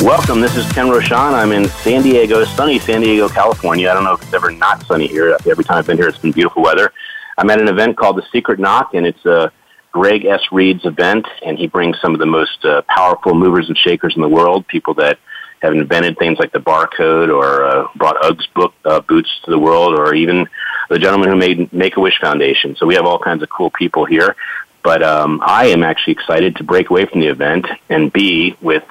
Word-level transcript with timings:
Welcome. 0.00 0.40
This 0.40 0.56
is 0.56 0.70
Ken 0.72 0.86
Rochon. 0.88 1.32
I'm 1.32 1.52
in 1.52 1.66
San 1.66 2.02
Diego, 2.02 2.44
sunny 2.44 2.78
San 2.78 3.00
Diego, 3.00 3.28
California. 3.28 3.90
I 3.90 3.94
don't 3.94 4.04
know 4.04 4.12
if 4.12 4.22
it's 4.22 4.34
ever 4.34 4.50
not 4.50 4.84
sunny 4.86 5.06
here. 5.06 5.36
Every 5.46 5.64
time 5.64 5.78
I've 5.78 5.86
been 5.86 5.96
here, 5.96 6.08
it's 6.08 6.18
been 6.18 6.32
beautiful 6.32 6.62
weather. 6.62 6.92
I'm 7.38 7.48
at 7.48 7.60
an 7.60 7.68
event 7.68 7.96
called 7.96 8.16
The 8.16 8.26
Secret 8.30 8.58
Knock, 8.58 8.92
and 8.92 9.06
it's 9.06 9.24
a 9.24 9.50
Greg 9.92 10.26
S. 10.26 10.42
Reid's 10.52 10.84
event, 10.84 11.26
and 11.44 11.56
he 11.56 11.68
brings 11.68 11.98
some 12.00 12.12
of 12.12 12.20
the 12.20 12.26
most 12.26 12.64
uh, 12.64 12.82
powerful 12.88 13.34
movers 13.34 13.68
and 13.68 13.78
shakers 13.78 14.14
in 14.14 14.20
the 14.20 14.28
world, 14.28 14.66
people 14.66 14.92
that 14.94 15.18
have 15.62 15.72
invented 15.72 16.18
things 16.18 16.38
like 16.38 16.52
the 16.52 16.58
barcode 16.58 17.34
or 17.34 17.64
uh, 17.64 17.88
brought 17.96 18.16
Uggs 18.16 18.52
book, 18.52 18.74
uh, 18.84 19.00
boots 19.00 19.30
to 19.44 19.50
the 19.50 19.58
world, 19.58 19.98
or 19.98 20.14
even 20.14 20.46
the 20.90 20.98
gentleman 20.98 21.30
who 21.30 21.36
made 21.36 21.72
Make-A-Wish 21.72 22.20
Foundation. 22.20 22.76
So 22.76 22.84
we 22.84 22.96
have 22.96 23.06
all 23.06 23.18
kinds 23.18 23.42
of 23.42 23.48
cool 23.48 23.70
people 23.70 24.04
here. 24.04 24.36
But 24.82 25.02
um, 25.02 25.40
I 25.42 25.68
am 25.68 25.82
actually 25.82 26.12
excited 26.12 26.56
to 26.56 26.64
break 26.64 26.90
away 26.90 27.06
from 27.06 27.20
the 27.20 27.28
event 27.28 27.66
and 27.88 28.12
be 28.12 28.54
with 28.60 28.84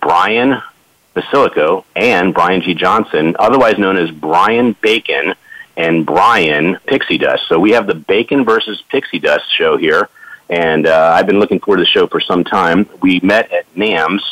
Brian 0.00 0.62
Basilico 1.14 1.84
and 1.96 2.32
Brian 2.32 2.62
G. 2.62 2.74
Johnson, 2.74 3.36
otherwise 3.38 3.78
known 3.78 3.96
as 3.96 4.10
Brian 4.10 4.76
Bacon 4.80 5.34
and 5.76 6.04
Brian 6.06 6.76
Pixie 6.86 7.18
Dust. 7.18 7.44
So 7.48 7.58
we 7.58 7.72
have 7.72 7.86
the 7.86 7.94
Bacon 7.94 8.44
versus 8.44 8.82
Pixie 8.88 9.18
Dust 9.18 9.44
show 9.56 9.76
here, 9.76 10.08
and 10.48 10.86
uh, 10.86 11.12
I've 11.14 11.26
been 11.26 11.38
looking 11.38 11.60
forward 11.60 11.78
to 11.78 11.82
the 11.82 11.90
show 11.90 12.06
for 12.06 12.20
some 12.20 12.44
time. 12.44 12.88
We 13.00 13.20
met 13.20 13.50
at 13.52 13.72
NAMS 13.74 14.22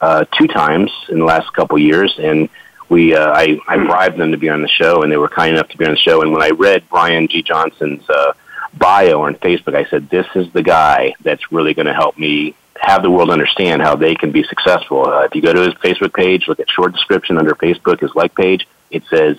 uh, 0.00 0.24
two 0.36 0.46
times 0.48 0.90
in 1.08 1.18
the 1.18 1.24
last 1.24 1.52
couple 1.52 1.78
years, 1.78 2.18
and 2.18 2.48
we 2.88 3.14
uh, 3.14 3.32
I, 3.32 3.58
I 3.66 3.76
bribed 3.76 4.16
them 4.16 4.32
to 4.32 4.38
be 4.38 4.48
on 4.48 4.62
the 4.62 4.68
show, 4.68 5.02
and 5.02 5.12
they 5.12 5.16
were 5.16 5.28
kind 5.28 5.54
enough 5.54 5.68
to 5.68 5.76
be 5.76 5.84
on 5.84 5.92
the 5.92 5.98
show. 5.98 6.22
And 6.22 6.32
when 6.32 6.42
I 6.42 6.50
read 6.50 6.88
Brian 6.88 7.28
G. 7.28 7.42
Johnson's 7.42 8.08
uh, 8.08 8.32
bio 8.74 9.22
on 9.22 9.34
Facebook, 9.36 9.74
I 9.74 9.88
said, 9.90 10.08
"This 10.08 10.26
is 10.34 10.52
the 10.52 10.62
guy 10.62 11.14
that's 11.22 11.52
really 11.52 11.74
going 11.74 11.86
to 11.86 11.94
help 11.94 12.18
me 12.18 12.54
have 12.80 13.02
the 13.02 13.10
world 13.10 13.30
understand 13.30 13.82
how 13.82 13.96
they 13.96 14.14
can 14.14 14.30
be 14.30 14.42
successful. 14.44 15.06
Uh, 15.06 15.22
if 15.22 15.34
you 15.34 15.42
go 15.42 15.52
to 15.52 15.60
his 15.60 15.74
Facebook 15.74 16.14
page, 16.14 16.48
look 16.48 16.60
at 16.60 16.70
short 16.70 16.92
description 16.92 17.38
under 17.38 17.54
Facebook, 17.54 18.00
his 18.00 18.14
like 18.14 18.34
page, 18.34 18.66
it 18.90 19.02
says, 19.10 19.36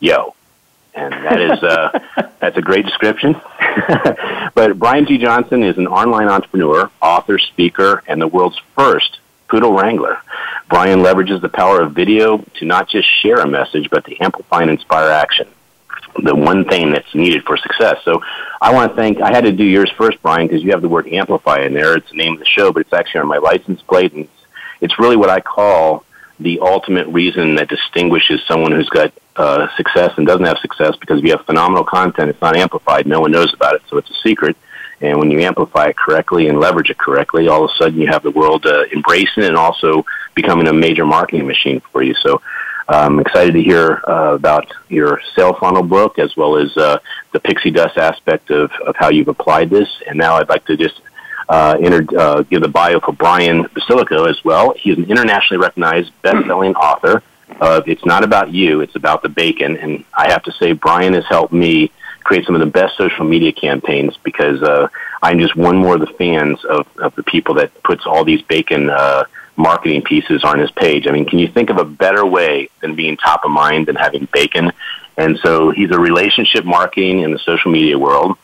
yo. 0.00 0.34
And 0.94 1.12
that 1.12 1.40
is, 1.40 1.62
uh, 1.62 2.30
that's 2.40 2.56
a 2.56 2.62
great 2.62 2.84
description. 2.84 3.40
but 4.54 4.78
Brian 4.78 5.06
G. 5.06 5.18
Johnson 5.18 5.62
is 5.62 5.76
an 5.78 5.86
online 5.86 6.28
entrepreneur, 6.28 6.90
author, 7.00 7.38
speaker, 7.38 8.02
and 8.06 8.20
the 8.20 8.28
world's 8.28 8.60
first 8.76 9.18
poodle 9.48 9.72
wrangler. 9.72 10.18
Brian 10.68 11.00
leverages 11.00 11.40
the 11.40 11.48
power 11.48 11.80
of 11.80 11.92
video 11.92 12.38
to 12.56 12.64
not 12.64 12.88
just 12.88 13.08
share 13.22 13.38
a 13.38 13.46
message, 13.46 13.88
but 13.90 14.04
to 14.04 14.16
amplify 14.18 14.62
and 14.62 14.70
inspire 14.70 15.10
action 15.10 15.48
the 16.22 16.34
one 16.34 16.64
thing 16.64 16.90
that's 16.90 17.14
needed 17.14 17.44
for 17.44 17.56
success. 17.56 17.96
So 18.04 18.22
I 18.60 18.72
want 18.72 18.90
to 18.90 18.96
thank, 18.96 19.20
I 19.20 19.30
had 19.30 19.44
to 19.44 19.52
do 19.52 19.64
yours 19.64 19.90
first, 19.96 20.20
Brian, 20.22 20.46
because 20.46 20.62
you 20.62 20.72
have 20.72 20.82
the 20.82 20.88
word 20.88 21.08
amplify 21.08 21.60
in 21.60 21.74
there. 21.74 21.96
It's 21.96 22.10
the 22.10 22.16
name 22.16 22.34
of 22.34 22.38
the 22.38 22.44
show, 22.44 22.72
but 22.72 22.80
it's 22.80 22.92
actually 22.92 23.20
on 23.20 23.28
my 23.28 23.38
license 23.38 23.80
plate. 23.82 24.12
And 24.12 24.28
it's, 24.80 24.98
really 24.98 25.16
what 25.16 25.30
I 25.30 25.40
call 25.40 26.04
the 26.40 26.60
ultimate 26.60 27.06
reason 27.08 27.56
that 27.56 27.68
distinguishes 27.68 28.40
someone 28.46 28.72
who's 28.72 28.88
got 28.88 29.12
uh, 29.36 29.68
success 29.76 30.12
and 30.16 30.26
doesn't 30.26 30.44
have 30.44 30.58
success 30.58 30.96
because 30.96 31.18
if 31.18 31.24
you 31.24 31.30
have 31.32 31.44
phenomenal 31.46 31.84
content, 31.84 32.30
it's 32.30 32.40
not 32.40 32.56
amplified. 32.56 33.06
No 33.06 33.20
one 33.20 33.30
knows 33.30 33.52
about 33.54 33.74
it, 33.74 33.82
so 33.88 33.96
it's 33.96 34.10
a 34.10 34.14
secret. 34.22 34.56
And 35.00 35.18
when 35.18 35.30
you 35.30 35.40
amplify 35.40 35.86
it 35.86 35.96
correctly 35.96 36.48
and 36.48 36.58
leverage 36.58 36.90
it 36.90 36.98
correctly, 36.98 37.46
all 37.46 37.64
of 37.64 37.70
a 37.70 37.74
sudden 37.74 38.00
you 38.00 38.08
have 38.08 38.24
the 38.24 38.32
world 38.32 38.66
uh, 38.66 38.84
embracing 38.92 39.44
it 39.44 39.48
and 39.48 39.56
also 39.56 40.04
becoming 40.34 40.66
a 40.66 40.72
major 40.72 41.06
marketing 41.06 41.46
machine 41.46 41.80
for 41.92 42.02
you. 42.02 42.14
So 42.14 42.42
I'm 42.88 43.20
excited 43.20 43.52
to 43.52 43.62
hear 43.62 44.02
uh, 44.08 44.34
about 44.34 44.72
your 44.88 45.20
sale 45.36 45.54
funnel 45.54 45.82
book 45.82 46.18
as 46.18 46.36
well 46.36 46.56
as 46.56 46.74
uh, 46.76 46.98
the 47.32 47.40
pixie 47.40 47.70
dust 47.70 47.98
aspect 47.98 48.50
of, 48.50 48.70
of 48.86 48.96
how 48.96 49.10
you've 49.10 49.28
applied 49.28 49.68
this. 49.68 49.88
And 50.06 50.16
now 50.16 50.36
I'd 50.36 50.48
like 50.48 50.64
to 50.66 50.76
just 50.76 51.00
uh, 51.50 51.76
uh, 52.18 52.42
give 52.42 52.62
the 52.62 52.68
bio 52.68 53.00
for 53.00 53.12
Brian 53.12 53.64
Basilico 53.64 54.28
as 54.28 54.42
well. 54.42 54.72
He's 54.74 54.96
an 54.96 55.04
internationally 55.04 55.60
recognized 55.60 56.12
best-selling 56.22 56.74
author 56.76 57.22
of 57.60 57.88
It's 57.88 58.04
Not 58.06 58.24
About 58.24 58.52
You, 58.52 58.80
It's 58.80 58.96
About 58.96 59.22
the 59.22 59.28
Bacon. 59.28 59.76
And 59.76 60.04
I 60.16 60.30
have 60.30 60.42
to 60.44 60.52
say, 60.52 60.72
Brian 60.72 61.12
has 61.12 61.26
helped 61.26 61.52
me 61.52 61.90
create 62.24 62.46
some 62.46 62.54
of 62.54 62.60
the 62.60 62.66
best 62.66 62.96
social 62.96 63.24
media 63.24 63.52
campaigns 63.52 64.16
because 64.22 64.62
uh, 64.62 64.88
I'm 65.22 65.38
just 65.38 65.56
one 65.56 65.76
more 65.76 65.94
of 65.94 66.00
the 66.00 66.06
fans 66.06 66.64
of, 66.64 66.86
of 66.98 67.14
the 67.16 67.22
people 67.22 67.54
that 67.56 67.82
puts 67.82 68.06
all 68.06 68.24
these 68.24 68.42
bacon 68.42 68.90
uh, 68.90 69.24
marketing 69.58 70.02
pieces 70.02 70.44
on 70.44 70.58
his 70.58 70.70
page. 70.70 71.06
I 71.06 71.10
mean, 71.10 71.26
can 71.26 71.38
you 71.38 71.48
think 71.48 71.68
of 71.68 71.78
a 71.78 71.84
better 71.84 72.24
way 72.24 72.68
than 72.80 72.94
being 72.94 73.16
top 73.16 73.44
of 73.44 73.50
mind 73.50 73.86
than 73.86 73.96
having 73.96 74.28
bacon? 74.32 74.72
And 75.16 75.38
so 75.40 75.70
he's 75.70 75.90
a 75.90 75.98
relationship 75.98 76.64
marketing 76.64 77.20
in 77.20 77.32
the 77.32 77.40
social 77.40 77.72
media 77.72 77.98
world 77.98 78.38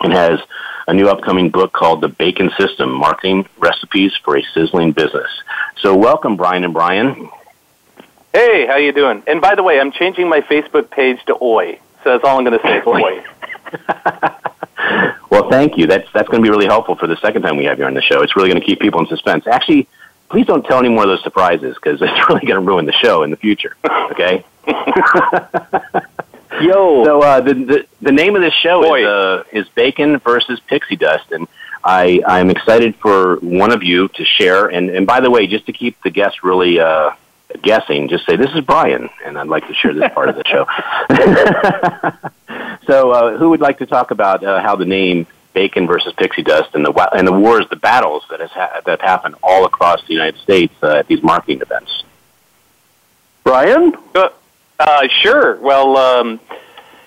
and 0.00 0.12
has 0.12 0.38
a 0.86 0.92
new 0.92 1.08
upcoming 1.08 1.50
book 1.50 1.72
called 1.72 2.02
The 2.02 2.08
Bacon 2.08 2.50
System 2.58 2.92
Marketing 2.92 3.48
Recipes 3.58 4.12
for 4.22 4.36
a 4.36 4.42
Sizzling 4.54 4.92
Business. 4.92 5.30
So 5.78 5.96
welcome, 5.96 6.36
Brian 6.36 6.62
and 6.62 6.74
Brian. 6.74 7.30
Hey, 8.32 8.66
how 8.66 8.76
you 8.76 8.92
doing? 8.92 9.22
And 9.26 9.40
by 9.40 9.54
the 9.54 9.62
way, 9.62 9.80
I'm 9.80 9.92
changing 9.92 10.28
my 10.28 10.42
Facebook 10.42 10.90
page 10.90 11.18
to 11.26 11.36
Oi. 11.42 11.80
So 12.04 12.10
that's 12.10 12.24
all 12.24 12.38
I'm 12.38 12.44
going 12.44 12.58
to 12.58 12.64
say. 12.64 12.82
Oi. 12.86 13.24
well, 15.30 15.48
thank 15.48 15.78
you. 15.78 15.86
That's 15.86 16.10
that's 16.12 16.28
going 16.28 16.42
to 16.42 16.46
be 16.46 16.50
really 16.50 16.66
helpful 16.66 16.96
for 16.96 17.06
the 17.06 17.16
second 17.16 17.42
time 17.42 17.56
we 17.56 17.64
have 17.64 17.78
you 17.78 17.86
on 17.86 17.94
the 17.94 18.02
show. 18.02 18.22
It's 18.22 18.36
really 18.36 18.50
going 18.50 18.60
to 18.60 18.66
keep 18.66 18.80
people 18.80 19.00
in 19.00 19.06
suspense. 19.06 19.46
Actually, 19.46 19.88
please 20.30 20.46
don't 20.46 20.64
tell 20.64 20.78
any 20.78 20.88
more 20.88 21.02
of 21.02 21.08
those 21.08 21.22
surprises 21.22 21.74
because 21.74 22.00
it's 22.02 22.28
really 22.28 22.46
going 22.46 22.60
to 22.60 22.60
ruin 22.60 22.86
the 22.86 22.92
show 22.92 23.22
in 23.22 23.30
the 23.30 23.36
future. 23.36 23.76
Okay. 23.84 24.44
Yo. 26.60 27.04
So 27.04 27.22
uh, 27.22 27.40
the, 27.40 27.54
the 27.54 27.86
the 28.02 28.12
name 28.12 28.36
of 28.36 28.42
this 28.42 28.54
show 28.54 28.94
is 28.94 29.06
uh, 29.06 29.44
is 29.52 29.68
Bacon 29.70 30.18
versus 30.18 30.60
Pixie 30.66 30.96
Dust, 30.96 31.30
and 31.32 31.48
I 31.82 32.20
I'm 32.26 32.50
excited 32.50 32.96
for 32.96 33.36
one 33.36 33.72
of 33.72 33.82
you 33.82 34.08
to 34.08 34.24
share. 34.24 34.66
And 34.66 34.90
and 34.90 35.06
by 35.06 35.20
the 35.20 35.30
way, 35.30 35.46
just 35.46 35.66
to 35.66 35.72
keep 35.72 36.00
the 36.02 36.10
guests 36.10 36.44
really 36.44 36.78
uh, 36.80 37.12
guessing, 37.62 38.08
just 38.08 38.26
say 38.26 38.36
this 38.36 38.50
is 38.52 38.60
Brian, 38.62 39.08
and 39.24 39.38
I'd 39.38 39.48
like 39.48 39.66
to 39.68 39.74
share 39.74 39.94
this 39.94 40.12
part 40.12 40.28
of 40.28 40.36
the 40.36 40.44
show. 40.44 40.66
so, 42.86 43.10
uh, 43.10 43.38
who 43.38 43.50
would 43.50 43.60
like 43.60 43.78
to 43.78 43.86
talk 43.86 44.10
about 44.10 44.44
uh, 44.44 44.60
how 44.60 44.76
the 44.76 44.84
name 44.84 45.26
Bacon 45.52 45.86
versus 45.86 46.12
Pixie 46.14 46.42
Dust 46.42 46.74
and 46.74 46.84
the 46.84 47.08
and 47.12 47.26
the 47.26 47.32
wars, 47.32 47.66
the 47.70 47.76
battles 47.76 48.22
that 48.30 48.40
has 48.40 48.50
ha- 48.50 48.80
that 48.86 49.00
happen 49.00 49.34
all 49.42 49.64
across 49.64 50.04
the 50.06 50.14
United 50.14 50.40
States 50.40 50.74
uh, 50.82 50.96
at 50.96 51.06
these 51.06 51.22
marketing 51.22 51.60
events. 51.60 52.04
Brian, 53.42 53.94
uh, 54.14 54.28
uh, 54.78 55.08
sure. 55.08 55.56
Well, 55.56 55.96
um, 55.96 56.40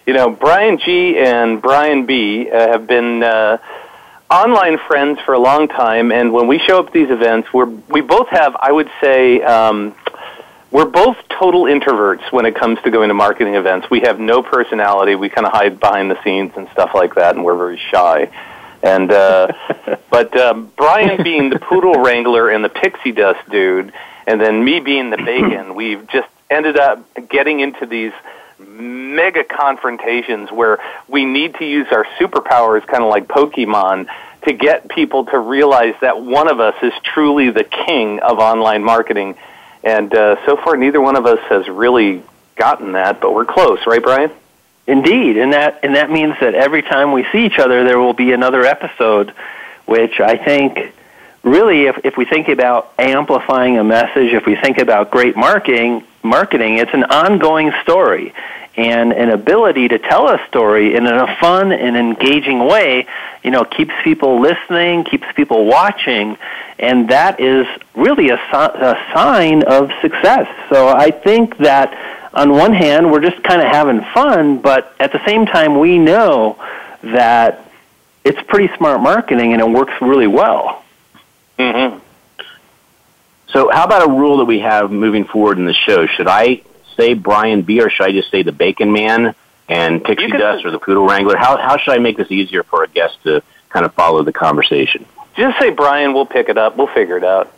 you 0.06 0.13
know, 0.13 0.30
Brian 0.30 0.78
G 0.78 1.18
and 1.18 1.62
Brian 1.62 2.06
B 2.06 2.50
uh, 2.50 2.68
have 2.68 2.88
been 2.88 3.24
uh, 3.24 3.57
online 4.30 4.78
friends 4.78 5.19
for 5.22 5.34
a 5.34 5.39
long 5.39 5.68
time, 5.68 6.12
and 6.12 6.34
when 6.34 6.48
we 6.48 6.60
show 6.60 6.80
up 6.80 6.88
at 6.88 6.94
these 6.94 7.10
events, 7.10 7.54
we're 7.54 7.66
we 7.66 8.01
both 8.01 8.28
have, 8.30 8.56
I 8.60 8.72
would 8.72 8.89
say. 9.00 9.42
Um, 9.42 9.96
we're 10.74 10.86
both 10.86 11.18
total 11.30 11.66
introverts 11.66 12.31
when 12.31 12.48
it 12.48 12.56
comes 12.56 12.80
to 12.81 12.90
going 12.90 13.10
to 13.10 13.14
marketing 13.14 13.54
events. 13.54 13.88
We 13.92 14.02
have 14.02 14.20
no 14.20 14.42
personality. 14.42 15.14
We 15.14 15.30
kind 15.30 15.46
of 15.46 15.54
hide 15.54 15.80
behind 15.80 16.10
the 16.10 16.22
scenes 16.24 16.52
and 16.56 16.68
stuff 16.72 16.96
like 16.96 17.14
that, 17.14 17.36
and 17.36 17.46
we're 17.46 17.56
very 17.56 17.80
shy. 17.92 18.31
And 18.81 19.12
uh, 19.12 19.54
but 20.10 20.36
um, 20.36 20.72
Brian 20.75 21.22
being 21.22 21.52
the 21.52 21.60
poodle 21.60 21.94
wrangler 21.94 22.50
and 22.50 22.66
the 22.66 22.70
pixie 22.70 23.12
dust 23.12 23.48
dude, 23.52 23.94
and 24.25 24.42
then 24.42 24.66
me 24.66 24.80
being 24.80 25.12
the 25.12 25.18
bacon, 25.18 25.75
we've 25.75 26.08
just 26.08 26.28
ended 26.50 26.78
up 26.78 27.06
getting 27.30 27.60
into 27.60 27.86
these 27.86 28.12
mega 28.58 29.44
confrontations 29.44 30.52
where 30.52 30.80
we 31.08 31.24
need 31.24 31.54
to 31.56 31.66
use 31.66 31.86
our 31.92 32.06
superpowers, 32.20 32.86
kind 32.88 33.04
of 33.04 33.12
like 33.12 33.28
Pokemon, 33.28 34.08
to 34.48 34.54
get 34.54 34.90
people 34.90 35.25
to 35.25 35.38
realize 35.38 35.94
that 36.02 36.20
one 36.20 36.48
of 36.48 36.60
us 36.60 36.75
is 36.81 36.94
truly 37.04 37.52
the 37.52 37.64
king 37.64 38.20
of 38.22 38.40
online 38.40 38.84
marketing. 38.84 39.36
And 39.83 40.13
uh, 40.15 40.44
so 40.45 40.56
far, 40.57 40.77
neither 40.77 41.01
one 41.01 41.15
of 41.15 41.25
us 41.25 41.39
has 41.50 41.68
really 41.68 42.24
gotten 42.56 42.94
that, 42.94 43.19
but 43.19 43.33
we're 43.33 43.45
close, 43.45 43.80
right, 43.85 44.01
Brian? 44.01 44.31
Indeed, 44.85 45.38
and 45.38 45.53
that 45.53 45.80
and 45.83 45.95
that 45.95 46.12
means 46.12 46.35
that 46.41 46.56
every 46.56 46.81
time 46.81 47.13
we 47.13 47.25
see 47.31 47.45
each 47.45 47.57
other, 47.57 47.85
there 47.85 47.97
will 48.00 48.13
be 48.13 48.33
another 48.33 48.65
episode, 48.65 49.33
which 49.85 50.19
I 50.19 50.35
think 50.35 50.94
really, 51.41 51.85
if 51.85 52.00
if 52.03 52.18
we 52.18 52.25
think 52.25 52.50
about 52.50 52.94
amplifying 53.00 53.77
a 53.77 53.83
message, 53.83 54.33
if 54.33 54.45
we 54.45 54.57
think 54.57 54.80
about 54.80 55.09
great 55.09 55.38
marketing, 55.38 56.03
marketing, 56.21 56.79
it's 56.79 56.94
an 56.94 57.06
ongoing 57.06 57.71
story, 57.81 58.33
and 58.75 59.14
an 59.14 59.30
ability 59.30 59.88
to 59.88 60.00
tell 60.00 60.30
a 60.30 60.40
story 60.48 60.96
in 60.96 61.06
a 61.06 61.38
fun 61.40 61.72
and 61.72 61.96
engaging 61.96 62.66
way, 62.66 63.06
you 63.44 63.52
know, 63.52 63.64
keeps 63.64 63.94
people 64.04 64.42
listening, 64.42 65.04
keeps 65.04 65.28
people 65.36 65.66
watching, 65.66 66.38
and 66.80 67.10
that 67.10 67.40
is 67.40 67.68
really 67.96 68.30
a, 68.30 68.36
a 68.36 69.12
sign 69.14 69.64
of 69.64 69.92
success. 70.02 70.48
So 70.70 70.88
I 70.88 71.12
think 71.12 71.58
that 71.58 71.94
on 72.34 72.52
one 72.52 72.74
hand, 72.74 73.12
we're 73.12 73.22
just 73.22 73.44
kind 73.44 73.62
of 73.62 73.68
having 73.68 74.02
fun, 74.14 74.60
but 74.60 74.96
at 75.00 75.12
the 75.12 75.24
same 75.25 75.46
time, 75.46 75.80
we 75.80 76.00
know 76.00 76.58
that 77.04 77.70
it's 78.24 78.42
pretty 78.48 78.75
smart 78.78 79.02
marketing 79.02 79.54
and 79.54 79.62
it 79.62 79.70
works 79.70 79.94
really 80.02 80.28
well. 80.28 80.84
Mm-hmm. 81.60 82.00
So, 83.50 83.70
how 83.70 83.84
about 83.84 84.10
a 84.10 84.12
rule 84.12 84.38
that 84.38 84.46
we 84.46 84.60
have 84.60 84.92
moving 84.92 85.25
forward 85.25 85.60
in 85.60 85.66
the 85.66 85.74
show? 85.74 86.08
Should 86.08 86.28
I 86.28 86.64
say 86.95 87.13
Brian 87.13 87.62
B, 87.62 87.81
or 87.81 87.90
should 87.90 88.06
I 88.06 88.12
just 88.12 88.31
say 88.31 88.44
the 88.44 88.51
Bacon 88.51 88.92
Man 88.92 89.36
and 89.69 90.04
Pixie 90.04 90.28
Dust 90.28 90.66
or 90.66 90.72
the 90.72 90.80
Poodle 90.80 91.06
Wrangler? 91.06 91.38
How 91.38 91.57
how 91.57 91.78
should 91.78 91.94
I 91.94 92.00
make 92.00 92.18
this 92.18 92.31
easier 92.31 92.63
for 92.63 92.84
a 92.84 92.88
guest 92.88 93.22
to 93.24 93.42
kind 93.69 93.86
of 93.86 93.94
follow 93.94 94.24
the 94.24 94.34
conversation? 94.34 95.06
Just 95.36 95.60
say 95.60 95.72
Brian. 95.72 96.13
We'll 96.13 96.25
pick 96.25 96.50
it 96.50 96.57
up. 96.57 96.78
We'll 96.78 96.88
figure 96.88 97.18
it 97.18 97.24
out. 97.24 97.51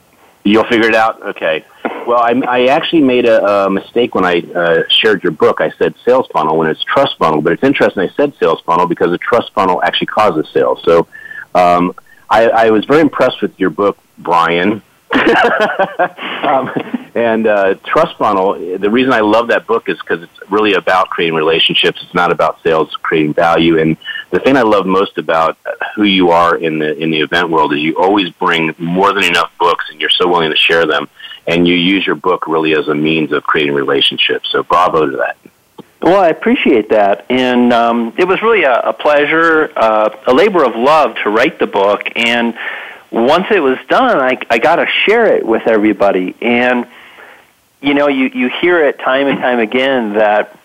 You'll 0.44 0.66
figure 0.66 0.88
it 0.88 0.96
out. 0.96 1.22
Okay. 1.22 1.66
Well, 2.06 2.20
I, 2.20 2.40
I 2.48 2.66
actually 2.68 3.02
made 3.02 3.26
a, 3.26 3.44
a 3.44 3.70
mistake 3.70 4.14
when 4.14 4.26
I 4.26 4.42
uh, 4.42 4.84
shared 4.90 5.24
your 5.24 5.32
book. 5.32 5.60
I 5.60 5.72
said 5.72 5.96
sales 6.06 6.28
funnel 6.31 6.58
when 6.58 6.70
it's 6.70 6.84
trust 6.84 7.18
funnel, 7.18 7.42
but 7.42 7.54
it's 7.54 7.64
interesting 7.64 8.04
I 8.04 8.10
said 8.10 8.36
sales 8.40 8.62
funnel 8.62 8.86
because 8.86 9.12
a 9.12 9.18
trust 9.18 9.52
funnel 9.54 9.81
actually 9.81 10.08
causes 10.08 10.48
sales. 10.54 10.84
So 10.84 11.08
um, 11.56 11.96
I, 12.30 12.48
I 12.50 12.70
was 12.70 12.86
very 12.86 13.02
impressed 13.02 13.42
with 13.42 13.60
your 13.60 13.72
book, 13.72 13.98
Brian. 14.20 14.84
um, 16.44 16.72
and 17.16 17.48
uh, 17.48 17.76
Trust 17.86 18.18
Funnel, 18.18 18.78
the 18.78 18.90
reason 18.90 19.14
I 19.14 19.22
love 19.22 19.48
that 19.48 19.66
book 19.66 19.88
is 19.88 19.98
because 20.00 20.22
it's 20.24 20.52
really 20.52 20.74
about 20.74 21.10
creating 21.10 21.36
relationships. 21.36 22.02
It's 22.04 22.14
not 22.14 22.32
about 22.32 22.62
sales, 22.62 22.94
creating 23.02 23.34
value. 23.34 23.80
And 23.80 23.96
the 24.32 24.40
thing 24.40 24.58
I 24.58 24.64
love 24.64 24.86
most 24.86 25.18
about 25.18 25.58
who 25.96 26.04
you 26.04 26.32
are 26.32 26.58
in 26.58 26.80
the 26.80 26.98
in 26.98 27.12
the 27.12 27.22
event 27.22 27.50
world 27.50 27.74
is 27.74 27.80
you 27.80 27.98
always 27.98 28.30
bring 28.32 28.76
more 28.78 29.14
than 29.14 29.24
enough 29.24 29.52
books, 29.60 29.86
and 29.90 30.02
you're 30.02 30.10
so 30.10 30.28
willing 30.28 30.52
to 30.52 30.58
share 30.58 30.86
them. 30.86 31.08
And 31.48 31.68
you 31.68 31.76
use 31.76 32.06
your 32.06 32.16
book 32.16 32.48
really 32.48 32.74
as 32.74 32.88
a 32.88 32.96
means 32.96 33.32
of 33.32 33.44
creating 33.44 33.74
relationships. 33.74 34.50
So 34.52 34.64
bravo 34.64 35.06
to 35.06 35.18
that. 35.18 35.38
Well, 36.02 36.22
I 36.22 36.28
appreciate 36.28 36.90
that, 36.90 37.26
and 37.30 37.72
um, 37.72 38.14
it 38.18 38.28
was 38.28 38.42
really 38.42 38.64
a, 38.64 38.74
a 38.80 38.94
pleasure, 38.94 39.72
uh, 39.76 40.10
a 40.28 40.34
labor 40.34 40.64
of 40.64 40.76
love 40.76 41.16
to 41.24 41.30
write 41.30 41.60
the 41.60 41.68
book. 41.68 42.02
And 42.16 42.56
once 43.16 43.46
it 43.50 43.62
was 43.62 43.78
done, 43.88 44.20
I, 44.20 44.38
I 44.50 44.58
got 44.60 44.76
to 44.76 44.88
share 45.06 45.26
it 45.38 45.46
with 45.46 45.68
everybody. 45.68 46.36
And 46.42 46.86
you 47.82 47.94
know, 47.94 48.08
you 48.08 48.30
you 48.34 48.50
hear 48.50 48.84
it 48.86 49.00
time 49.00 49.28
and 49.28 49.40
time 49.40 49.60
again 49.60 50.14
that 50.14 50.58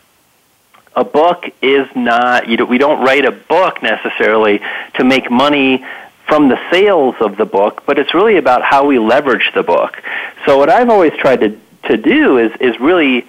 a 0.97 1.05
book 1.05 1.45
is 1.63 1.87
not 1.95 2.49
you 2.49 2.57
know, 2.57 2.65
we 2.65 2.79
don't 2.79 3.05
write 3.05 3.25
a 3.25 3.31
book 3.31 3.83
necessarily 3.83 4.61
to 4.95 5.05
make 5.05 5.31
money 5.31 5.85
from 6.27 6.49
the 6.49 6.59
sales 6.73 7.15
of 7.21 7.37
the 7.37 7.45
book, 7.45 7.85
but 7.87 7.99
it's 7.99 8.15
really 8.15 8.37
about 8.37 8.63
how 8.63 8.87
we 8.87 8.99
leverage 8.99 9.51
the 9.55 9.63
book. 9.63 10.03
So 10.45 10.59
what 10.59 10.69
I've 10.69 10.89
always 10.89 11.13
tried 11.13 11.41
to 11.41 11.59
to 11.85 11.97
do 11.97 12.39
is 12.39 12.53
is 12.61 12.81
really 12.81 13.29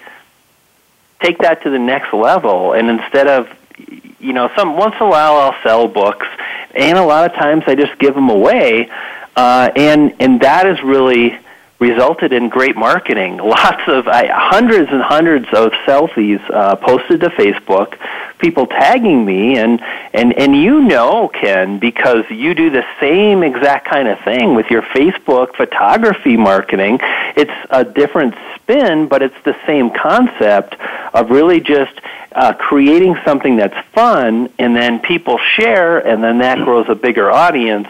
take 1.20 1.38
that 1.40 1.62
to 1.62 1.70
the 1.70 1.80
next 1.80 2.12
level 2.12 2.74
and 2.74 2.90
instead 2.90 3.28
of 3.28 3.48
you 4.20 4.34
know 4.34 4.50
some 4.56 4.78
once 4.78 4.96
in 5.00 5.06
a 5.06 5.10
while 5.10 5.36
I'll 5.36 5.62
sell 5.62 5.88
books 5.88 6.26
and 6.76 6.98
a 6.98 7.06
lot 7.06 7.30
of 7.30 7.36
times 7.36 7.64
I 7.68 7.76
just 7.76 7.98
give 8.00 8.14
them 8.16 8.30
away 8.30 8.90
uh, 9.36 9.72
and 9.76 10.14
and 10.20 10.42
that 10.42 10.68
is 10.68 10.82
really 10.84 11.38
resulted 11.82 12.32
in 12.32 12.48
great 12.48 12.78
marketing. 12.78 13.38
Lots 13.44 13.82
of 13.88 14.08
I, 14.08 14.28
hundreds 14.28 14.90
and 14.92 15.02
hundreds 15.02 15.48
of 15.48 15.74
selfies 15.86 16.40
uh, 16.50 16.78
posted 16.78 17.20
to 17.22 17.30
Facebook, 17.30 17.98
people 18.38 18.68
tagging 18.68 19.26
me, 19.26 19.58
and 19.58 19.82
and 20.14 20.32
and 20.38 20.56
you 20.56 20.80
know, 20.82 21.28
Ken, 21.28 21.80
because 21.80 22.24
you 22.30 22.54
do 22.54 22.70
the 22.70 22.86
same 23.02 23.44
exact 23.44 23.90
kind 23.90 24.08
of 24.08 24.20
thing 24.22 24.56
with 24.56 24.68
your 24.70 24.84
Facebook 24.84 25.56
photography 25.56 26.38
marketing. 26.38 27.00
It's 27.36 27.52
a 27.72 27.84
different 27.84 28.36
spin, 28.56 29.08
but 29.08 29.22
it's 29.22 29.44
the 29.44 29.58
same 29.66 29.90
concept 29.90 30.76
of 31.14 31.30
really 31.30 31.60
just. 31.60 32.00
Uh, 32.34 32.54
creating 32.54 33.14
something 33.26 33.58
that's 33.58 33.76
fun, 33.90 34.50
and 34.58 34.74
then 34.74 35.02
people 35.02 35.38
share, 35.38 36.00
and 36.00 36.24
then 36.24 36.38
that 36.38 36.58
grows 36.60 36.86
a 36.88 36.96
bigger 36.96 37.30
audience 37.30 37.90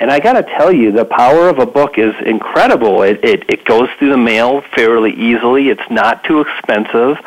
and 0.00 0.10
I 0.10 0.18
got 0.18 0.32
to 0.32 0.42
tell 0.42 0.72
you, 0.72 0.92
the 0.92 1.04
power 1.04 1.50
of 1.50 1.58
a 1.58 1.66
book 1.66 1.98
is 1.98 2.14
incredible. 2.24 3.02
It, 3.02 3.22
it 3.22 3.44
it 3.50 3.64
goes 3.66 3.90
through 3.98 4.08
the 4.08 4.16
mail 4.16 4.62
fairly 4.74 5.12
easily. 5.12 5.68
It's 5.68 5.90
not 5.90 6.24
too 6.24 6.40
expensive. 6.40 7.18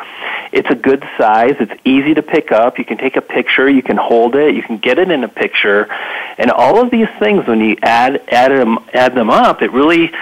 It's 0.50 0.68
a 0.68 0.74
good 0.74 1.04
size. 1.16 1.54
It's 1.60 1.72
easy 1.84 2.14
to 2.14 2.22
pick 2.22 2.50
up. 2.50 2.76
You 2.76 2.84
can 2.84 2.98
take 2.98 3.14
a 3.14 3.20
picture. 3.20 3.68
You 3.68 3.82
can 3.82 3.96
hold 3.96 4.34
it. 4.34 4.56
You 4.56 4.62
can 4.64 4.78
get 4.78 4.98
it 4.98 5.08
in 5.12 5.22
a 5.22 5.28
picture, 5.28 5.86
and 6.36 6.50
all 6.50 6.82
of 6.82 6.90
these 6.90 7.08
things 7.20 7.46
when 7.46 7.60
you 7.60 7.76
add 7.82 8.20
add 8.28 8.50
them 8.50 8.80
add 8.92 9.14
them 9.14 9.30
up, 9.30 9.62
it 9.62 9.70
really 9.70 10.12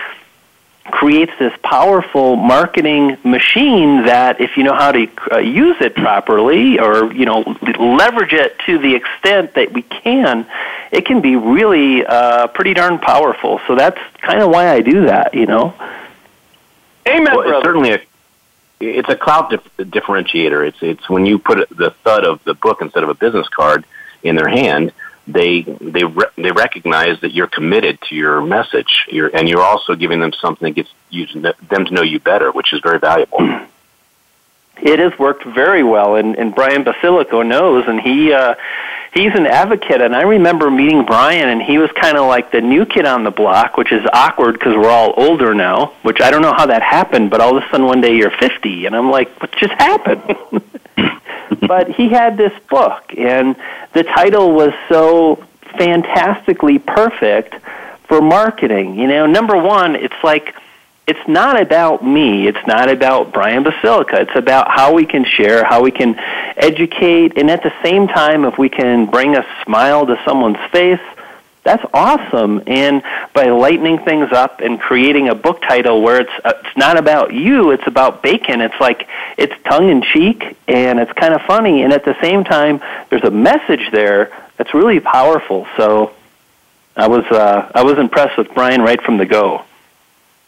creates 0.84 1.32
this 1.38 1.52
powerful 1.62 2.34
marketing 2.36 3.16
machine 3.24 4.04
that 4.04 4.40
if 4.40 4.56
you 4.56 4.64
know 4.64 4.74
how 4.74 4.90
to 4.90 5.08
uh, 5.32 5.38
use 5.38 5.76
it 5.80 5.94
properly 5.94 6.78
or 6.78 7.12
you 7.12 7.24
know 7.24 7.40
leverage 7.78 8.32
it 8.32 8.58
to 8.66 8.78
the 8.78 8.94
extent 8.94 9.54
that 9.54 9.72
we 9.72 9.82
can 9.82 10.46
it 10.90 11.06
can 11.06 11.20
be 11.20 11.36
really 11.36 12.04
uh, 12.04 12.48
pretty 12.48 12.74
darn 12.74 12.98
powerful. 12.98 13.60
So 13.66 13.76
that's 13.76 13.98
kind 14.20 14.42
of 14.42 14.50
why 14.50 14.70
I 14.70 14.80
do 14.80 15.06
that 15.06 15.34
you 15.34 15.46
know? 15.46 15.74
Amen 17.06 17.34
well, 17.34 17.48
it's 17.48 17.64
certainly 17.64 17.92
a 17.92 18.00
it's 18.80 19.08
a 19.08 19.16
cloud 19.16 19.50
dif- 19.50 19.76
differentiator. 19.76 20.66
It's 20.66 20.82
it's 20.82 21.08
when 21.08 21.26
you 21.26 21.38
put 21.38 21.68
the 21.70 21.90
thud 22.02 22.24
of 22.24 22.42
the 22.42 22.54
book 22.54 22.82
instead 22.82 23.04
of 23.04 23.08
a 23.08 23.14
business 23.14 23.48
card 23.48 23.84
in 24.24 24.34
their 24.34 24.48
hand 24.48 24.92
they 25.26 25.62
they 25.62 26.04
re- 26.04 26.30
they 26.36 26.50
recognize 26.50 27.20
that 27.20 27.32
you're 27.32 27.46
committed 27.46 28.00
to 28.08 28.14
your 28.14 28.40
message, 28.40 29.06
you're, 29.08 29.34
and 29.34 29.48
you're 29.48 29.62
also 29.62 29.94
giving 29.94 30.20
them 30.20 30.32
something 30.32 30.66
that 30.68 30.74
gets 30.74 30.90
you, 31.10 31.26
them 31.26 31.84
to 31.84 31.90
know 31.90 32.02
you 32.02 32.18
better, 32.18 32.50
which 32.50 32.72
is 32.72 32.80
very 32.80 32.98
valuable. 32.98 33.38
It 34.78 34.98
has 34.98 35.16
worked 35.16 35.44
very 35.44 35.84
well, 35.84 36.16
and, 36.16 36.34
and 36.34 36.52
Brian 36.52 36.82
Basilico 36.82 37.46
knows, 37.46 37.84
and 37.86 38.00
he 38.00 38.32
uh, 38.32 38.56
he's 39.12 39.32
an 39.34 39.46
advocate. 39.46 40.00
And 40.00 40.16
I 40.16 40.22
remember 40.22 40.70
meeting 40.70 41.04
Brian, 41.04 41.48
and 41.48 41.62
he 41.62 41.78
was 41.78 41.90
kind 41.92 42.16
of 42.16 42.26
like 42.26 42.50
the 42.50 42.60
new 42.60 42.84
kid 42.84 43.04
on 43.04 43.22
the 43.22 43.30
block, 43.30 43.76
which 43.76 43.92
is 43.92 44.04
awkward 44.12 44.54
because 44.54 44.74
we're 44.74 44.90
all 44.90 45.14
older 45.16 45.54
now. 45.54 45.92
Which 46.02 46.20
I 46.20 46.32
don't 46.32 46.42
know 46.42 46.54
how 46.54 46.66
that 46.66 46.82
happened, 46.82 47.30
but 47.30 47.40
all 47.40 47.56
of 47.56 47.62
a 47.62 47.66
sudden 47.70 47.86
one 47.86 48.00
day 48.00 48.16
you're 48.16 48.32
50, 48.32 48.86
and 48.86 48.96
I'm 48.96 49.10
like, 49.10 49.28
what 49.40 49.52
just 49.52 49.72
happened? 49.74 50.62
but 51.60 51.90
he 51.90 52.08
had 52.08 52.36
this 52.36 52.52
book, 52.68 53.14
and 53.16 53.54
the 53.92 54.04
title 54.04 54.52
was 54.52 54.72
so 54.88 55.36
fantastically 55.78 56.78
perfect 56.78 57.54
for 58.08 58.20
marketing. 58.20 58.98
You 58.98 59.08
know, 59.08 59.26
number 59.26 59.56
one, 59.56 59.96
it's 59.96 60.22
like 60.22 60.54
it's 61.06 61.28
not 61.28 61.60
about 61.60 62.04
me. 62.04 62.46
It's 62.46 62.66
not 62.66 62.88
about 62.88 63.32
Brian 63.32 63.64
Basilico. 63.64 64.14
It's 64.14 64.36
about 64.36 64.70
how 64.70 64.94
we 64.94 65.04
can 65.04 65.24
share, 65.24 65.64
how 65.64 65.82
we 65.82 65.90
can 65.90 66.14
educate, 66.56 67.36
and 67.36 67.50
at 67.50 67.62
the 67.62 67.72
same 67.82 68.06
time, 68.06 68.44
if 68.44 68.56
we 68.56 68.68
can 68.68 69.06
bring 69.06 69.34
a 69.36 69.44
smile 69.64 70.06
to 70.06 70.20
someone's 70.24 70.60
face, 70.70 71.00
that's 71.64 71.84
awesome. 71.94 72.62
And 72.66 73.02
by 73.34 73.50
lightening 73.50 73.98
things 73.98 74.32
up 74.32 74.60
and 74.60 74.80
creating 74.80 75.28
a 75.28 75.34
book 75.34 75.62
title 75.62 76.02
where 76.02 76.20
it's 76.20 76.32
uh, 76.44 76.54
it's 76.64 76.76
not 76.76 76.96
about 76.96 77.32
you, 77.32 77.70
it's 77.70 77.86
about 77.86 78.22
bacon. 78.22 78.60
It's 78.60 78.78
like 78.80 79.08
it's 79.38 79.54
tongue 79.64 79.88
in 79.88 80.02
cheek 80.02 80.56
and 80.66 80.98
it's 80.98 81.12
kind 81.12 81.34
of 81.34 81.42
funny, 81.42 81.82
and 81.82 81.92
at 81.92 82.04
the 82.04 82.16
same 82.20 82.44
time, 82.44 82.80
there's 83.10 83.24
a 83.24 83.30
message 83.30 83.90
there 83.92 84.32
that's 84.56 84.74
really 84.74 85.00
powerful. 85.00 85.66
So, 85.76 86.12
I 86.96 87.06
was 87.08 87.24
uh, 87.26 87.70
I 87.74 87.84
was 87.84 87.98
impressed 87.98 88.36
with 88.36 88.52
Brian 88.54 88.82
right 88.82 89.00
from 89.00 89.18
the 89.18 89.26
go. 89.26 89.64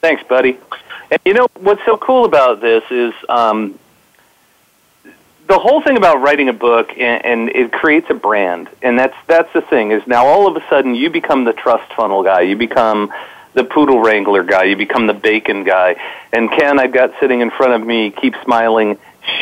Thanks, 0.01 0.23
buddy. 0.25 0.59
And 1.11 1.21
you 1.25 1.35
know 1.35 1.47
what's 1.61 1.85
so 1.85 1.97
cool 1.97 2.25
about 2.25 2.61
this 2.61 2.83
is 2.91 3.15
um, 3.29 3.79
the 5.47 5.59
whole 5.59 5.83
thing 5.83 5.97
about 5.97 6.23
writing 6.23 6.49
a 6.49 6.53
book 6.53 6.91
and, 6.97 7.25
and 7.25 7.49
it 7.51 7.73
creates 7.73 8.07
a 8.11 8.15
brand, 8.15 8.69
and 8.83 8.99
that's 8.99 9.17
that's 9.27 9.53
the 9.53 9.61
thing. 9.61 9.91
Is 9.91 10.07
now 10.07 10.27
all 10.27 10.47
of 10.47 10.57
a 10.57 10.67
sudden 10.69 10.95
you 10.95 11.11
become 11.11 11.45
the 11.45 11.53
trust 11.53 11.93
funnel 11.95 12.23
guy, 12.23 12.43
you 12.43 12.57
become 12.57 13.13
the 13.53 13.65
poodle 13.65 14.01
wrangler 14.01 14.43
guy, 14.43 14.65
you 14.65 14.77
become 14.77 15.07
the 15.07 15.15
bacon 15.15 15.65
guy. 15.65 15.97
And 16.33 16.51
Ken, 16.51 16.79
I've 16.79 16.93
got 16.93 17.13
sitting 17.21 17.41
in 17.41 17.51
front 17.51 17.73
of 17.81 17.87
me, 17.87 18.11
keep 18.11 18.35
smiling. 18.43 18.99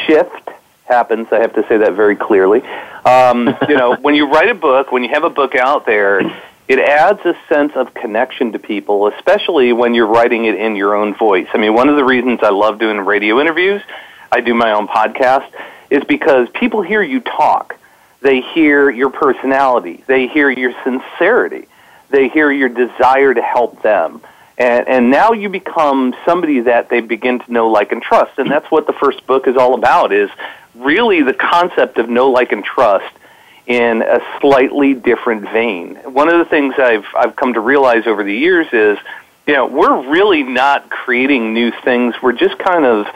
Shift 0.07 0.51
happens. 0.85 1.29
I 1.33 1.41
have 1.41 1.55
to 1.55 1.67
say 1.67 1.79
that 1.79 1.95
very 1.95 2.17
clearly. 2.17 2.63
Um, 3.05 3.57
you 3.69 3.77
know, 3.77 3.97
when 3.97 4.15
you 4.15 4.31
write 4.31 4.51
a 4.51 4.55
book, 4.55 4.93
when 4.93 5.03
you 5.03 5.11
have 5.11 5.25
a 5.25 5.31
book 5.31 5.55
out 5.55 5.87
there, 5.87 6.21
it 6.69 6.79
adds 6.79 7.21
a 7.25 7.35
sense 7.49 7.73
of 7.75 7.95
connection 7.95 8.53
to 8.53 8.59
people, 8.59 9.09
especially 9.09 9.73
when 9.73 9.95
you're 9.95 10.07
writing 10.07 10.45
it 10.45 10.55
in 10.55 10.77
your 10.77 10.95
own 10.95 11.15
voice. 11.15 11.49
I 11.55 11.59
mean, 11.59 11.75
one 11.75 11.89
of 11.89 11.97
the 11.97 12.05
reasons 12.05 12.41
I 12.43 12.51
love 12.51 12.79
doing 12.79 12.99
radio 12.99 13.41
interviews, 13.41 13.83
I 14.31 14.41
do 14.41 14.55
my 14.55 14.73
own 14.73 14.89
podcast, 14.89 15.51
is 15.93 16.03
because 16.05 16.49
people 16.51 16.81
hear 16.81 17.03
you 17.03 17.21
talk. 17.21 17.77
They 18.23 18.41
hear 18.41 18.89
your 18.89 19.11
personality. 19.11 20.03
They 20.07 20.27
hear 20.27 20.49
your 20.49 20.73
sincerity. 20.85 21.67
They 22.09 22.29
hear 22.29 22.51
your 22.51 22.69
desire 22.69 23.35
to 23.35 23.43
help 23.43 23.83
them. 23.83 24.23
And, 24.57 24.89
and 24.89 25.11
now 25.11 25.33
you 25.33 25.49
become 25.49 26.15
somebody 26.25 26.61
that 26.61 26.89
they 26.89 27.01
begin 27.01 27.41
to 27.41 27.53
know, 27.53 27.69
like, 27.69 27.93
and 27.93 28.03
trust. 28.03 28.39
And 28.39 28.51
that's 28.51 28.71
what 28.71 28.87
the 28.87 28.93
first 28.95 29.27
book 29.27 29.47
is 29.47 29.57
all 29.57 29.75
about, 29.75 30.13
is 30.13 30.31
really 30.75 31.23
the 31.23 31.35
concept 31.35 31.99
of 31.99 32.09
know, 32.09 32.31
like, 32.31 32.53
and 32.53 32.65
trust 32.65 33.15
in 33.67 34.03
a 34.03 34.21
slightly 34.41 34.95
different 34.95 35.43
vein. 35.51 35.97
One 35.97 36.29
of 36.29 36.39
the 36.39 36.45
things 36.45 36.75
I've 36.79 37.07
I've 37.15 37.37
come 37.37 37.55
to 37.55 37.61
realize 37.61 38.07
over 38.07 38.25
the 38.25 38.35
years 38.35 38.67
is, 38.73 38.99
you 39.47 39.55
know, 39.55 39.67
we're 39.67 40.11
really 40.11 40.43
not 40.43 40.91
creating 40.91 41.55
new 41.55 41.71
things. 41.71 42.15
We're 42.23 42.33
just 42.33 42.59
kind 42.59 42.85
of 42.85 43.07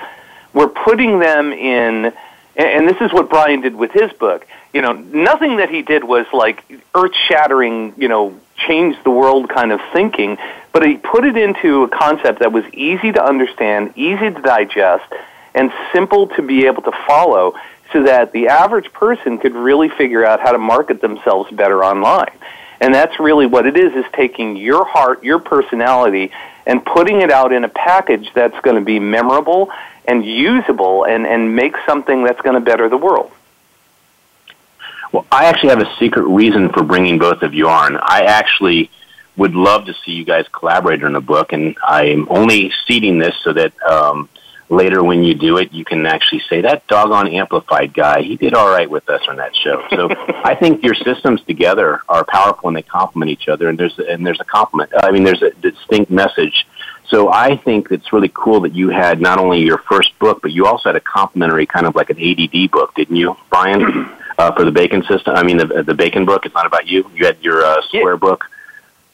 we're 0.52 0.68
putting 0.68 1.18
them 1.18 1.52
in 1.52 2.12
and 2.56 2.88
this 2.88 3.00
is 3.00 3.12
what 3.12 3.28
Brian 3.28 3.60
did 3.60 3.74
with 3.74 3.92
his 3.92 4.12
book. 4.14 4.46
You 4.72 4.82
know, 4.82 4.92
nothing 4.92 5.58
that 5.58 5.70
he 5.70 5.82
did 5.82 6.04
was 6.04 6.26
like 6.32 6.62
earth-shattering, 6.94 7.94
you 7.96 8.08
know, 8.08 8.38
change 8.56 8.96
the 9.04 9.10
world 9.10 9.48
kind 9.50 9.72
of 9.72 9.80
thinking, 9.92 10.38
but 10.72 10.86
he 10.86 10.96
put 10.96 11.24
it 11.24 11.36
into 11.36 11.82
a 11.84 11.88
concept 11.88 12.40
that 12.40 12.52
was 12.52 12.64
easy 12.72 13.12
to 13.12 13.22
understand, 13.22 13.92
easy 13.96 14.30
to 14.30 14.40
digest, 14.42 15.12
and 15.54 15.72
simple 15.92 16.28
to 16.28 16.42
be 16.42 16.66
able 16.66 16.82
to 16.82 16.92
follow 17.06 17.54
so 17.92 18.02
that 18.02 18.32
the 18.32 18.48
average 18.48 18.92
person 18.92 19.38
could 19.38 19.54
really 19.54 19.88
figure 19.88 20.24
out 20.24 20.40
how 20.40 20.52
to 20.52 20.58
market 20.58 21.00
themselves 21.00 21.50
better 21.50 21.84
online. 21.84 22.32
And 22.80 22.94
that's 22.94 23.18
really 23.18 23.46
what 23.46 23.66
it 23.66 23.76
is, 23.76 23.94
is 23.94 24.04
taking 24.12 24.56
your 24.56 24.84
heart, 24.84 25.24
your 25.24 25.38
personality, 25.38 26.30
and 26.66 26.84
putting 26.84 27.20
it 27.20 27.30
out 27.30 27.52
in 27.52 27.64
a 27.64 27.68
package 27.68 28.30
that's 28.34 28.58
going 28.60 28.76
to 28.76 28.82
be 28.84 28.98
memorable 28.98 29.70
and 30.04 30.24
usable 30.24 31.04
and, 31.04 31.26
and 31.26 31.54
make 31.56 31.74
something 31.86 32.24
that's 32.24 32.40
going 32.40 32.54
to 32.54 32.60
better 32.60 32.88
the 32.88 32.96
world. 32.96 33.30
Well, 35.12 35.26
I 35.30 35.46
actually 35.46 35.70
have 35.70 35.80
a 35.80 35.96
secret 35.98 36.24
reason 36.24 36.70
for 36.70 36.82
bringing 36.82 37.18
both 37.18 37.42
of 37.42 37.54
you 37.54 37.68
on. 37.68 37.96
I 37.96 38.24
actually 38.26 38.90
would 39.36 39.54
love 39.54 39.86
to 39.86 39.94
see 40.04 40.12
you 40.12 40.24
guys 40.24 40.46
collaborate 40.48 41.04
on 41.04 41.14
a 41.14 41.20
book, 41.20 41.52
and 41.52 41.76
I'm 41.82 42.26
only 42.30 42.72
seeding 42.86 43.18
this 43.18 43.34
so 43.42 43.52
that 43.52 43.72
um, 43.82 44.28
later 44.68 45.02
when 45.02 45.22
you 45.22 45.34
do 45.34 45.58
it, 45.58 45.72
you 45.72 45.84
can 45.84 46.06
actually 46.06 46.42
say 46.48 46.60
that 46.62 46.86
doggone 46.86 47.28
amplified 47.28 47.94
guy, 47.94 48.22
he 48.22 48.36
did 48.36 48.54
all 48.54 48.68
right 48.68 48.88
with 48.88 49.08
us 49.08 49.22
on 49.28 49.36
that 49.36 49.54
show. 49.54 49.84
So 49.90 50.08
I 50.44 50.54
think 50.54 50.82
your 50.82 50.94
systems 50.94 51.42
together 51.42 52.00
are 52.08 52.24
powerful 52.24 52.68
and 52.68 52.76
they 52.76 52.82
complement 52.82 53.30
each 53.30 53.48
other, 53.48 53.68
and 53.68 53.78
there's 53.78 53.98
and 53.98 54.26
there's 54.26 54.40
a 54.40 54.44
complement. 54.44 54.90
I 54.96 55.10
mean, 55.10 55.24
there's 55.24 55.42
a 55.42 55.50
distinct 55.50 56.10
message. 56.10 56.66
So 57.08 57.32
I 57.32 57.56
think 57.56 57.92
it's 57.92 58.12
really 58.12 58.30
cool 58.34 58.60
that 58.62 58.74
you 58.74 58.88
had 58.88 59.20
not 59.20 59.38
only 59.38 59.60
your 59.60 59.78
first 59.78 60.18
book, 60.18 60.40
but 60.42 60.50
you 60.50 60.66
also 60.66 60.88
had 60.88 60.96
a 60.96 61.00
complementary 61.00 61.64
kind 61.64 61.86
of 61.86 61.94
like 61.94 62.10
an 62.10 62.18
ADD 62.18 62.70
book, 62.72 62.94
didn't 62.96 63.16
you, 63.16 63.36
Brian? 63.50 64.10
Uh, 64.38 64.52
for 64.54 64.66
the 64.66 64.70
bacon 64.70 65.02
system, 65.04 65.34
I 65.34 65.42
mean 65.42 65.56
the 65.56 65.82
the 65.82 65.94
bacon 65.94 66.26
book. 66.26 66.44
It's 66.44 66.54
not 66.54 66.66
about 66.66 66.86
you. 66.86 67.10
You 67.14 67.24
had 67.24 67.42
your 67.42 67.64
uh, 67.64 67.80
square 67.88 68.12
yeah. 68.12 68.16
book. 68.16 68.44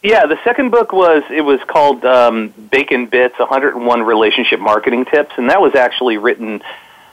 Yeah, 0.02 0.26
the 0.26 0.38
second 0.42 0.70
book 0.70 0.92
was 0.92 1.22
it 1.30 1.42
was 1.42 1.60
called 1.66 2.04
um, 2.04 2.48
Bacon 2.48 3.06
Bits: 3.06 3.38
101 3.38 4.02
Relationship 4.02 4.58
Marketing 4.58 5.04
Tips, 5.04 5.32
and 5.36 5.48
that 5.48 5.60
was 5.60 5.76
actually 5.76 6.16
written 6.16 6.60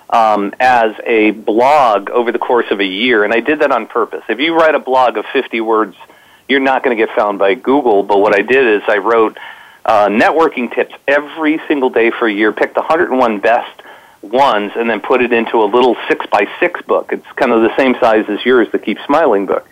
um, 0.10 0.55
as 0.60 0.96
a 1.05 1.29
blog 1.31 2.10
over 2.10 2.31
the 2.31 2.39
course 2.39 2.65
of 2.72 2.79
a 2.79 2.86
year, 2.86 3.24
and 3.24 3.31
I 3.31 3.41
did 3.41 3.60
that 3.60 3.72
on 3.72 3.86
purpose. 3.86 4.24
If 4.27 4.39
you 4.39 4.55
write 4.55 4.74
a 4.74 4.79
blog 4.79 5.17
of 5.17 5.25
50 5.31 5.62
words, 5.62 5.96
you're 6.48 6.60
not 6.60 6.84
going 6.84 6.98
to 6.98 7.05
get 7.05 7.15
found 7.15 7.38
by 7.38 7.53
Google. 7.53 8.01
But 8.01 8.17
what 8.17 8.36
I 8.36 8.41
did 8.41 8.81
is 8.81 8.81
I 8.88 8.98
wrote 8.98 9.38
uh, 9.86 10.08
networking 10.08 10.74
tips 10.74 10.96
every 11.08 11.62
single 11.67 11.91
day 11.91 12.10
for 12.10 12.27
a 12.27 12.34
year, 12.34 12.51
picked 12.51 12.75
101 12.75 13.39
best 13.39 13.84
ones, 14.24 14.72
and 14.75 14.89
then 14.89 15.00
put 15.00 15.22
it 15.22 15.31
into 15.31 15.58
a 15.58 15.65
little 15.65 15.96
six 16.08 16.25
by 16.25 16.48
six 16.60 16.81
book. 16.81 17.13
It's 17.13 17.31
kind 17.36 17.51
of 17.51 17.62
the 17.62 17.75
same 17.77 17.96
size 18.00 18.25
as 18.29 18.43
yours, 18.43 18.67
the 18.72 18.79
Keep 18.79 18.98
Smiling 19.05 19.46
book, 19.46 19.69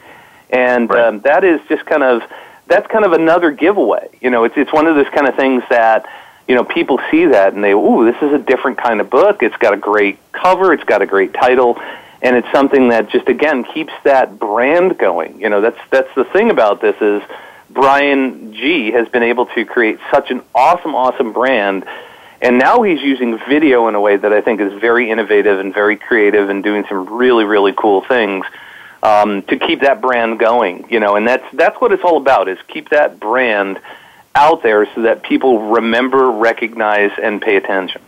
and 0.51 0.87
right. 0.87 1.05
um, 1.05 1.21
that 1.21 1.43
is 1.43 1.59
just 1.67 1.83
kind 1.87 2.03
of 2.03 2.21
that's 2.67 2.87
kind 2.87 3.05
of 3.05 3.13
another 3.13 3.51
giveaway. 3.51 4.09
You 4.21 4.29
know, 4.29 4.43
it's 4.43 4.55
it's 4.57 4.71
one 4.71 4.87
of 4.87 4.95
those 4.95 5.09
kind 5.13 5.27
of 5.27 5.35
things 5.35 5.63
that 5.69 6.07
you 6.47 6.55
know 6.55 6.63
people 6.63 6.99
see 7.11 7.25
that 7.25 7.53
and 7.53 7.63
they, 7.63 7.71
ooh, 7.71 8.05
this 8.05 8.21
is 8.21 8.33
a 8.33 8.39
different 8.39 8.77
kind 8.77 9.01
of 9.01 9.09
book. 9.09 9.43
It's 9.43 9.57
got 9.57 9.73
a 9.73 9.77
great 9.77 10.19
cover. 10.31 10.73
It's 10.73 10.83
got 10.83 11.01
a 11.01 11.05
great 11.05 11.33
title. 11.33 11.79
And 12.19 12.35
it's 12.35 12.51
something 12.51 12.89
that 12.89 13.09
just 13.09 13.27
again 13.27 13.63
keeps 13.63 13.93
that 14.03 14.39
brand 14.39 14.97
going. 14.97 15.39
You 15.39 15.49
know, 15.49 15.61
that's 15.61 15.79
that's 15.91 16.13
the 16.15 16.25
thing 16.25 16.49
about 16.49 16.81
this 16.81 16.95
is 17.01 17.21
Brian 17.69 18.53
G 18.53 18.91
has 18.91 19.07
been 19.09 19.23
able 19.23 19.45
to 19.47 19.65
create 19.65 19.99
such 20.11 20.31
an 20.31 20.41
awesome, 20.55 20.95
awesome 20.95 21.31
brand 21.31 21.85
and 22.41 22.59
now 22.59 22.83
he's 22.83 23.01
using 23.01 23.39
video 23.49 23.87
in 23.87 23.95
a 23.95 24.01
way 24.01 24.15
that 24.15 24.31
I 24.31 24.41
think 24.41 24.61
is 24.61 24.71
very 24.79 25.09
innovative 25.09 25.59
and 25.59 25.73
very 25.73 25.95
creative 25.95 26.49
and 26.49 26.63
doing 26.63 26.85
some 26.87 27.07
really, 27.17 27.45
really 27.45 27.73
cool 27.73 28.01
things 28.01 28.45
um, 29.03 29.41
to 29.43 29.57
keep 29.57 29.81
that 29.81 30.01
brand 30.01 30.39
going. 30.39 30.85
You 30.89 30.99
know, 30.99 31.15
and 31.15 31.27
that's 31.27 31.45
that's 31.53 31.79
what 31.79 31.91
it's 31.91 32.03
all 32.03 32.17
about: 32.17 32.47
is 32.47 32.57
keep 32.67 32.89
that 32.89 33.19
brand 33.19 33.79
out 34.35 34.61
there 34.63 34.87
so 34.93 35.01
that 35.03 35.23
people 35.23 35.71
remember, 35.71 36.29
recognize, 36.31 37.11
and 37.21 37.41
pay 37.41 37.55
attention. 37.55 38.01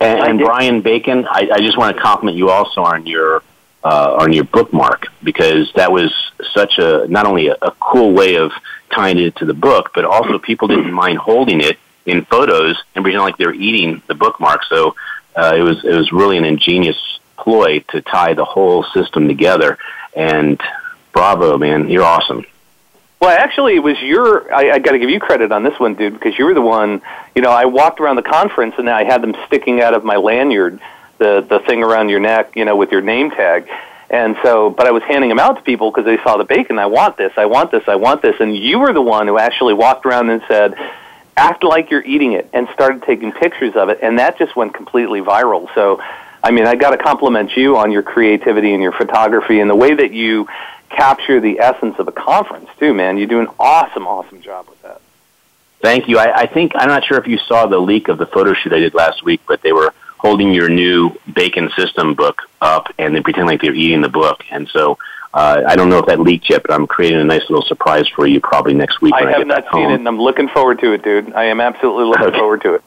And, 0.00 0.18
and 0.20 0.38
Brian 0.38 0.80
Bacon, 0.80 1.26
I, 1.30 1.50
I 1.52 1.58
just 1.58 1.76
want 1.76 1.94
to 1.94 2.02
compliment 2.02 2.36
you 2.36 2.48
also 2.48 2.82
on 2.82 3.06
your 3.06 3.42
uh, 3.84 4.16
on 4.20 4.32
your 4.32 4.44
bookmark 4.44 5.06
because 5.22 5.70
that 5.74 5.92
was 5.92 6.12
such 6.52 6.78
a 6.78 7.06
not 7.08 7.26
only 7.26 7.48
a, 7.48 7.56
a 7.60 7.70
cool 7.80 8.12
way 8.12 8.36
of 8.36 8.50
tying 8.90 9.18
it 9.18 9.36
to 9.36 9.44
the 9.44 9.54
book, 9.54 9.92
but 9.94 10.04
also 10.04 10.38
people 10.38 10.68
didn't 10.68 10.92
mind 10.92 11.18
holding 11.18 11.60
it 11.60 11.78
in 12.06 12.24
photos 12.24 12.82
and 12.94 13.04
pretend 13.04 13.22
like 13.22 13.36
they're 13.36 13.54
eating 13.54 14.02
the 14.06 14.14
bookmark. 14.14 14.64
So 14.64 14.96
uh, 15.36 15.54
it 15.56 15.62
was 15.62 15.84
it 15.84 15.94
was 15.94 16.12
really 16.12 16.38
an 16.38 16.44
ingenious 16.44 17.19
ploy 17.42 17.80
to 17.88 18.00
tie 18.00 18.34
the 18.34 18.44
whole 18.44 18.84
system 18.84 19.28
together. 19.28 19.78
And 20.14 20.60
bravo, 21.12 21.58
man, 21.58 21.88
you're 21.88 22.04
awesome. 22.04 22.44
Well, 23.20 23.36
actually, 23.36 23.76
it 23.76 23.80
was 23.80 24.00
your. 24.00 24.52
I, 24.52 24.72
I 24.72 24.78
got 24.78 24.92
to 24.92 24.98
give 24.98 25.10
you 25.10 25.20
credit 25.20 25.52
on 25.52 25.62
this 25.62 25.78
one, 25.78 25.94
dude, 25.94 26.14
because 26.14 26.38
you 26.38 26.46
were 26.46 26.54
the 26.54 26.62
one. 26.62 27.02
You 27.34 27.42
know, 27.42 27.50
I 27.50 27.66
walked 27.66 28.00
around 28.00 28.16
the 28.16 28.22
conference 28.22 28.76
and 28.78 28.88
I 28.88 29.04
had 29.04 29.22
them 29.22 29.36
sticking 29.46 29.82
out 29.82 29.92
of 29.92 30.04
my 30.04 30.16
lanyard, 30.16 30.80
the 31.18 31.44
the 31.46 31.58
thing 31.60 31.82
around 31.82 32.08
your 32.08 32.20
neck, 32.20 32.56
you 32.56 32.64
know, 32.64 32.76
with 32.76 32.90
your 32.90 33.02
name 33.02 33.30
tag. 33.30 33.68
And 34.08 34.36
so, 34.42 34.70
but 34.70 34.86
I 34.86 34.90
was 34.90 35.02
handing 35.04 35.28
them 35.28 35.38
out 35.38 35.56
to 35.56 35.62
people 35.62 35.90
because 35.90 36.06
they 36.06 36.16
saw 36.24 36.36
the 36.36 36.44
bacon. 36.44 36.78
I 36.78 36.86
want 36.86 37.16
this. 37.16 37.32
I 37.36 37.44
want 37.44 37.70
this. 37.70 37.84
I 37.86 37.94
want 37.94 38.22
this. 38.22 38.34
And 38.40 38.56
you 38.56 38.80
were 38.80 38.92
the 38.92 39.02
one 39.02 39.28
who 39.28 39.38
actually 39.38 39.74
walked 39.74 40.06
around 40.06 40.30
and 40.30 40.42
said, 40.48 40.74
"Act 41.36 41.62
like 41.62 41.90
you're 41.90 42.02
eating 42.02 42.32
it," 42.32 42.48
and 42.54 42.68
started 42.72 43.02
taking 43.02 43.32
pictures 43.32 43.76
of 43.76 43.90
it. 43.90 43.98
And 44.02 44.18
that 44.18 44.38
just 44.38 44.56
went 44.56 44.72
completely 44.72 45.20
viral. 45.20 45.72
So 45.74 46.02
I 46.42 46.50
mean, 46.50 46.66
I 46.66 46.74
got 46.74 46.90
to 46.90 46.98
compliment 46.98 47.56
you 47.56 47.76
on 47.76 47.92
your 47.92 48.02
creativity 48.02 48.72
and 48.72 48.82
your 48.82 48.92
photography 48.92 49.60
and 49.60 49.68
the 49.68 49.74
way 49.74 49.94
that 49.94 50.12
you 50.12 50.48
capture 50.88 51.40
the 51.40 51.60
essence 51.60 51.96
of 51.98 52.08
a 52.08 52.12
conference 52.12 52.68
too, 52.78 52.94
man. 52.94 53.16
You 53.18 53.26
do 53.26 53.40
an 53.40 53.48
awesome, 53.58 54.06
awesome 54.06 54.42
job 54.42 54.68
with 54.68 54.80
that. 54.82 55.00
Thank 55.80 56.08
you. 56.08 56.18
I, 56.18 56.40
I 56.42 56.46
think 56.46 56.72
I'm 56.74 56.88
not 56.88 57.04
sure 57.04 57.18
if 57.18 57.26
you 57.26 57.38
saw 57.38 57.66
the 57.66 57.78
leak 57.78 58.08
of 58.08 58.18
the 58.18 58.26
photo 58.26 58.52
shoot 58.54 58.72
I 58.72 58.80
did 58.80 58.94
last 58.94 59.22
week, 59.22 59.40
but 59.46 59.62
they 59.62 59.72
were 59.72 59.94
holding 60.18 60.52
your 60.52 60.68
new 60.68 61.16
Bacon 61.32 61.70
System 61.76 62.14
book 62.14 62.42
up 62.60 62.88
and 62.98 63.14
they 63.14 63.22
pretend 63.22 63.46
like 63.46 63.62
they're 63.62 63.74
eating 63.74 64.02
the 64.02 64.08
book. 64.08 64.44
And 64.50 64.68
so 64.68 64.98
uh, 65.32 65.62
I 65.66 65.76
don't 65.76 65.88
know 65.88 65.98
if 65.98 66.06
that 66.06 66.20
leaked 66.20 66.50
yet, 66.50 66.62
but 66.62 66.72
I'm 66.72 66.86
creating 66.86 67.20
a 67.20 67.24
nice 67.24 67.42
little 67.48 67.64
surprise 67.64 68.06
for 68.08 68.26
you 68.26 68.40
probably 68.40 68.74
next 68.74 69.00
week. 69.00 69.14
I 69.14 69.30
have 69.30 69.40
I 69.40 69.44
not 69.44 69.64
seen 69.64 69.84
home. 69.84 69.92
it, 69.92 69.94
and 69.94 70.08
I'm 70.08 70.20
looking 70.20 70.48
forward 70.48 70.80
to 70.80 70.92
it, 70.92 71.02
dude. 71.02 71.32
I 71.32 71.44
am 71.44 71.60
absolutely 71.60 72.04
looking 72.04 72.26
okay. 72.26 72.38
forward 72.38 72.62
to 72.62 72.74
it. 72.74 72.82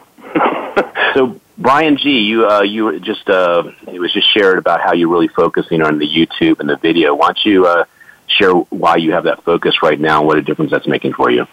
so 1.15 1.39
Brian 1.63 1.95
G, 1.95 2.19
you 2.19 2.45
uh, 2.45 2.61
you 2.61 2.99
just 2.99 3.29
uh, 3.29 3.63
it 3.87 3.97
was 3.97 4.11
just 4.11 4.31
shared 4.33 4.57
about 4.57 4.81
how 4.81 4.93
you're 4.93 5.07
really 5.07 5.29
focusing 5.29 5.81
on 5.81 5.97
the 5.97 6.07
YouTube 6.07 6.59
and 6.59 6.67
the 6.67 6.75
video. 6.75 7.15
Why 7.15 7.27
don't 7.27 7.45
you 7.45 7.65
uh, 7.65 7.85
share 8.27 8.51
why 8.51 8.97
you 8.97 9.13
have 9.13 9.23
that 9.23 9.43
focus 9.43 9.81
right 9.81 9.97
now 9.97 10.19
and 10.19 10.27
what 10.27 10.37
a 10.37 10.41
difference 10.41 10.71
that's 10.71 10.87
making 10.87 11.13
for 11.13 11.31
you? 11.31 11.47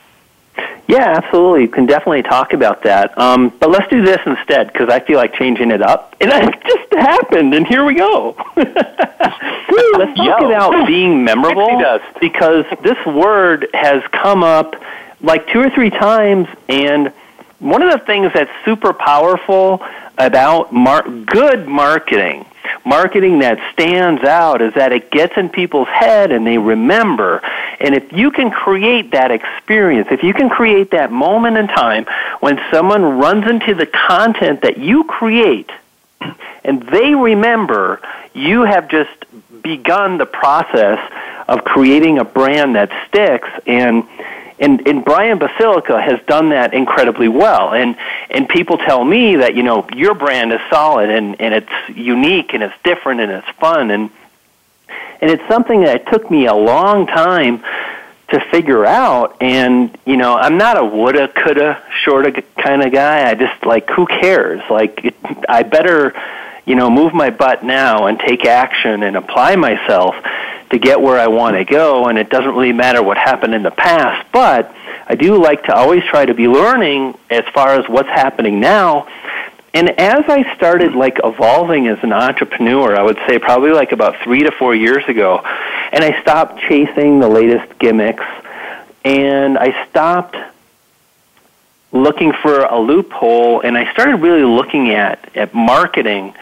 Yeah, 0.88 1.14
absolutely. 1.17 1.62
You 1.62 1.69
can 1.69 1.87
definitely 1.87 2.23
talk 2.23 2.52
about 2.52 2.83
that. 2.83 3.17
Um, 3.17 3.50
but 3.61 3.71
let's 3.71 3.88
do 3.88 4.02
this 4.05 4.19
instead 4.26 4.73
because 4.73 4.88
I 4.88 4.99
feel 4.99 5.17
like 5.17 5.35
changing 5.35 5.71
it 5.71 5.81
up. 5.81 6.17
And 6.21 6.33
that 6.33 6.61
just 6.67 6.93
happened, 6.93 7.55
and 7.55 7.64
here 7.64 7.85
we 7.85 7.95
go. 7.95 8.37
let's 8.57 10.17
talk 10.17 10.40
Yo. 10.40 10.47
about 10.49 10.88
being 10.88 11.23
memorable 11.31 12.00
because 12.21 12.64
this 12.83 12.99
word 13.07 13.69
has 13.73 14.02
come 14.11 14.43
up 14.43 14.75
like 15.21 15.47
two 15.52 15.61
or 15.61 15.71
three 15.71 15.90
times, 15.90 16.49
and 16.69 17.12
one 17.61 17.83
of 17.83 17.93
the 17.93 18.05
things 18.05 18.33
that's 18.33 18.50
super 18.64 18.93
powerful 18.93 19.83
about 20.19 20.73
mar- 20.73 21.09
good 21.09 21.69
marketing, 21.69 22.47
marketing 22.85 23.40
that 23.40 23.59
stands 23.73 24.25
out, 24.25 24.61
is 24.62 24.75
that 24.75 24.93
it 24.93 25.11
gets 25.11 25.37
in 25.37 25.49
people's 25.49 25.88
head 25.88 26.33
and 26.33 26.47
they 26.47 26.59
remember. 26.59 27.40
And 27.79 27.95
if 27.95 28.12
you 28.12 28.31
can 28.31 28.50
create 28.50 29.12
that 29.12 29.31
experience, 29.31 30.09
if 30.11 30.23
you 30.23 30.35
can 30.35 30.49
create 30.49 30.90
that 30.90 31.12
moment 31.12 31.57
in 31.59 31.69
time 31.69 32.07
when 32.40 32.59
someone 32.71 33.19
runs 33.19 33.47
into 33.47 33.75
the 33.75 33.87
content 33.87 34.62
that 34.62 34.79
you 34.79 35.05
create 35.05 35.71
and 36.64 36.83
they 36.85 37.14
remember, 37.14 38.00
you 38.35 38.62
have 38.62 38.88
just 38.88 39.11
begun 39.62 40.19
the 40.19 40.26
process 40.26 40.99
of 41.49 41.64
creating 41.64 42.19
a 42.19 42.25
brand 42.25 42.76
that 42.76 42.90
sticks 43.09 43.49
and 43.67 44.05
and, 44.61 44.87
and 44.87 45.02
Brian 45.02 45.38
Basilico 45.38 46.00
has 46.00 46.21
done 46.26 46.50
that 46.50 46.75
incredibly 46.75 47.29
well. 47.29 47.73
And 47.73 47.97
and 48.29 48.47
people 48.47 48.76
tell 48.76 49.02
me 49.02 49.37
that 49.37 49.55
you 49.57 49.62
know 49.62 49.88
your 49.97 50.14
brand 50.14 50.52
is 50.52 50.61
solid 50.69 51.09
and 51.09 51.40
and 51.40 51.55
it's 51.55 51.97
unique 51.97 52.52
and 52.52 52.62
it's 52.62 52.75
different 52.85 53.21
and 53.21 53.33
it's 53.33 53.49
fun. 53.59 53.90
And 53.90 54.11
and 55.23 55.31
it's 55.31 55.47
something 55.49 55.83
that 55.83 56.07
took 56.09 56.31
me 56.31 56.47
a 56.47 56.55
long 56.55 57.07
time 57.07 57.64
to 58.29 58.40
figure 58.50 58.85
out. 58.85 59.38
And 59.40 59.97
you 60.05 60.19
know 60.19 60.37
i'm 60.37 60.59
not 60.59 60.76
a 60.76 60.85
woulda 60.85 61.29
coulda 61.29 61.83
shoulda 62.05 62.43
kind 62.62 62.83
of 62.83 62.93
guy. 62.93 63.31
I 63.31 63.35
just 63.35 63.64
like 63.64 63.88
who 63.88 64.07
cares? 64.07 64.61
Like 64.69 65.05
it, 65.07 65.14
i 65.49 65.62
better 65.62 66.14
you 66.67 66.75
know 66.75 66.90
move 66.90 67.14
my 67.14 67.31
butt 67.31 67.64
now 67.64 68.07
and 68.09 68.19
take 68.19 68.45
action 68.45 69.02
and 69.02 69.17
apply 69.17 69.57
myself 69.57 70.14
to 70.71 70.79
get 70.79 71.00
where 71.00 71.19
i 71.19 71.27
want 71.27 71.57
to 71.57 71.65
go 71.65 72.07
and 72.07 72.19
it 72.19 72.31
doesn't 72.31 72.55
really 72.55 72.73
matter 72.73 73.03
what 73.03 73.19
happened 73.19 73.55
in 73.55 73.62
the 73.62 73.71
past 73.71 74.27
but 74.33 74.75
i 75.07 75.15
do 75.15 75.41
like 75.41 75.65
to 75.65 75.75
always 75.75 76.05
try 76.05 76.25
to 76.25 76.35
be 76.35 76.49
learning 76.49 77.17
as 77.31 77.45
far 77.55 77.81
as 77.81 77.89
what's 77.89 78.09
happening 78.09 78.61
now. 78.61 79.07
And 79.73 79.89
as 80.00 80.25
I 80.29 80.53
started 80.57 80.95
like 80.95 81.21
evolving 81.23 81.87
as 81.87 81.99
an 82.03 82.12
entrepreneur, 82.12 82.97
I 82.97 83.03
would 83.03 83.19
say 83.29 83.39
probably 83.39 83.71
like 83.71 83.93
about 83.93 84.17
three 84.25 84.43
to 84.43 84.50
four 84.50 84.75
years 84.75 85.05
ago, 85.07 85.41
and 85.93 86.03
I 86.03 86.21
stopped 86.23 86.61
chasing 86.69 87.21
the 87.21 87.29
latest 87.29 87.79
gimmicks, 87.79 88.25
and 89.05 89.57
I 89.57 89.87
stopped 89.89 90.37
looking 91.93 92.33
for 92.33 92.65
a 92.65 92.79
loophole, 92.81 93.61
and 93.61 93.79
I 93.79 93.93
started 93.93 94.17
really 94.17 94.43
looking 94.43 94.91
at 94.91 95.37
at 95.37 95.55
marketing 95.55 96.35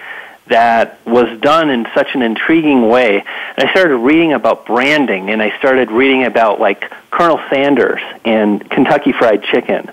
that 0.48 1.04
was 1.06 1.40
done 1.40 1.70
in 1.70 1.86
such 1.94 2.08
an 2.14 2.22
intriguing 2.22 2.88
way. 2.88 3.24
And 3.56 3.68
I 3.68 3.70
started 3.70 3.96
reading 3.96 4.32
about 4.32 4.66
branding, 4.66 5.30
and 5.30 5.42
I 5.42 5.56
started 5.58 5.90
reading 5.90 6.24
about 6.24 6.60
like 6.60 6.90
Colonel 7.10 7.40
Sanders 7.50 8.00
and 8.24 8.68
Kentucky 8.70 9.12
Fried 9.12 9.44
Chicken. 9.44 9.90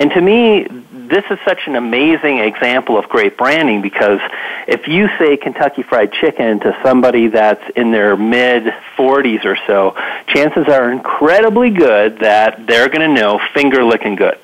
And 0.00 0.10
to 0.12 0.20
me, 0.20 0.66
this 1.10 1.24
is 1.30 1.38
such 1.44 1.66
an 1.66 1.76
amazing 1.76 2.38
example 2.38 2.96
of 2.96 3.06
great 3.10 3.36
branding 3.36 3.82
because 3.82 4.20
if 4.66 4.88
you 4.88 5.08
say 5.18 5.36
Kentucky 5.36 5.82
Fried 5.82 6.12
Chicken 6.12 6.60
to 6.60 6.74
somebody 6.82 7.28
that's 7.28 7.62
in 7.76 7.90
their 7.90 8.16
mid 8.16 8.72
40s 8.96 9.44
or 9.44 9.58
so, 9.66 9.94
chances 10.28 10.68
are 10.68 10.90
incredibly 10.90 11.68
good 11.68 12.20
that 12.20 12.66
they're 12.66 12.88
going 12.88 13.14
to 13.14 13.20
know 13.20 13.38
finger 13.52 13.84
licking 13.84 14.14
good. 14.14 14.38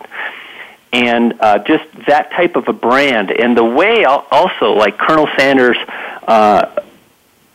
And 0.93 1.38
uh, 1.40 1.59
just 1.61 1.85
that 2.07 2.31
type 2.31 2.57
of 2.57 2.69
a 2.69 2.73
brand, 2.73 3.31
and 3.31 3.57
the 3.57 3.64
way 3.64 4.05
also, 4.05 4.73
like 4.73 4.97
Colonel 4.99 5.28
Sanders 5.37 5.76
uh, 6.26 6.81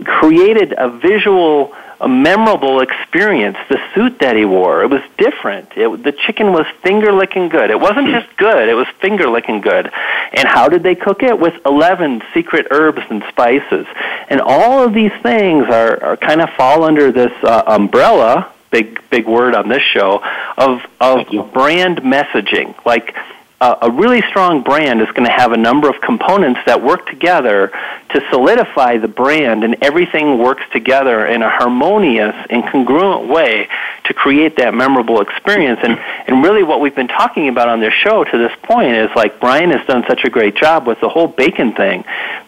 created 0.03 0.73
a 0.77 0.89
visual 0.89 1.73
a 2.01 2.07
memorable 2.07 2.81
experience. 2.81 3.57
The 3.69 3.79
suit 3.93 4.19
that 4.19 4.35
he 4.35 4.43
wore, 4.43 4.81
it 4.83 4.89
was 4.89 5.03
different. 5.19 5.71
It, 5.77 6.03
the 6.03 6.11
chicken 6.11 6.51
was 6.51 6.65
finger 6.81 7.13
licking 7.13 7.49
good. 7.49 7.69
It 7.69 7.79
wasn't 7.79 8.07
just 8.07 8.35
good, 8.37 8.67
it 8.67 8.73
was 8.73 8.87
finger 8.99 9.29
licking 9.29 9.61
good. 9.61 9.91
And 10.33 10.47
how 10.47 10.67
did 10.67 10.81
they 10.81 10.95
cook 10.95 11.21
it? 11.21 11.39
With 11.39 11.53
11 11.63 12.23
secret 12.33 12.67
herbs 12.71 13.03
and 13.09 13.23
spices. 13.29 13.85
And 14.29 14.41
all 14.41 14.83
of 14.83 14.93
these 14.93 15.11
things 15.21 15.65
are, 15.67 16.03
are 16.03 16.17
kind 16.17 16.41
of 16.41 16.49
fall 16.57 16.83
under 16.83 17.11
this 17.11 17.31
uh, 17.43 17.63
umbrella, 17.67 18.51
big, 18.71 19.01
big 19.09 19.27
word 19.27 19.53
on 19.53 19.69
this 19.69 19.83
show, 19.83 20.23
of, 20.57 20.81
of 20.99 21.53
brand 21.53 21.99
messaging. 21.99 22.73
Like, 22.85 23.15
a 23.61 23.91
really 23.91 24.23
strong 24.23 24.63
brand 24.63 25.01
is 25.01 25.07
going 25.09 25.25
to 25.25 25.31
have 25.31 25.51
a 25.51 25.57
number 25.57 25.87
of 25.87 26.01
components 26.01 26.59
that 26.65 26.81
work 26.81 27.05
together 27.05 27.71
to 28.09 28.21
solidify 28.31 28.97
the 28.97 29.07
brand, 29.07 29.63
and 29.63 29.75
everything 29.83 30.39
works 30.39 30.63
together 30.71 31.27
in 31.27 31.43
a 31.43 31.49
harmonious 31.49 32.35
and 32.49 32.63
congruent 32.63 33.27
way 33.27 33.69
to 34.05 34.15
create 34.15 34.57
that 34.57 34.73
memorable 34.73 35.21
experience. 35.21 35.79
And, 35.83 35.99
and 36.25 36.43
really, 36.43 36.63
what 36.63 36.81
we've 36.81 36.95
been 36.95 37.07
talking 37.07 37.49
about 37.49 37.69
on 37.69 37.79
this 37.79 37.93
show 37.93 38.23
to 38.23 38.37
this 38.37 38.51
point 38.63 38.95
is 38.95 39.11
like 39.15 39.39
Brian 39.39 39.69
has 39.69 39.85
done 39.85 40.05
such 40.07 40.23
a 40.23 40.31
great 40.31 40.55
job 40.55 40.87
with 40.87 40.99
the 40.99 41.09
whole 41.09 41.27
bacon 41.27 41.73
thing, 41.73 42.03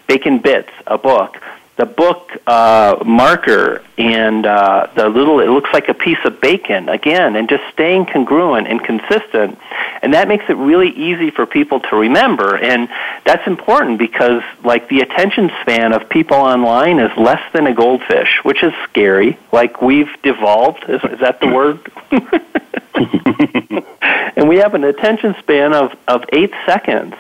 Bacon 0.08 0.40
Bits, 0.40 0.72
a 0.88 0.98
book 0.98 1.38
the 1.76 1.86
book 1.86 2.32
uh, 2.46 3.02
marker 3.06 3.84
and 3.98 4.46
uh, 4.46 4.88
the 4.96 5.10
little 5.10 5.40
it 5.40 5.48
looks 5.48 5.70
like 5.74 5.90
a 5.90 5.94
piece 5.94 6.20
of 6.26 6.40
bacon 6.40 6.88
again 6.90 7.36
and 7.36 7.50
just 7.50 7.64
staying 7.74 8.06
congruent 8.06 8.68
and 8.68 8.84
consistent. 8.84 9.58
And 10.02 10.14
that 10.14 10.28
makes 10.28 10.46
it 10.50 10.58
really 10.58 10.90
easy 10.90 11.32
for 11.32 11.46
people 11.46 11.80
to 11.80 11.96
remember. 11.96 12.58
And 12.58 12.90
that's 13.26 13.48
important 13.48 13.98
because 13.98 14.44
like 14.64 14.88
the 14.90 15.02
attention 15.02 15.52
span 15.62 15.94
of 15.94 16.10
people 16.10 16.38
online 16.38 17.00
is 17.00 17.16
less 17.18 17.42
than 17.54 17.68
a 17.68 17.74
goldfish 17.74 18.40
which 18.44 18.64
is 18.64 18.74
scary. 18.84 19.38
Like 19.52 19.82
we've 19.82 20.12
devolved. 20.22 20.86
Is, 20.88 21.04
is 21.04 21.20
that 21.20 21.40
the 21.40 21.48
word? 21.48 21.80
And 24.36 24.50
we 24.50 24.58
have 24.58 24.74
an 24.74 24.84
attention 24.84 25.36
span 25.40 25.74
of, 25.74 25.96
of 26.08 26.26
eight 26.34 26.52
seconds. 26.66 27.16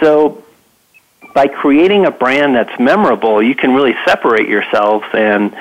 So 0.00 0.42
by 1.34 1.48
creating 1.48 2.06
a 2.06 2.10
brand 2.10 2.54
that's 2.54 2.78
memorable, 2.78 3.42
you 3.42 3.54
can 3.54 3.74
really 3.74 3.94
separate 4.04 4.48
yourselves 4.48 5.06
and 5.12 5.54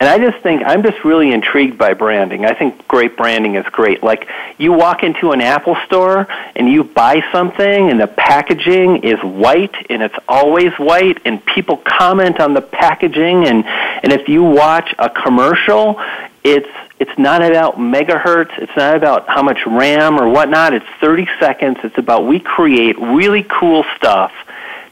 and 0.00 0.08
I 0.08 0.16
just 0.18 0.42
think 0.42 0.62
I'm 0.64 0.82
just 0.82 1.04
really 1.04 1.30
intrigued 1.30 1.76
by 1.76 1.92
branding. 1.92 2.46
I 2.46 2.54
think 2.54 2.88
great 2.88 3.18
branding 3.18 3.56
is 3.56 3.66
great. 3.66 4.02
Like 4.02 4.26
you 4.56 4.72
walk 4.72 5.02
into 5.02 5.32
an 5.32 5.42
Apple 5.42 5.76
store 5.84 6.26
and 6.56 6.66
you 6.66 6.84
buy 6.84 7.22
something 7.30 7.90
and 7.90 8.00
the 8.00 8.06
packaging 8.06 9.04
is 9.04 9.18
white 9.20 9.74
and 9.90 10.02
it's 10.02 10.14
always 10.26 10.72
white 10.78 11.18
and 11.26 11.44
people 11.44 11.76
comment 11.76 12.40
on 12.40 12.54
the 12.54 12.62
packaging 12.62 13.46
and 13.46 13.66
and 13.66 14.10
if 14.10 14.26
you 14.26 14.42
watch 14.42 14.94
a 14.98 15.10
commercial, 15.10 16.00
it's 16.44 16.70
it's 16.98 17.18
not 17.18 17.42
about 17.42 17.76
megahertz. 17.76 18.58
It's 18.58 18.74
not 18.74 18.96
about 18.96 19.28
how 19.28 19.42
much 19.42 19.58
RAM 19.66 20.18
or 20.18 20.30
whatnot. 20.30 20.72
It's 20.72 20.86
30 21.02 21.28
seconds. 21.38 21.76
It's 21.84 21.98
about 21.98 22.26
we 22.26 22.40
create 22.40 22.98
really 22.98 23.42
cool 23.42 23.84
stuff 23.98 24.32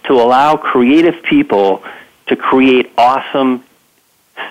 to 0.09 0.15
allow 0.15 0.57
creative 0.57 1.23
people 1.23 1.85
to 2.27 2.37
create 2.37 2.91
awesome 2.99 3.65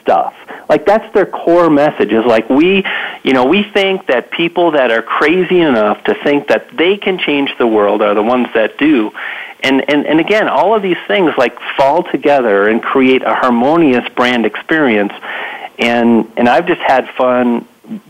stuff. 0.01 0.33
Like 0.69 0.85
that's 0.85 1.13
their 1.13 1.25
core 1.25 1.69
message 1.69 2.11
is 2.11 2.25
like 2.25 2.49
we, 2.49 2.85
you 3.23 3.33
know, 3.33 3.45
we 3.45 3.63
think 3.63 4.07
that 4.07 4.31
people 4.31 4.71
that 4.71 4.91
are 4.91 5.01
crazy 5.01 5.59
enough 5.59 6.03
to 6.05 6.13
think 6.13 6.47
that 6.47 6.69
they 6.75 6.97
can 6.97 7.17
change 7.17 7.51
the 7.57 7.67
world 7.67 8.01
are 8.01 8.13
the 8.13 8.23
ones 8.23 8.47
that 8.53 8.77
do. 8.77 9.11
And 9.63 9.89
and 9.89 10.05
and 10.05 10.19
again, 10.19 10.47
all 10.47 10.75
of 10.75 10.81
these 10.81 10.97
things 11.07 11.33
like 11.37 11.57
fall 11.77 12.03
together 12.03 12.67
and 12.67 12.81
create 12.81 13.23
a 13.23 13.33
harmonious 13.33 14.07
brand 14.09 14.45
experience. 14.45 15.13
And 15.79 16.31
and 16.37 16.47
I've 16.47 16.67
just 16.67 16.81
had 16.81 17.09
fun 17.09 17.67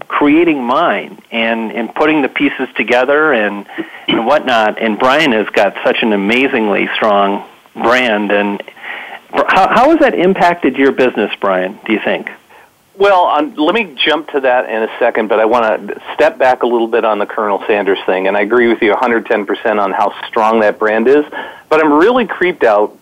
creating 0.07 0.63
mine 0.63 1.21
and 1.31 1.71
and 1.71 1.93
putting 1.93 2.21
the 2.21 2.29
pieces 2.29 2.67
together 2.75 3.33
and 3.33 3.67
and 4.07 4.25
whatnot. 4.25 4.81
And 4.81 4.97
Brian 4.97 5.31
has 5.31 5.47
got 5.49 5.75
such 5.83 5.97
an 6.01 6.13
amazingly 6.13 6.89
strong 6.95 7.47
brand. 7.73 8.31
And 8.31 8.61
how, 9.31 9.67
how 9.67 9.89
has 9.91 9.99
that 9.99 10.13
impacted 10.13 10.77
your 10.77 10.91
business, 10.91 11.31
Brian? 11.39 11.79
Do 11.85 11.93
you 11.93 11.99
think? 12.03 12.29
Well, 12.97 13.25
um, 13.27 13.53
let 13.55 13.75
me 13.75 13.95
jump 13.95 14.29
to 14.29 14.39
that 14.39 14.67
in 14.67 14.81
a 14.81 14.89
second, 14.97 15.29
but 15.29 15.39
I 15.39 15.45
want 15.45 15.87
to 15.87 16.01
step 16.15 16.39
back 16.39 16.63
a 16.63 16.65
little 16.65 16.87
bit 16.87 17.05
on 17.05 17.19
the 17.19 17.27
Colonel 17.27 17.63
Sanders 17.67 17.99
thing, 18.07 18.27
and 18.27 18.35
I 18.35 18.41
agree 18.41 18.67
with 18.69 18.81
you 18.81 18.91
110% 18.91 19.79
on 19.79 19.91
how 19.91 20.19
strong 20.27 20.61
that 20.61 20.79
brand 20.79 21.07
is. 21.07 21.23
But 21.69 21.83
I'm 21.83 21.93
really 21.93 22.25
creeped 22.25 22.63
out 22.63 22.97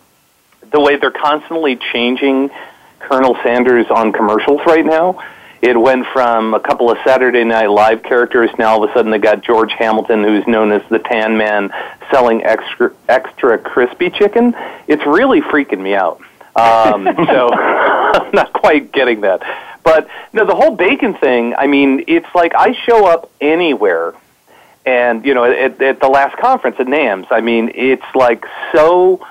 the 0.70 0.80
way 0.80 0.96
they're 0.96 1.10
constantly 1.10 1.76
changing 1.92 2.50
Colonel 2.98 3.36
Sanders 3.42 3.86
on 3.88 4.12
commercials 4.12 4.60
right 4.66 4.84
now. 4.84 5.22
It 5.62 5.78
went 5.80 6.06
from 6.12 6.54
a 6.54 6.60
couple 6.60 6.90
of 6.90 6.98
Saturday 7.04 7.44
Night 7.44 7.70
Live 7.70 8.02
characters. 8.02 8.50
Now 8.58 8.74
all 8.74 8.84
of 8.84 8.90
a 8.90 8.92
sudden 8.92 9.10
they 9.10 9.18
got 9.18 9.42
George 9.42 9.72
Hamilton, 9.72 10.22
who's 10.22 10.46
known 10.46 10.70
as 10.70 10.82
the 10.90 10.98
Tan 10.98 11.36
Man, 11.36 11.72
selling 12.10 12.44
extra 12.44 12.92
extra 13.08 13.58
crispy 13.58 14.10
chicken. 14.10 14.54
It's 14.86 15.04
really 15.06 15.40
freaking 15.40 15.80
me 15.80 15.94
out. 15.94 16.20
Um, 16.54 17.04
so 17.26 17.50
I'm 17.52 18.30
not 18.34 18.52
quite 18.52 18.92
getting 18.92 19.22
that. 19.22 19.42
But 19.82 20.08
no, 20.32 20.44
the 20.44 20.54
whole 20.54 20.74
bacon 20.74 21.14
thing. 21.14 21.54
I 21.54 21.66
mean, 21.66 22.04
it's 22.06 22.28
like 22.34 22.54
I 22.54 22.72
show 22.72 23.06
up 23.06 23.30
anywhere, 23.40 24.14
and 24.84 25.24
you 25.24 25.32
know, 25.32 25.44
at, 25.44 25.80
at 25.80 26.00
the 26.00 26.08
last 26.08 26.36
conference 26.38 26.76
at 26.80 26.86
NAMS. 26.86 27.28
I 27.30 27.40
mean, 27.40 27.72
it's 27.74 28.14
like 28.14 28.44
so 28.72 29.26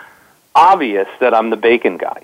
obvious 0.56 1.08
that 1.20 1.34
I'm 1.34 1.50
the 1.50 1.58
bacon 1.58 1.98
guy. 1.98 2.24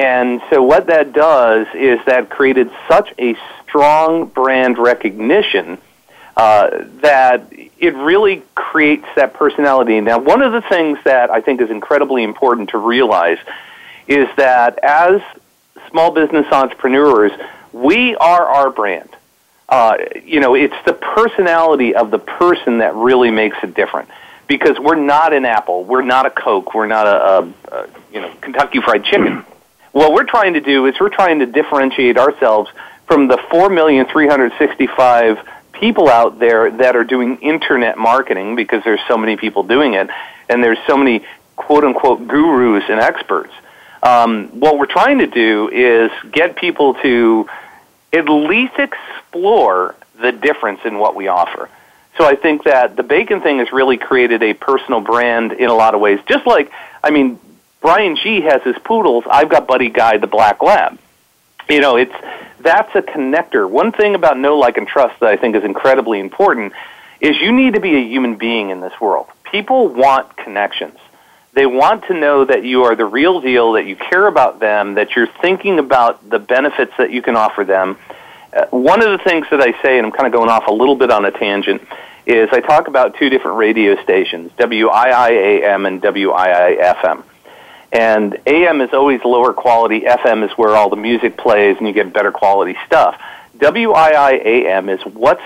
And 0.00 0.40
so 0.48 0.62
what 0.62 0.86
that 0.86 1.12
does 1.12 1.66
is 1.74 2.00
that 2.06 2.30
created 2.30 2.70
such 2.88 3.12
a 3.18 3.36
strong 3.62 4.28
brand 4.28 4.78
recognition 4.78 5.76
uh, 6.38 6.86
that 7.02 7.52
it 7.52 7.94
really 7.94 8.42
creates 8.54 9.04
that 9.16 9.34
personality. 9.34 10.00
Now, 10.00 10.18
one 10.18 10.40
of 10.40 10.52
the 10.52 10.62
things 10.62 10.98
that 11.04 11.28
I 11.28 11.42
think 11.42 11.60
is 11.60 11.68
incredibly 11.68 12.22
important 12.22 12.70
to 12.70 12.78
realize 12.78 13.36
is 14.08 14.26
that 14.38 14.78
as 14.82 15.20
small 15.90 16.12
business 16.12 16.46
entrepreneurs, 16.50 17.32
we 17.74 18.16
are 18.16 18.46
our 18.46 18.70
brand. 18.70 19.10
Uh, 19.68 19.98
you 20.24 20.40
know, 20.40 20.54
it's 20.54 20.82
the 20.86 20.94
personality 20.94 21.94
of 21.94 22.10
the 22.10 22.18
person 22.18 22.78
that 22.78 22.94
really 22.94 23.30
makes 23.30 23.58
it 23.62 23.74
different. 23.74 24.08
Because 24.46 24.78
we're 24.78 24.94
not 24.94 25.34
an 25.34 25.44
Apple, 25.44 25.84
we're 25.84 26.00
not 26.00 26.24
a 26.24 26.30
Coke, 26.30 26.72
we're 26.72 26.86
not 26.86 27.06
a, 27.06 27.10
a, 27.10 27.76
a 27.82 27.88
you 28.10 28.22
know 28.22 28.32
Kentucky 28.40 28.80
Fried 28.80 29.04
Chicken 29.04 29.44
what 29.92 30.12
we're 30.12 30.24
trying 30.24 30.54
to 30.54 30.60
do 30.60 30.86
is 30.86 30.94
we're 31.00 31.08
trying 31.08 31.40
to 31.40 31.46
differentiate 31.46 32.16
ourselves 32.16 32.70
from 33.06 33.28
the 33.28 33.38
4,365 33.50 35.38
people 35.72 36.08
out 36.08 36.38
there 36.38 36.70
that 36.70 36.94
are 36.94 37.04
doing 37.04 37.38
internet 37.38 37.98
marketing 37.98 38.54
because 38.54 38.84
there's 38.84 39.00
so 39.08 39.16
many 39.16 39.36
people 39.36 39.62
doing 39.62 39.94
it 39.94 40.08
and 40.48 40.62
there's 40.62 40.78
so 40.86 40.96
many 40.96 41.24
quote 41.56 41.84
unquote 41.84 42.26
gurus 42.28 42.84
and 42.88 43.00
experts. 43.00 43.52
Um, 44.02 44.48
what 44.60 44.78
we're 44.78 44.86
trying 44.86 45.18
to 45.18 45.26
do 45.26 45.68
is 45.68 46.10
get 46.32 46.56
people 46.56 46.94
to 46.94 47.48
at 48.12 48.28
least 48.28 48.74
explore 48.78 49.94
the 50.20 50.32
difference 50.32 50.80
in 50.84 50.98
what 50.98 51.14
we 51.14 51.28
offer. 51.28 51.68
So 52.16 52.24
I 52.24 52.34
think 52.34 52.64
that 52.64 52.96
the 52.96 53.02
bacon 53.02 53.40
thing 53.40 53.58
has 53.58 53.72
really 53.72 53.96
created 53.96 54.42
a 54.42 54.52
personal 54.54 55.00
brand 55.00 55.52
in 55.52 55.70
a 55.70 55.74
lot 55.74 55.94
of 55.94 56.00
ways. 56.00 56.18
Just 56.26 56.46
like, 56.46 56.70
I 57.02 57.10
mean, 57.10 57.38
Brian 57.80 58.16
G 58.16 58.42
has 58.42 58.62
his 58.62 58.76
poodles. 58.84 59.24
I've 59.30 59.48
got 59.48 59.66
Buddy 59.66 59.88
Guy, 59.88 60.18
the 60.18 60.26
black 60.26 60.62
lab. 60.62 60.98
You 61.68 61.80
know, 61.80 61.96
it's 61.96 62.14
that's 62.60 62.94
a 62.94 63.02
connector. 63.02 63.68
One 63.68 63.92
thing 63.92 64.14
about 64.14 64.38
know, 64.38 64.58
like, 64.58 64.76
and 64.76 64.86
trust 64.86 65.20
that 65.20 65.30
I 65.30 65.36
think 65.36 65.56
is 65.56 65.64
incredibly 65.64 66.20
important 66.20 66.72
is 67.20 67.36
you 67.40 67.52
need 67.52 67.74
to 67.74 67.80
be 67.80 67.96
a 67.96 68.00
human 68.00 68.36
being 68.36 68.70
in 68.70 68.80
this 68.80 68.98
world. 69.00 69.26
People 69.44 69.88
want 69.88 70.36
connections. 70.36 70.98
They 71.52 71.66
want 71.66 72.04
to 72.04 72.14
know 72.14 72.44
that 72.44 72.64
you 72.64 72.84
are 72.84 72.94
the 72.94 73.04
real 73.04 73.40
deal, 73.40 73.72
that 73.72 73.84
you 73.84 73.96
care 73.96 74.26
about 74.26 74.60
them, 74.60 74.94
that 74.94 75.16
you're 75.16 75.26
thinking 75.26 75.78
about 75.78 76.28
the 76.28 76.38
benefits 76.38 76.92
that 76.98 77.10
you 77.10 77.22
can 77.22 77.34
offer 77.36 77.64
them. 77.64 77.98
Uh, 78.52 78.66
one 78.66 79.02
of 79.02 79.10
the 79.10 79.18
things 79.24 79.46
that 79.50 79.60
I 79.60 79.72
say, 79.82 79.98
and 79.98 80.06
I'm 80.06 80.12
kind 80.12 80.26
of 80.26 80.32
going 80.32 80.48
off 80.48 80.66
a 80.68 80.72
little 80.72 80.96
bit 80.96 81.10
on 81.10 81.24
a 81.24 81.30
tangent, 81.30 81.82
is 82.26 82.48
I 82.52 82.60
talk 82.60 82.88
about 82.88 83.16
two 83.16 83.30
different 83.30 83.56
radio 83.56 84.00
stations, 84.02 84.52
WIIAM 84.52 85.86
and 85.86 86.00
WIIFM. 86.00 87.24
And 87.92 88.38
AM 88.46 88.80
is 88.80 88.90
always 88.92 89.24
lower 89.24 89.52
quality, 89.52 90.02
FM 90.02 90.44
is 90.44 90.52
where 90.56 90.76
all 90.76 90.90
the 90.90 90.96
music 90.96 91.36
plays 91.36 91.76
and 91.78 91.86
you 91.86 91.92
get 91.92 92.12
better 92.12 92.30
quality 92.30 92.76
stuff. 92.86 93.20
WIIAM 93.58 94.94
is 94.94 95.04
what's 95.14 95.42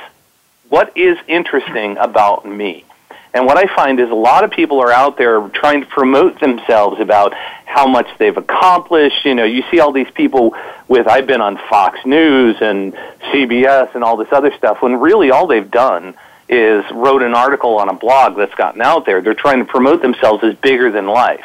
what 0.69 0.97
is 0.97 1.19
interesting 1.29 1.97
about 1.99 2.47
me. 2.47 2.85
And 3.33 3.47
what 3.47 3.57
I 3.57 3.75
find 3.75 3.99
is 3.99 4.11
a 4.11 4.15
lot 4.15 4.45
of 4.45 4.53
people 4.53 4.81
are 4.81 4.93
out 4.93 5.19
there 5.19 5.41
trying 5.49 5.81
to 5.81 5.87
promote 5.87 6.39
themselves 6.39 7.01
about 7.01 7.35
how 7.65 7.87
much 7.87 8.07
they've 8.19 8.37
accomplished. 8.37 9.25
You 9.25 9.35
know, 9.35 9.45
you 9.45 9.65
see 9.71 9.81
all 9.81 9.91
these 9.91 10.11
people 10.15 10.55
with, 10.87 11.09
I've 11.09 11.27
been 11.27 11.41
on 11.41 11.59
Fox 11.69 11.99
News 12.07 12.57
and 12.61 12.95
CBS 13.33 13.95
and 13.97 14.05
all 14.05 14.17
this 14.17 14.33
other 14.33 14.53
stuff, 14.57 14.83
when 14.83 15.01
really 15.01 15.33
all 15.33 15.49
they've 15.49 15.69
done 15.69 16.15
is 16.49 16.85
wrote 16.93 17.23
an 17.23 17.35
article 17.35 17.79
on 17.79 17.89
a 17.89 17.95
blog 17.95 18.37
that's 18.37 18.55
gotten 18.55 18.81
out 18.81 19.05
there. 19.05 19.21
They're 19.21 19.35
trying 19.35 19.59
to 19.59 19.65
promote 19.65 20.01
themselves 20.01 20.45
as 20.45 20.55
bigger 20.57 20.93
than 20.93 21.07
life. 21.07 21.45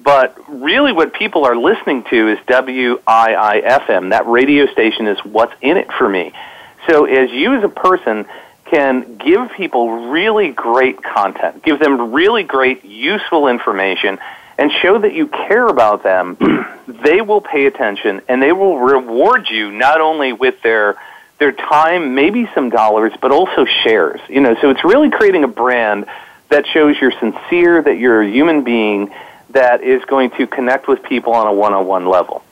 But 0.00 0.36
really, 0.48 0.92
what 0.92 1.12
people 1.12 1.44
are 1.44 1.56
listening 1.56 2.04
to 2.04 2.28
is 2.28 2.38
WIIFM. 2.46 4.10
That 4.10 4.26
radio 4.26 4.66
station 4.66 5.06
is 5.08 5.18
what's 5.24 5.54
in 5.60 5.76
it 5.76 5.92
for 5.92 6.08
me. 6.08 6.32
So, 6.88 7.04
as 7.04 7.30
you 7.30 7.56
as 7.56 7.64
a 7.64 7.68
person 7.68 8.26
can 8.66 9.16
give 9.16 9.50
people 9.52 10.10
really 10.10 10.50
great 10.50 11.02
content, 11.02 11.62
give 11.62 11.78
them 11.78 12.12
really 12.12 12.44
great, 12.44 12.84
useful 12.84 13.48
information, 13.48 14.18
and 14.56 14.70
show 14.82 14.98
that 14.98 15.14
you 15.14 15.26
care 15.26 15.66
about 15.66 16.02
them, 16.02 16.36
they 16.88 17.20
will 17.20 17.40
pay 17.40 17.66
attention 17.66 18.20
and 18.28 18.42
they 18.42 18.52
will 18.52 18.78
reward 18.78 19.48
you 19.48 19.70
not 19.70 20.00
only 20.00 20.32
with 20.32 20.60
their 20.62 20.96
their 21.38 21.52
time, 21.52 22.16
maybe 22.16 22.50
some 22.52 22.68
dollars, 22.68 23.12
but 23.20 23.30
also 23.30 23.64
shares. 23.64 24.20
You 24.28 24.40
know, 24.40 24.56
so 24.60 24.70
it's 24.70 24.82
really 24.82 25.08
creating 25.10 25.44
a 25.44 25.48
brand 25.48 26.06
that 26.48 26.66
shows 26.66 26.96
you're 27.00 27.12
sincere, 27.12 27.80
that 27.80 27.98
you're 27.98 28.22
a 28.22 28.28
human 28.28 28.64
being 28.64 29.14
that 29.50 29.82
is 29.82 30.04
going 30.04 30.30
to 30.32 30.46
connect 30.46 30.88
with 30.88 31.02
people 31.02 31.32
on 31.32 31.46
a 31.46 31.52
one-on-one 31.52 32.06
level. 32.06 32.42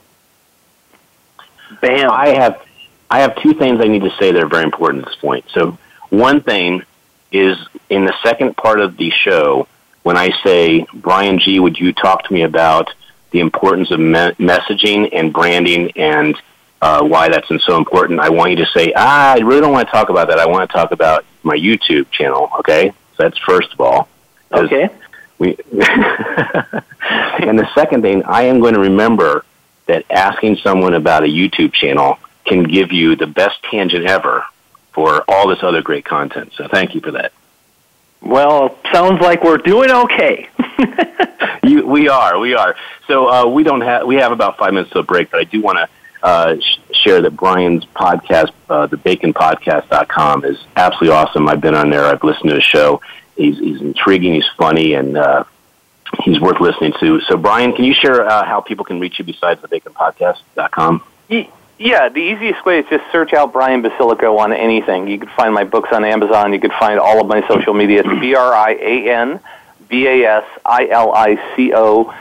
Bam! 1.80 2.10
I 2.10 2.28
have 2.28 2.62
I 3.10 3.20
have 3.20 3.36
two 3.42 3.54
things 3.54 3.80
I 3.80 3.84
need 3.88 4.02
to 4.02 4.10
say 4.18 4.32
that 4.32 4.42
are 4.42 4.48
very 4.48 4.64
important 4.64 5.04
at 5.04 5.08
this 5.10 5.16
point. 5.16 5.44
So 5.50 5.78
one 6.10 6.40
thing 6.40 6.82
is 7.30 7.56
in 7.88 8.04
the 8.04 8.14
second 8.22 8.56
part 8.56 8.80
of 8.80 8.96
the 8.96 9.10
show, 9.10 9.68
when 10.02 10.16
I 10.16 10.30
say, 10.42 10.86
Brian 10.94 11.38
G., 11.38 11.60
would 11.60 11.78
you 11.78 11.92
talk 11.92 12.24
to 12.24 12.32
me 12.32 12.42
about 12.42 12.92
the 13.30 13.40
importance 13.40 13.90
of 13.90 14.00
me- 14.00 14.34
messaging 14.38 15.08
and 15.12 15.32
branding 15.32 15.92
and 15.96 16.36
uh, 16.80 17.02
why 17.02 17.28
that's 17.28 17.48
so 17.64 17.76
important? 17.76 18.20
I 18.20 18.30
want 18.30 18.50
you 18.50 18.56
to 18.56 18.66
say, 18.66 18.92
ah, 18.96 19.32
I 19.32 19.38
really 19.38 19.60
don't 19.60 19.72
want 19.72 19.88
to 19.88 19.92
talk 19.92 20.08
about 20.08 20.28
that. 20.28 20.38
I 20.38 20.46
want 20.46 20.68
to 20.68 20.76
talk 20.76 20.92
about 20.92 21.24
my 21.42 21.56
YouTube 21.56 22.10
channel, 22.10 22.50
okay? 22.60 22.90
So 23.16 23.22
that's 23.24 23.38
first 23.38 23.72
of 23.72 23.80
all. 23.80 24.08
Okay. 24.52 24.88
We 25.38 25.56
and 25.72 27.58
the 27.58 27.68
second 27.74 28.02
thing, 28.02 28.22
I 28.24 28.44
am 28.44 28.60
going 28.60 28.74
to 28.74 28.80
remember 28.80 29.44
that 29.86 30.04
asking 30.10 30.56
someone 30.56 30.94
about 30.94 31.24
a 31.24 31.28
YouTube 31.28 31.72
channel 31.72 32.18
can 32.44 32.64
give 32.64 32.92
you 32.92 33.16
the 33.16 33.26
best 33.26 33.62
tangent 33.70 34.06
ever 34.06 34.44
for 34.92 35.24
all 35.28 35.48
this 35.48 35.62
other 35.62 35.82
great 35.82 36.04
content. 36.04 36.52
So 36.56 36.68
thank 36.68 36.94
you 36.94 37.00
for 37.00 37.12
that. 37.12 37.32
Well, 38.22 38.76
sounds 38.92 39.20
like 39.20 39.44
we're 39.44 39.58
doing 39.58 39.90
okay. 39.90 40.48
you, 41.62 41.86
we 41.86 42.08
are, 42.08 42.38
we 42.38 42.54
are. 42.54 42.74
So 43.06 43.28
uh, 43.28 43.46
we 43.46 43.62
don't 43.62 43.82
have 43.82 44.06
we 44.06 44.16
have 44.16 44.32
about 44.32 44.58
five 44.58 44.72
minutes 44.72 44.90
to 44.92 45.00
a 45.00 45.02
break, 45.02 45.30
but 45.30 45.40
I 45.40 45.44
do 45.44 45.60
want 45.60 45.78
to 45.78 45.88
uh, 46.22 46.56
sh- 46.58 46.78
share 46.92 47.22
that 47.22 47.36
Brian's 47.36 47.84
podcast, 47.84 48.52
uh, 48.68 48.86
the 48.86 48.96
baconpodcast.com, 48.96 50.44
is 50.44 50.58
absolutely 50.76 51.10
awesome. 51.16 51.48
I've 51.48 51.60
been 51.60 51.74
on 51.74 51.90
there. 51.90 52.04
I've 52.04 52.24
listened 52.24 52.48
to 52.48 52.54
the 52.54 52.62
show. 52.62 53.00
He's, 53.36 53.58
he's 53.58 53.80
intriguing. 53.80 54.34
He's 54.34 54.48
funny, 54.56 54.94
and 54.94 55.16
uh, 55.16 55.44
he's 56.24 56.40
worth 56.40 56.60
listening 56.60 56.94
to. 57.00 57.20
So, 57.22 57.36
Brian, 57.36 57.72
can 57.74 57.84
you 57.84 57.94
share 57.94 58.26
uh, 58.26 58.44
how 58.44 58.60
people 58.60 58.84
can 58.84 59.00
reach 59.00 59.18
you 59.18 59.24
besides 59.24 59.60
the 59.62 59.68
baconpodcast.com? 59.68 61.02
Yeah, 61.78 62.08
the 62.08 62.20
easiest 62.20 62.64
way 62.64 62.78
is 62.78 62.86
just 62.88 63.04
search 63.12 63.34
out 63.34 63.52
Brian 63.52 63.82
Basilico 63.82 64.38
on 64.38 64.52
anything. 64.52 65.08
You 65.08 65.18
can 65.18 65.28
find 65.28 65.52
my 65.52 65.64
books 65.64 65.90
on 65.92 66.04
Amazon. 66.04 66.54
You 66.54 66.60
can 66.60 66.70
find 66.70 66.98
all 66.98 67.20
of 67.20 67.26
my 67.26 67.46
social 67.48 67.74
media. 67.74 68.00
It's 68.00 68.20
B 68.20 68.34
R 68.34 68.54
I 68.54 68.70
A 68.72 69.10
N 69.14 69.40
B 69.86 70.06
A 70.06 70.24
S 70.24 70.44
I 70.64 70.88
L 70.88 71.12
I 71.12 71.54
C 71.54 71.74
O. 71.74 72.14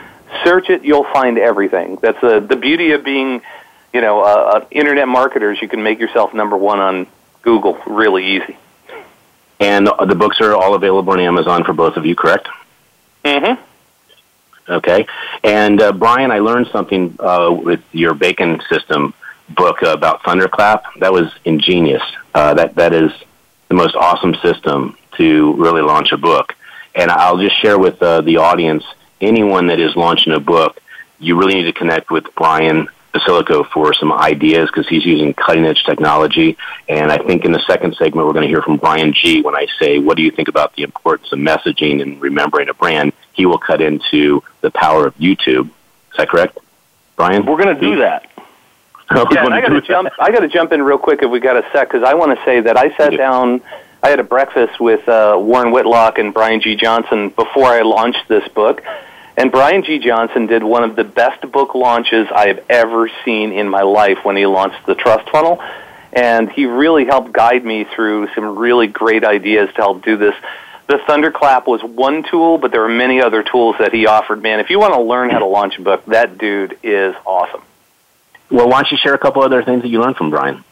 Search 0.43 0.69
it, 0.69 0.83
you'll 0.83 1.05
find 1.05 1.37
everything. 1.37 1.97
That's 2.01 2.21
a, 2.21 2.41
the 2.41 2.57
beauty 2.57 2.91
of 2.91 3.05
being, 3.05 3.41
you 3.93 4.01
know, 4.01 4.19
uh, 4.21 4.25
uh, 4.25 4.65
internet 4.71 5.07
marketers. 5.07 5.61
You 5.61 5.69
can 5.69 5.83
make 5.83 5.99
yourself 5.99 6.33
number 6.33 6.57
one 6.57 6.81
on 6.81 7.07
Google 7.41 7.81
really 7.87 8.35
easy. 8.35 8.57
And 9.59 9.87
the 9.87 10.15
books 10.15 10.41
are 10.41 10.53
all 10.53 10.73
available 10.73 11.13
on 11.13 11.19
Amazon 11.19 11.63
for 11.63 11.73
both 11.73 11.97
of 11.97 12.05
you, 12.05 12.15
correct? 12.15 12.47
Mm-hmm. 13.23 13.61
Okay. 14.69 15.05
And 15.43 15.81
uh, 15.81 15.91
Brian, 15.91 16.31
I 16.31 16.39
learned 16.39 16.67
something 16.67 17.15
uh, 17.19 17.51
with 17.51 17.81
your 17.91 18.13
bacon 18.13 18.61
system 18.69 19.13
book 19.49 19.81
about 19.81 20.23
Thunderclap. 20.23 20.83
That 20.99 21.13
was 21.13 21.31
ingenious. 21.45 22.01
Uh, 22.33 22.53
that 22.55 22.75
that 22.75 22.93
is 22.93 23.11
the 23.67 23.75
most 23.75 23.95
awesome 23.95 24.35
system 24.35 24.97
to 25.17 25.53
really 25.53 25.81
launch 25.81 26.11
a 26.11 26.17
book. 26.17 26.53
And 26.95 27.11
I'll 27.11 27.37
just 27.37 27.61
share 27.61 27.77
with 27.77 28.01
uh, 28.01 28.21
the 28.21 28.37
audience 28.37 28.83
anyone 29.21 29.67
that 29.67 29.79
is 29.79 29.95
launching 29.95 30.33
a 30.33 30.39
book, 30.39 30.81
you 31.19 31.37
really 31.37 31.55
need 31.55 31.63
to 31.63 31.73
connect 31.73 32.09
with 32.09 32.25
Brian 32.35 32.87
Basilico 33.15 33.65
for 33.71 33.93
some 33.93 34.11
ideas 34.11 34.69
because 34.69 34.87
he's 34.87 35.05
using 35.05 35.33
cutting 35.33 35.65
edge 35.65 35.83
technology. 35.85 36.57
And 36.89 37.11
I 37.11 37.17
think 37.17 37.45
in 37.45 37.51
the 37.51 37.63
second 37.65 37.95
segment, 37.95 38.27
we're 38.27 38.33
going 38.33 38.43
to 38.43 38.49
hear 38.49 38.61
from 38.61 38.77
Brian 38.77 39.13
G. 39.13 39.41
When 39.41 39.55
I 39.55 39.67
say, 39.79 39.99
What 39.99 40.17
do 40.17 40.23
you 40.23 40.31
think 40.31 40.47
about 40.47 40.75
the 40.75 40.83
importance 40.83 41.31
of 41.31 41.39
messaging 41.39 42.01
and 42.01 42.21
remembering 42.21 42.69
a 42.69 42.73
brand? 42.73 43.13
He 43.33 43.45
will 43.45 43.57
cut 43.57 43.81
into 43.81 44.43
the 44.61 44.71
power 44.71 45.07
of 45.07 45.15
YouTube. 45.17 45.67
Is 45.67 46.17
that 46.17 46.29
correct, 46.29 46.57
Brian? 47.15 47.45
We're 47.45 47.61
going 47.61 47.75
to 47.75 47.81
do 47.89 47.95
that. 47.97 48.29
yeah, 49.11 49.45
I 49.45 49.61
got 49.61 49.69
to 49.69 49.81
jump. 49.81 50.09
I 50.19 50.31
got 50.31 50.39
to 50.39 50.47
jump 50.47 50.71
in 50.71 50.81
real 50.81 50.97
quick 50.97 51.21
if 51.21 51.29
we 51.29 51.39
got 51.39 51.55
a 51.57 51.63
sec 51.71 51.89
because 51.91 52.03
I 52.03 52.15
want 52.15 52.37
to 52.37 52.43
say 52.45 52.61
that 52.61 52.77
I 52.77 52.95
sat 52.97 53.15
down. 53.15 53.61
I 54.03 54.09
had 54.09 54.19
a 54.19 54.23
breakfast 54.23 54.79
with 54.79 55.07
uh, 55.09 55.35
Warren 55.39 55.71
Whitlock 55.71 56.19
and 56.19 56.31
Brian 56.33 56.61
G. 56.61 56.75
Johnson 56.75 57.29
before 57.29 57.65
I 57.65 57.81
launched 57.81 58.27
this 58.27 58.47
book, 58.49 58.83
and 59.37 59.51
Brian 59.51 59.83
G. 59.83 59.99
Johnson 59.99 60.47
did 60.47 60.63
one 60.63 60.83
of 60.83 60.95
the 60.95 61.03
best 61.03 61.49
book 61.51 61.75
launches 61.75 62.27
I 62.33 62.47
have 62.47 62.63
ever 62.69 63.09
seen 63.23 63.51
in 63.51 63.69
my 63.69 63.81
life 63.81 64.19
when 64.23 64.35
he 64.35 64.45
launched 64.45 64.85
the 64.85 64.95
Trust 64.95 65.29
Funnel, 65.29 65.61
and 66.13 66.49
he 66.49 66.65
really 66.65 67.05
helped 67.05 67.31
guide 67.31 67.65
me 67.65 67.83
through 67.83 68.29
some 68.33 68.57
really 68.57 68.87
great 68.87 69.23
ideas 69.25 69.69
to 69.75 69.75
help 69.75 70.03
do 70.03 70.17
this. 70.17 70.35
The 70.87 70.99
Thunderclap 71.07 71.67
was 71.67 71.83
one 71.83 72.23
tool, 72.23 72.57
but 72.57 72.71
there 72.71 72.83
are 72.83 72.89
many 72.89 73.21
other 73.21 73.43
tools 73.43 73.75
that 73.79 73.91
he 73.91 74.05
offered. 74.05 74.41
Man, 74.41 74.59
if 74.59 74.69
you 74.69 74.79
want 74.79 74.93
to 74.93 75.01
learn 75.01 75.29
how 75.29 75.39
to 75.39 75.45
launch 75.47 75.77
a 75.79 75.81
book, 75.81 76.05
that 76.05 76.37
dude 76.37 76.77
is 76.83 77.15
awesome. 77.25 77.61
Well, 78.51 78.69
why 78.69 78.83
don't 78.83 78.91
you 78.91 78.97
share 78.97 79.15
a 79.15 79.17
couple 79.17 79.41
other 79.41 79.63
things 79.63 79.81
that 79.81 79.89
you 79.89 79.99
learned 79.99 80.15
from 80.15 80.29
Brian? 80.29 80.63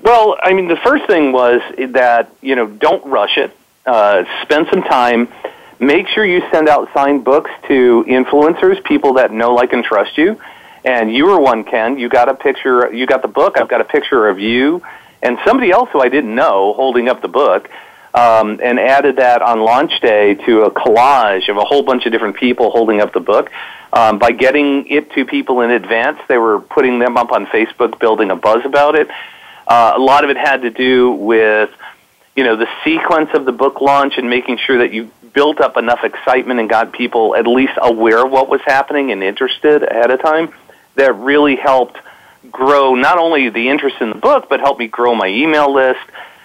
Well, 0.00 0.36
I 0.40 0.52
mean, 0.52 0.68
the 0.68 0.76
first 0.76 1.06
thing 1.06 1.32
was 1.32 1.60
that, 1.90 2.32
you 2.40 2.54
know, 2.54 2.66
don't 2.66 3.04
rush 3.06 3.36
it. 3.36 3.56
Uh, 3.84 4.24
spend 4.42 4.68
some 4.70 4.82
time. 4.82 5.28
Make 5.82 6.06
sure 6.08 6.24
you 6.24 6.40
send 6.52 6.68
out 6.68 6.88
signed 6.94 7.24
books 7.24 7.50
to 7.68 8.04
influencers, 8.08 8.82
people 8.84 9.14
that 9.14 9.32
know, 9.32 9.52
like, 9.52 9.72
and 9.72 9.84
trust 9.84 10.16
you. 10.16 10.40
And 10.84 11.12
you 11.12 11.26
were 11.26 11.40
one, 11.40 11.64
Ken. 11.64 11.98
You 11.98 12.08
got 12.08 12.28
a 12.28 12.34
picture, 12.34 12.92
you 12.94 13.04
got 13.06 13.20
the 13.22 13.28
book. 13.40 13.58
I've 13.58 13.68
got 13.68 13.80
a 13.80 13.84
picture 13.96 14.28
of 14.28 14.38
you 14.38 14.80
and 15.22 15.38
somebody 15.46 15.70
else 15.70 15.88
who 15.92 16.00
I 16.00 16.08
didn't 16.08 16.34
know 16.42 16.72
holding 16.72 17.08
up 17.08 17.20
the 17.20 17.28
book. 17.28 17.68
um, 18.14 18.60
and 18.62 18.78
added 18.78 19.16
that 19.16 19.40
on 19.42 19.60
launch 19.60 20.00
day 20.00 20.34
to 20.34 20.62
a 20.62 20.70
collage 20.70 21.48
of 21.48 21.56
a 21.56 21.64
whole 21.64 21.82
bunch 21.82 22.04
of 22.06 22.12
different 22.12 22.36
people 22.36 22.70
holding 22.70 23.00
up 23.00 23.12
the 23.12 23.20
book. 23.20 23.50
Um, 23.92 24.18
by 24.18 24.32
getting 24.32 24.86
it 24.86 25.12
to 25.12 25.24
people 25.24 25.60
in 25.60 25.70
advance, 25.70 26.18
they 26.28 26.38
were 26.38 26.60
putting 26.60 26.98
them 26.98 27.16
up 27.16 27.30
on 27.32 27.46
Facebook, 27.46 27.98
building 27.98 28.30
a 28.30 28.36
buzz 28.36 28.64
about 28.64 28.94
it. 28.94 29.08
Uh, 29.66 29.92
a 29.96 29.98
lot 29.98 30.24
of 30.24 30.30
it 30.30 30.36
had 30.36 30.62
to 30.62 30.70
do 30.70 31.12
with, 31.12 31.70
you 32.36 32.44
know, 32.44 32.56
the 32.56 32.68
sequence 32.84 33.30
of 33.34 33.44
the 33.44 33.52
book 33.52 33.80
launch 33.80 34.14
and 34.16 34.28
making 34.28 34.58
sure 34.58 34.78
that 34.78 34.92
you 34.92 35.10
built 35.32 35.60
up 35.60 35.76
enough 35.76 36.04
excitement 36.04 36.60
and 36.60 36.68
got 36.68 36.92
people 36.92 37.34
at 37.34 37.46
least 37.46 37.72
aware 37.80 38.24
of 38.24 38.30
what 38.30 38.48
was 38.48 38.60
happening 38.64 39.10
and 39.12 39.22
interested 39.22 39.82
ahead 39.82 40.10
of 40.10 40.20
time. 40.20 40.52
That 40.96 41.14
really 41.14 41.56
helped 41.56 41.98
grow 42.50 42.94
not 42.94 43.18
only 43.18 43.48
the 43.48 43.68
interest 43.68 43.96
in 44.00 44.10
the 44.10 44.16
book, 44.16 44.48
but 44.48 44.60
helped 44.60 44.78
me 44.78 44.88
grow 44.88 45.14
my 45.14 45.28
email 45.28 45.72
list, 45.72 46.00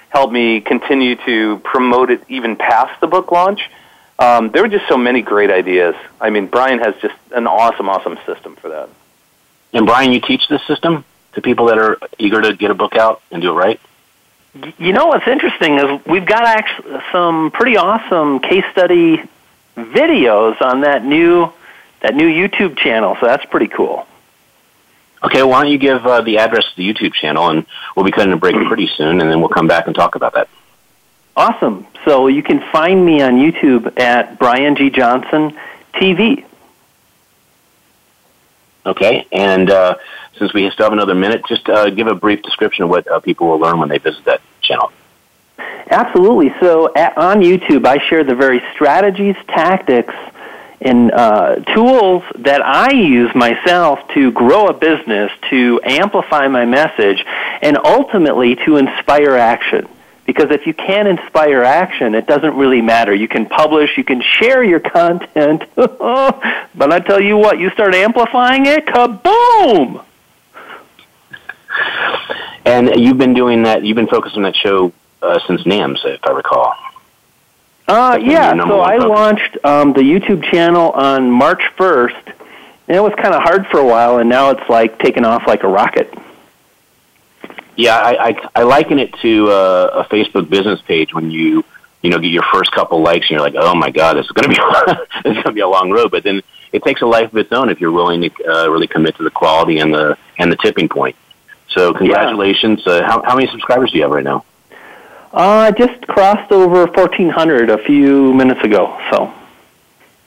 helped 0.10 0.32
me 0.32 0.62
continue 0.62 1.15
to 1.26 1.60
promote 1.60 2.10
it 2.10 2.23
even 2.30 2.56
past 2.56 3.00
the 3.02 3.08
book 3.08 3.32
launch. 3.32 3.69
Um, 4.19 4.50
there 4.50 4.63
were 4.63 4.69
just 4.69 4.88
so 4.88 4.97
many 4.97 5.21
great 5.21 5.52
ideas. 5.52 5.95
I 6.19 6.30
mean, 6.30 6.47
Brian 6.47 6.80
has 6.80 6.95
just 7.02 7.15
an 7.32 7.45
awesome, 7.45 7.89
awesome 7.89 8.17
system 8.26 8.56
for 8.56 8.69
that. 8.69 8.89
And 9.73 9.86
Brian, 9.86 10.12
you 10.12 10.21
teach 10.21 10.47
this 10.47 10.65
system 10.65 11.06
to 11.34 11.41
people 11.41 11.67
that 11.67 11.78
are 11.78 11.97
eager 12.17 12.41
to 12.41 12.56
get 12.56 12.71
a 12.71 12.73
book 12.73 12.95
out 12.95 13.21
and 13.32 13.41
do 13.41 13.52
it 13.52 13.56
right? 13.56 13.80
You 14.78 14.93
know 14.93 15.08
what's 15.08 15.28
interesting 15.28 15.78
is 15.78 16.06
we've 16.06 16.26
got 16.26 16.46
actually 16.46 17.00
some 17.12 17.52
pretty 17.52 17.78
awesome 17.78 18.39
case 18.39 18.65
study 18.72 19.22
videos 19.76 20.62
on 20.62 20.82
that 20.82 21.04
new 21.04 21.52
that 22.02 22.15
new 22.15 22.28
YouTube 22.28 22.78
channel. 22.78 23.17
So 23.20 23.26
that's 23.26 23.46
pretty 23.46 23.67
cool. 23.67 24.08
Okay, 25.24 25.41
why 25.43 25.63
don't 25.63 25.72
you 25.72 25.80
give 25.80 26.06
uh, 26.06 26.22
the 26.22 26.38
address 26.38 26.65
to 26.70 26.76
the 26.76 26.93
YouTube 26.93 27.13
channel, 27.13 27.50
and 27.50 27.65
we'll 27.96 28.06
be 28.06 28.12
cutting 28.12 28.34
a 28.34 28.38
break 28.38 28.56
pretty 28.67 28.88
soon, 28.96 29.20
and 29.20 29.32
then 29.32 29.39
we'll 29.39 29.50
come 29.50 29.67
back 29.67 29.88
and 29.88 29.96
talk 29.96 30.15
about 30.15 30.34
that. 30.34 30.48
Awesome. 31.36 31.88
So 32.06 32.28
you 32.28 32.43
can 32.43 32.60
find 32.72 33.04
me 33.04 33.22
on 33.22 33.34
YouTube 33.34 34.00
at 34.00 34.39
Brian 34.39 34.76
G. 34.76 34.89
Johnson 34.89 35.58
TV. 35.93 36.46
Okay, 38.88 39.28
and 39.34 39.69
uh, 39.69 39.95
since 40.39 40.54
we 40.54 40.69
still 40.71 40.86
have 40.86 40.93
another 40.93 41.13
minute, 41.13 41.43
just 41.47 41.67
uh, 41.67 41.89
give 41.89 42.08
a 42.08 42.15
brief 42.15 42.41
description 42.41 42.86
of 42.86 42.89
what 42.89 43.06
uh, 43.12 43.19
people 43.19 43.47
will 43.47 43.60
learn 43.60 43.80
when 43.80 43.89
they 43.89 43.97
visit 43.97 44.23
that 44.26 44.41
channel. 44.62 44.91
Absolutely. 45.89 46.54
So 46.62 46.93
at, 46.95 47.17
on 47.17 47.41
YouTube, 47.41 47.86
I 47.86 47.97
share 48.08 48.23
the 48.23 48.36
very 48.36 48.62
strategies, 48.73 49.36
tactics, 49.47 50.13
and 50.80 51.12
uh, 51.12 51.56
tools 51.73 52.23
that 52.39 52.62
I 52.63 52.91
use 52.91 53.34
myself 53.36 54.00
to 54.13 54.32
grow 54.32 54.67
a 54.67 54.73
business, 54.73 55.32
to 55.50 55.82
amplify 55.84 56.47
my 56.47 56.65
message, 56.65 57.26
and 57.62 57.78
ultimately 57.84 58.56
to 58.65 58.78
inspire 58.78 59.36
action. 59.36 59.88
Because 60.28 60.52
if 60.52 60.68
you 60.68 60.74
can't 60.76 61.08
inspire 61.08 61.63
action, 61.63 62.13
it 62.13 62.28
doesn't 62.28 62.56
really 62.56 62.82
matter. 62.82 63.16
You 63.16 63.28
can 63.28 63.48
publish, 63.48 63.98
you 63.98 64.04
can 64.04 64.22
share 64.22 64.63
your 64.63 64.80
content, 64.98 65.63
but 65.76 66.94
I 66.94 67.00
tell 67.00 67.22
you 67.22 67.38
what, 67.38 67.58
you 67.58 67.72
start 67.72 67.96
amplifying 67.96 68.68
it, 68.68 68.86
kaboom! 68.86 70.04
And 72.66 73.00
you've 73.00 73.18
been 73.18 73.34
doing 73.34 73.63
that, 73.63 73.84
you've 73.84 73.96
been 73.96 74.08
focused 74.08 74.36
on 74.36 74.44
that 74.44 74.56
show 74.56 74.92
uh, 75.22 75.40
since 75.48 75.66
NAMS, 75.66 76.02
if 76.04 76.20
I 76.26 76.32
recall. 76.32 76.76
Uh, 77.88 78.20
yeah, 78.22 78.54
so 78.54 78.82
I 78.82 78.98
launched 78.98 79.58
um, 79.63 79.94
the 79.94 80.02
YouTube 80.02 80.44
channel 80.52 80.92
on 80.92 81.32
March 81.32 81.62
1st, 81.78 82.34
and 82.90 82.98
it 82.98 83.00
was 83.00 83.13
kind 83.16 83.34
of 83.34 83.42
hard 83.42 83.66
for 83.68 83.80
a 83.80 83.86
while, 83.86 84.18
and 84.18 84.30
now 84.30 84.50
it's 84.50 84.70
like 84.70 85.00
taking 85.00 85.24
off 85.24 85.48
like 85.48 85.63
a 85.63 85.70
rocket. 85.70 86.13
Yeah, 87.78 87.96
I, 87.96 88.30
I, 88.30 88.50
I 88.56 88.63
liken 88.63 88.98
it 88.98 89.13
to 89.22 89.50
uh, 89.50 90.04
a 90.06 90.13
Facebook 90.13 90.50
business 90.50 90.82
page 90.82 91.13
when 91.13 91.30
you 91.30 91.63
you 92.02 92.10
know 92.10 92.20
get 92.20 92.32
your 92.32 92.46
first 92.52 92.72
couple 92.72 93.02
likes 93.02 93.28
and 93.30 93.32
you're 93.32 93.42
like, 93.42 93.56
oh 93.56 93.76
my 93.76 93.92
god, 93.92 94.18
this 94.18 94.26
is 94.26 94.32
going 94.32 94.50
to 94.50 94.96
be 95.24 95.24
this 95.24 95.38
is 95.38 95.44
to 95.44 95.52
be 95.52 95.62
a 95.62 95.68
long 95.68 95.92
road. 95.92 96.10
But 96.10 96.24
then 96.24 96.42
it 96.74 96.84
takes 96.84 97.02
a 97.02 97.06
life 97.06 97.32
of 97.32 97.38
its 97.38 97.52
own 97.52 97.70
if 97.70 97.80
you're 97.80 97.92
willing 97.92 98.22
to 98.22 98.30
uh, 98.46 98.68
really 98.68 98.88
commit 98.88 99.16
to 99.18 99.24
the 99.24 99.30
quality 99.30 99.80
and 99.80 99.94
the 99.94 100.18
and 100.40 100.52
the 100.52 100.58
tipping 100.58 100.90
point. 100.90 101.16
So 101.70 101.94
congratulations. 101.94 102.82
Yeah. 102.86 102.94
Uh, 102.94 103.08
how 103.08 103.22
how 103.24 103.36
many 103.36 103.48
subscribers 103.52 103.92
do 103.92 103.98
you 103.98 104.04
have 104.04 104.12
right 104.12 104.24
now? 104.24 104.44
Uh, 105.32 105.70
I 105.70 105.72
just 105.72 106.08
crossed 106.08 106.52
over 106.52 106.86
1,400 106.86 107.70
a 107.70 107.78
few 107.84 108.34
minutes 108.34 108.63
ago. 108.63 108.98
So. 109.12 109.34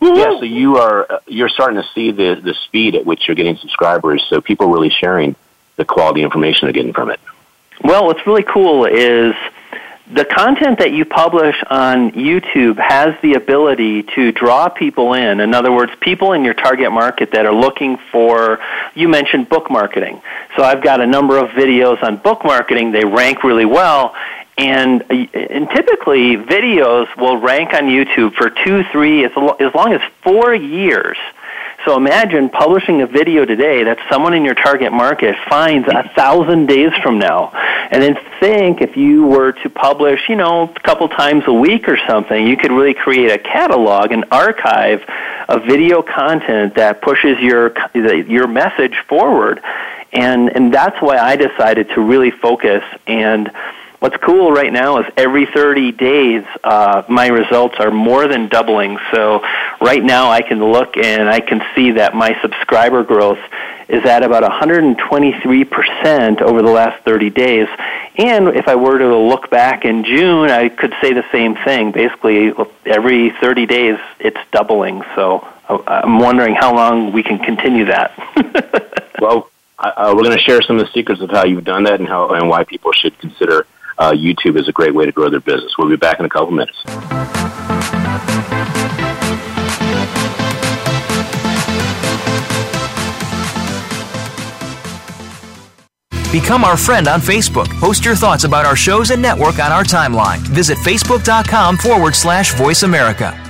Yeah, 0.03 0.39
so 0.39 0.45
you 0.45 0.77
are 0.79 1.13
uh, 1.13 1.19
you're 1.27 1.49
starting 1.49 1.83
to 1.83 1.89
see 1.95 2.11
the 2.11 2.41
the 2.43 2.55
speed 2.65 2.95
at 2.95 3.05
which 3.05 3.27
you're 3.27 3.35
getting 3.35 3.57
subscribers. 3.57 4.25
So 4.29 4.41
people 4.41 4.69
really 4.69 4.89
sharing 4.89 5.35
the 5.77 5.85
quality 5.85 6.23
information 6.23 6.67
they're 6.67 6.73
getting 6.73 6.93
from 6.93 7.11
it. 7.11 7.21
Well, 7.83 8.07
what's 8.07 8.27
really 8.27 8.43
cool 8.43 8.85
is 8.85 9.35
the 10.13 10.25
content 10.25 10.81
that 10.81 10.93
you 10.93 11.05
publish 11.05 11.57
on 11.69 12.11
YouTube 12.13 12.79
has 12.79 13.15
the 13.23 13.35
ability 13.35 14.03
to 14.15 14.33
draw 14.33 14.69
people 14.69 15.15
in. 15.15 15.41
In 15.41 15.55
other 15.55 15.73
words, 15.73 15.93
people 16.01 16.33
in 16.33 16.45
your 16.45 16.55
target 16.55 16.91
market 16.91 17.31
that 17.33 17.47
are 17.47 17.55
looking 17.55 17.97
for, 18.11 18.59
you 18.95 19.09
mentioned 19.09 19.49
book 19.49 19.71
marketing. 19.71 20.21
So 20.57 20.65
I've 20.65 20.83
got 20.83 21.01
a 21.01 21.07
number 21.07 21.39
of 21.39 21.51
videos 21.51 22.03
on 22.03 22.17
book 22.17 22.45
marketing. 22.45 22.93
They 22.93 23.05
rank 23.05 23.45
really 23.45 23.65
well. 23.65 24.15
And, 24.59 25.03
and 25.11 25.71
typically 25.71 26.37
videos 26.37 27.07
will 27.17 27.39
rank 27.39 27.73
on 27.73 27.85
YouTube 27.85 28.35
for 28.35 28.51
two, 28.51 28.83
three, 28.93 29.25
as 29.25 29.33
long 29.37 29.93
as 29.93 30.01
four 30.23 30.55
years. 30.55 31.17
So 31.87 31.97
imagine 31.97 32.51
publishing 32.51 33.01
a 33.01 33.07
video 33.07 33.47
today 33.47 33.85
that 33.85 33.99
someone 34.11 34.35
in 34.35 34.45
your 34.45 34.55
target 34.55 34.93
market 34.93 35.35
finds 35.49 35.89
a 35.89 36.11
thousand 36.15 36.67
days 36.67 36.93
from 37.03 37.19
now. 37.19 37.53
And 37.91 38.03
then 38.03 38.19
think 38.39 38.83
if 38.83 38.99
you 38.99 39.25
were 39.25 39.53
to 39.53 39.71
publish, 39.71 40.21
you 40.29 40.37
know, 40.37 40.65
a 40.65 40.81
couple 40.81 41.09
times 41.09 41.45
a 41.47 41.53
week 41.53 41.89
or 41.89 41.99
something, 42.07 42.47
you 42.47 42.59
could 42.59 42.71
really 42.71 42.93
create 42.93 43.31
a 43.31 43.39
catalog, 43.39 44.13
an 44.13 44.25
archive 44.31 45.03
of 45.49 45.65
video 45.65 46.03
content 46.03 46.75
that 46.75 47.01
pushes 47.01 47.39
your, 47.41 47.73
your 47.95 48.47
message 48.47 48.97
forward. 49.09 49.63
And, 50.13 50.51
and 50.55 50.75
that's 50.75 51.01
why 51.01 51.17
I 51.17 51.37
decided 51.37 51.89
to 51.91 52.03
really 52.03 52.31
focus 52.31 52.83
and 53.07 53.51
What's 54.01 54.17
cool 54.17 54.51
right 54.51 54.73
now 54.73 54.99
is 55.01 55.07
every 55.19 55.45
30 55.45 55.93
days, 55.93 56.43
uh, 56.65 57.03
my 57.07 57.27
results 57.27 57.75
are 57.79 57.91
more 57.91 58.27
than 58.29 58.49
doubling. 58.49 58.97
So 59.13 59.43
right 59.79 60.03
now 60.03 60.31
I 60.31 60.41
can 60.41 60.59
look 60.59 60.97
and 60.97 61.29
I 61.29 61.41
can 61.41 61.63
see 61.75 61.91
that 61.93 62.15
my 62.15 62.35
subscriber 62.41 63.05
growth 63.05 63.39
is 63.91 64.03
at 64.07 64.23
about 64.23 64.43
123% 64.43 66.41
over 66.41 66.63
the 66.63 66.71
last 66.71 67.05
30 67.05 67.29
days. 67.29 67.69
And 68.17 68.49
if 68.49 68.69
I 68.69 68.77
were 68.77 68.97
to 68.97 69.19
look 69.19 69.51
back 69.51 69.85
in 69.85 70.05
June, 70.05 70.49
I 70.49 70.71
could 70.71 70.95
say 71.03 71.13
the 71.13 71.27
same 71.31 71.57
thing. 71.57 71.93
Basically, 71.93 72.55
every 72.87 73.33
30 73.39 73.67
days, 73.67 73.99
it's 74.19 74.41
doubling. 74.51 75.03
So 75.15 75.47
uh, 75.69 75.83
I'm 75.87 76.19
wondering 76.21 76.55
how 76.55 76.75
long 76.75 77.13
we 77.13 77.23
can 77.23 77.39
continue 77.39 77.85
that. 77.85 78.17
well, 79.21 79.51
we're 79.85 80.23
going 80.23 80.39
to 80.39 80.43
share 80.43 80.63
some 80.63 80.79
of 80.79 80.87
the 80.87 80.93
secrets 80.93 81.21
of 81.21 81.29
how 81.29 81.45
you've 81.45 81.65
done 81.65 81.83
that 81.83 82.01
and 82.01 82.09
how 82.09 82.31
and 82.31 82.49
why 82.49 82.65
people 82.65 82.93
should 82.93 83.19
consider 83.19 83.67
uh, 84.01 84.13
YouTube 84.13 84.59
is 84.59 84.67
a 84.67 84.73
great 84.73 84.95
way 84.95 85.05
to 85.05 85.13
grow 85.13 85.31
their 85.31 85.41
business. 85.41 85.73
We'll 85.79 85.89
be 85.89 85.97
back 85.97 86.19
in 86.19 86.27
a 86.27 86.29
couple 86.29 86.51
minutes. 86.51 86.77
Become 96.33 96.63
our 96.65 96.77
friend 96.77 97.09
on 97.09 97.21
Facebook. 97.21 97.69
Post 97.81 98.05
your 98.05 98.15
thoughts 98.15 98.45
about 98.45 98.65
our 98.65 98.77
shows 98.77 99.11
and 99.11 99.21
network 99.21 99.59
on 99.59 99.73
our 99.73 99.83
timeline. 99.83 100.39
Visit 100.39 100.79
facebook.com 100.79 101.77
forward 101.77 102.15
slash 102.15 102.55
voice 102.55 102.85
America. 102.85 103.50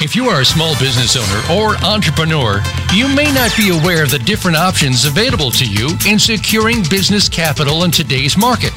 If 0.00 0.16
you 0.16 0.26
are 0.26 0.40
a 0.40 0.44
small 0.44 0.76
business 0.78 1.16
owner 1.16 1.60
or 1.60 1.76
entrepreneur, 1.84 2.60
you 2.92 3.06
may 3.14 3.32
not 3.32 3.56
be 3.56 3.70
aware 3.70 4.02
of 4.02 4.10
the 4.10 4.18
different 4.18 4.56
options 4.56 5.04
available 5.04 5.50
to 5.52 5.64
you 5.64 5.90
in 6.08 6.18
securing 6.18 6.82
business 6.90 7.28
capital 7.28 7.84
in 7.84 7.90
today's 7.90 8.36
market. 8.36 8.72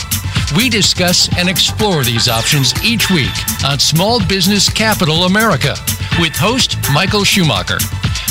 We 0.55 0.69
discuss 0.69 1.27
and 1.37 1.49
explore 1.49 2.03
these 2.03 2.27
options 2.27 2.73
each 2.83 3.09
week 3.09 3.33
on 3.65 3.79
Small 3.79 4.23
Business 4.27 4.71
Capital 4.71 5.23
America 5.23 5.75
with 6.19 6.35
host 6.35 6.77
Michael 6.93 7.23
Schumacher. 7.23 7.79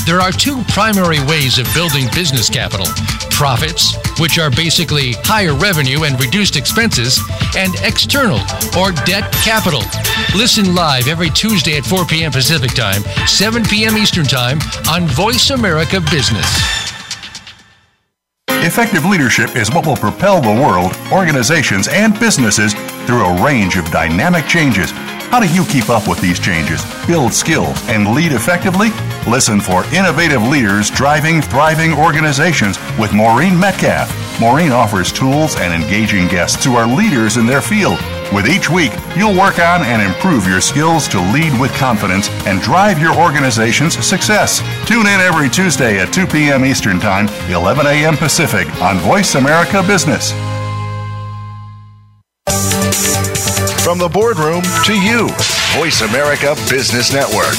There 0.06 0.20
are 0.20 0.32
two 0.32 0.62
primary 0.64 1.18
ways 1.24 1.58
of 1.58 1.66
building 1.72 2.08
business 2.14 2.50
capital 2.50 2.86
profits, 3.30 3.96
which 4.20 4.38
are 4.38 4.50
basically 4.50 5.12
higher 5.24 5.54
revenue 5.54 6.04
and 6.04 6.20
reduced 6.20 6.56
expenses, 6.56 7.18
and 7.56 7.74
external 7.82 8.38
or 8.78 8.92
debt 9.08 9.32
capital. 9.42 9.80
Listen 10.36 10.74
live 10.74 11.08
every 11.08 11.30
Tuesday 11.30 11.78
at 11.78 11.86
4 11.86 12.04
p.m. 12.04 12.32
Pacific 12.32 12.74
Time, 12.74 13.02
7 13.26 13.64
p.m. 13.64 13.96
Eastern 13.96 14.26
Time 14.26 14.58
on 14.90 15.06
Voice 15.08 15.50
America 15.50 16.00
Business. 16.10 16.46
Effective 18.48 19.06
leadership 19.06 19.56
is 19.56 19.70
what 19.70 19.86
will 19.86 19.96
propel 19.96 20.40
the 20.40 20.62
world, 20.62 20.92
organizations, 21.12 21.88
and 21.88 22.18
businesses 22.20 22.74
through 23.06 23.24
a 23.24 23.44
range 23.44 23.76
of 23.76 23.90
dynamic 23.90 24.46
changes. 24.46 24.92
How 25.34 25.40
do 25.40 25.52
you 25.52 25.64
keep 25.64 25.90
up 25.90 26.06
with 26.06 26.20
these 26.20 26.38
changes, 26.38 26.84
build 27.08 27.34
skills, 27.34 27.76
and 27.88 28.14
lead 28.14 28.30
effectively? 28.30 28.90
Listen 29.28 29.60
for 29.60 29.82
innovative 29.92 30.40
leaders 30.44 30.92
driving 30.92 31.42
thriving 31.42 31.92
organizations 31.92 32.78
with 33.00 33.12
Maureen 33.12 33.58
Metcalf. 33.58 34.08
Maureen 34.40 34.70
offers 34.70 35.10
tools 35.10 35.56
and 35.56 35.74
engaging 35.74 36.28
guests 36.28 36.64
who 36.64 36.76
are 36.76 36.86
leaders 36.86 37.36
in 37.36 37.46
their 37.46 37.60
field 37.60 37.98
with 38.32 38.48
each 38.48 38.70
week, 38.70 38.92
you'll 39.16 39.36
work 39.36 39.58
on 39.58 39.82
and 39.82 40.02
improve 40.02 40.48
your 40.48 40.60
skills 40.60 41.06
to 41.08 41.20
lead 41.32 41.58
with 41.60 41.72
confidence 41.74 42.28
and 42.46 42.60
drive 42.60 43.00
your 43.00 43.14
organization's 43.16 43.94
success. 44.04 44.60
Tune 44.86 45.06
in 45.06 45.20
every 45.20 45.48
Tuesday 45.48 46.00
at 46.00 46.12
2 46.12 46.26
p.m. 46.26 46.64
Eastern 46.64 46.98
Time, 46.98 47.28
11 47.50 47.86
a.m. 47.86 48.16
Pacific 48.16 48.68
on 48.80 48.98
Voice 48.98 49.34
America 49.34 49.82
Business. 49.82 50.32
From 53.94 54.00
the 54.00 54.08
boardroom 54.08 54.64
to 54.86 54.92
you, 54.92 55.28
Voice 55.78 56.00
America 56.00 56.56
Business 56.68 57.12
Network. 57.12 57.54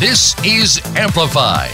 This 0.00 0.34
is 0.42 0.80
Amplify. 0.96 1.68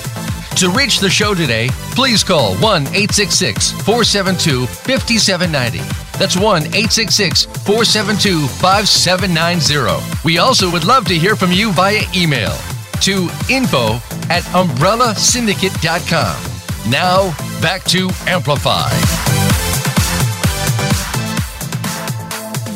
To 0.57 0.71
reach 0.71 0.99
the 0.99 1.09
show 1.09 1.35
today, 1.35 1.69
please 1.95 2.25
call 2.25 2.57
1 2.57 2.83
866 2.89 3.71
472 3.71 4.67
5790. 4.67 5.79
That's 6.19 6.37
1 6.37 6.63
866 6.63 7.45
472 7.45 8.49
5790. 8.49 10.05
We 10.25 10.39
also 10.39 10.69
would 10.69 10.83
love 10.83 11.05
to 11.05 11.15
hear 11.15 11.37
from 11.37 11.53
you 11.53 11.71
via 11.71 12.03
email 12.13 12.59
to 13.03 13.31
info 13.49 14.01
at 14.29 14.43
umbrellasyndicate.com. 14.51 16.52
Now, 16.88 17.31
back 17.61 17.85
to 17.85 18.11
Amplify. 18.27 18.90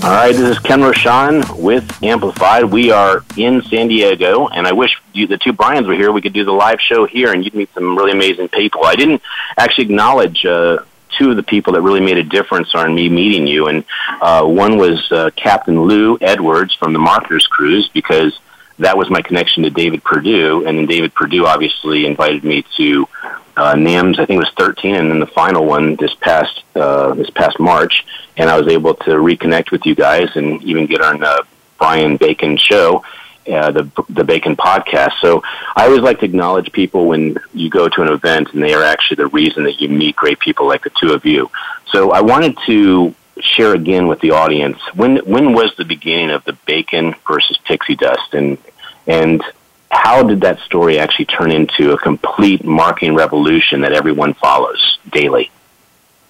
All 0.07 0.13
right, 0.13 0.33
this 0.33 0.57
is 0.57 0.59
Ken 0.61 0.79
Rochon 0.79 1.61
with 1.61 2.01
Amplified. 2.05 2.67
We 2.67 2.93
are 2.93 3.25
in 3.37 3.63
San 3.63 3.89
Diego, 3.89 4.47
and 4.47 4.65
I 4.65 4.73
wish 4.73 4.97
you, 5.13 5.27
the 5.27 5.37
two 5.37 5.53
Brians 5.53 5.89
were 5.89 5.95
here. 5.95 6.13
We 6.13 6.23
could 6.23 6.33
do 6.33 6.45
the 6.45 6.53
live 6.53 6.81
show 6.81 7.05
here, 7.05 7.33
and 7.33 7.45
you'd 7.45 7.57
meet 7.57 7.69
some 7.75 7.97
really 7.99 8.13
amazing 8.13 8.49
people. 8.51 8.85
I 8.85 8.95
didn't 8.95 9.21
actually 9.59 9.87
acknowledge 9.87 10.47
uh, 10.47 10.85
two 11.19 11.31
of 11.31 11.37
the 11.37 11.43
people 11.43 11.73
that 11.73 11.83
really 11.83 12.01
made 12.01 12.19
a 12.19 12.23
difference 12.23 12.77
on 12.77 12.95
me 12.95 13.09
meeting 13.09 13.49
you, 13.49 13.67
and 13.67 13.85
uh, 14.21 14.45
one 14.45 14.79
was 14.79 15.11
uh, 15.11 15.31
Captain 15.35 15.83
Lou 15.83 16.17
Edwards 16.21 16.73
from 16.75 16.93
the 16.93 17.01
Marketers 17.01 17.49
Cruise 17.49 17.91
because 17.93 18.39
that 18.79 18.97
was 18.97 19.11
my 19.11 19.21
connection 19.21 19.65
to 19.65 19.71
David 19.71 20.05
Perdew, 20.05 20.69
and 20.69 20.79
then 20.79 20.87
David 20.87 21.13
Perdew 21.15 21.45
obviously 21.45 22.07
invited 22.07 22.45
me 22.45 22.65
to 22.77 23.09
uh, 23.57 23.75
NAMS. 23.75 24.19
I 24.19 24.27
think 24.27 24.37
it 24.37 24.45
was 24.45 24.53
13, 24.57 24.95
and 24.95 25.11
then 25.11 25.21
the 25.21 25.27
final 25.27 25.65
one 25.65 25.97
this 25.97 26.15
past 26.15 26.63
uh, 26.75 27.15
this 27.15 27.31
past 27.31 27.59
March, 27.59 28.05
and 28.37 28.51
I 28.51 28.59
was 28.61 28.69
able 28.69 28.95
to 28.95 29.11
reconnect 29.11 29.71
with 29.71 29.87
you 29.87 29.95
guys 29.95 30.35
and 30.37 30.63
even 30.63 30.87
get 30.87 31.01
on 31.01 31.23
uh, 31.23 31.43
Brian 31.79 32.17
Bacon 32.17 32.57
show. 32.57 33.05
Uh, 33.49 33.71
the 33.71 34.05
the 34.09 34.25
Bacon 34.25 34.57
podcast. 34.57 35.13
So 35.21 35.41
I 35.77 35.87
always 35.87 36.01
like 36.01 36.19
to 36.19 36.25
acknowledge 36.25 36.73
people 36.73 37.07
when 37.07 37.37
you 37.55 37.71
go 37.71 37.89
to 37.89 38.03
an 38.03 38.09
event 38.09 38.53
and 38.53 38.61
they 38.61 38.75
are 38.75 38.83
actually 38.83 39.19
the 39.19 39.29
reason 39.29 39.63
that 39.65 39.81
you 39.81 39.89
meet 39.89 40.17
great 40.17 40.41
people 40.41 40.67
like 40.67 40.83
the 40.83 40.91
two 40.91 41.13
of 41.13 41.25
you. 41.25 41.49
So 41.93 42.11
I 42.11 42.23
wanted 42.23 42.59
to 42.67 43.15
share 43.39 43.75
again 43.75 44.09
with 44.09 44.19
the 44.21 44.33
audience 44.33 44.79
when 44.95 45.19
when 45.19 45.53
was 45.53 45.73
the 45.77 45.85
beginning 45.85 46.31
of 46.31 46.43
the 46.45 46.55
Bacon 46.67 47.15
versus 47.27 47.57
Pixie 47.59 47.95
Dust 47.95 48.35
and 48.35 48.59
and 49.07 49.43
how 49.91 50.23
did 50.23 50.41
that 50.41 50.59
story 50.61 50.99
actually 50.99 51.27
turn 51.27 51.51
into 51.51 51.93
a 51.93 51.99
complete 51.99 52.65
marketing 52.65 53.15
revolution 53.15 53.83
that 53.83 53.93
everyone 53.93 54.35
follows 54.35 54.99
daily? 55.11 55.51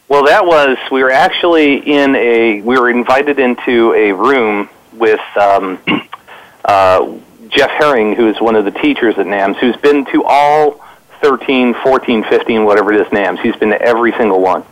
Well, 0.09 0.27
that 0.27 0.47
was 0.47 0.79
we 0.93 1.03
were 1.03 1.11
actually 1.11 1.79
in 1.79 2.15
a 2.15 2.61
we 2.61 2.79
were 2.79 2.91
invited 2.91 3.39
into 3.39 3.93
a 3.93 4.13
room 4.13 4.69
with 4.93 5.21
um, 5.37 5.79
uh, 6.65 7.19
Jeff 7.49 7.71
Herring, 7.71 8.15
who's 8.15 8.41
one 8.41 8.55
of 8.55 8.65
the 8.65 8.71
teachers 8.71 9.19
at 9.19 9.27
NAMS, 9.27 9.57
who's 9.59 9.77
been 9.77 10.05
to 10.07 10.25
all 10.25 10.81
13, 11.23 11.75
14, 11.75 12.25
15, 12.25 12.65
whatever 12.65 12.93
it 12.93 13.01
is 13.01 13.13
NAMS. 13.13 13.41
He's 13.41 13.57
been 13.57 13.71
to 13.71 13.83
every 13.83 14.13
single 14.13 14.41
one, 14.41 14.65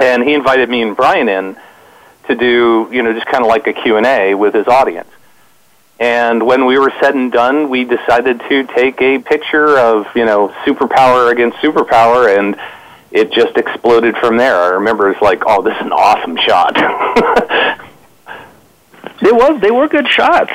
and 0.00 0.22
he 0.22 0.34
invited 0.34 0.68
me 0.68 0.82
and 0.82 0.96
Brian 0.96 1.28
in 1.28 1.56
to 2.28 2.36
do 2.36 2.88
you 2.92 3.02
know 3.02 3.12
just 3.12 3.26
kind 3.26 3.42
of 3.42 3.48
like 3.48 3.66
a 3.66 3.72
Q 3.72 3.96
and 3.96 4.06
A 4.06 4.34
with 4.34 4.54
his 4.54 4.68
audience. 4.68 5.08
And 6.00 6.44
when 6.46 6.64
we 6.64 6.78
were 6.78 6.92
said 6.98 7.14
and 7.14 7.30
done, 7.30 7.68
we 7.68 7.84
decided 7.84 8.40
to 8.48 8.64
take 8.64 9.02
a 9.02 9.18
picture 9.18 9.78
of, 9.78 10.06
you 10.16 10.24
know, 10.24 10.48
superpower 10.64 11.30
against 11.30 11.58
superpower, 11.58 12.38
and 12.38 12.58
it 13.12 13.30
just 13.30 13.58
exploded 13.58 14.16
from 14.16 14.38
there. 14.38 14.56
I 14.56 14.68
remember 14.68 15.10
it's 15.10 15.20
like, 15.20 15.42
oh, 15.46 15.60
this 15.60 15.76
is 15.76 15.82
an 15.82 15.92
awesome 15.92 16.38
shot. 16.38 16.74
they 19.20 19.30
was 19.30 19.60
they 19.60 19.70
were 19.70 19.88
good 19.88 20.08
shots. 20.08 20.52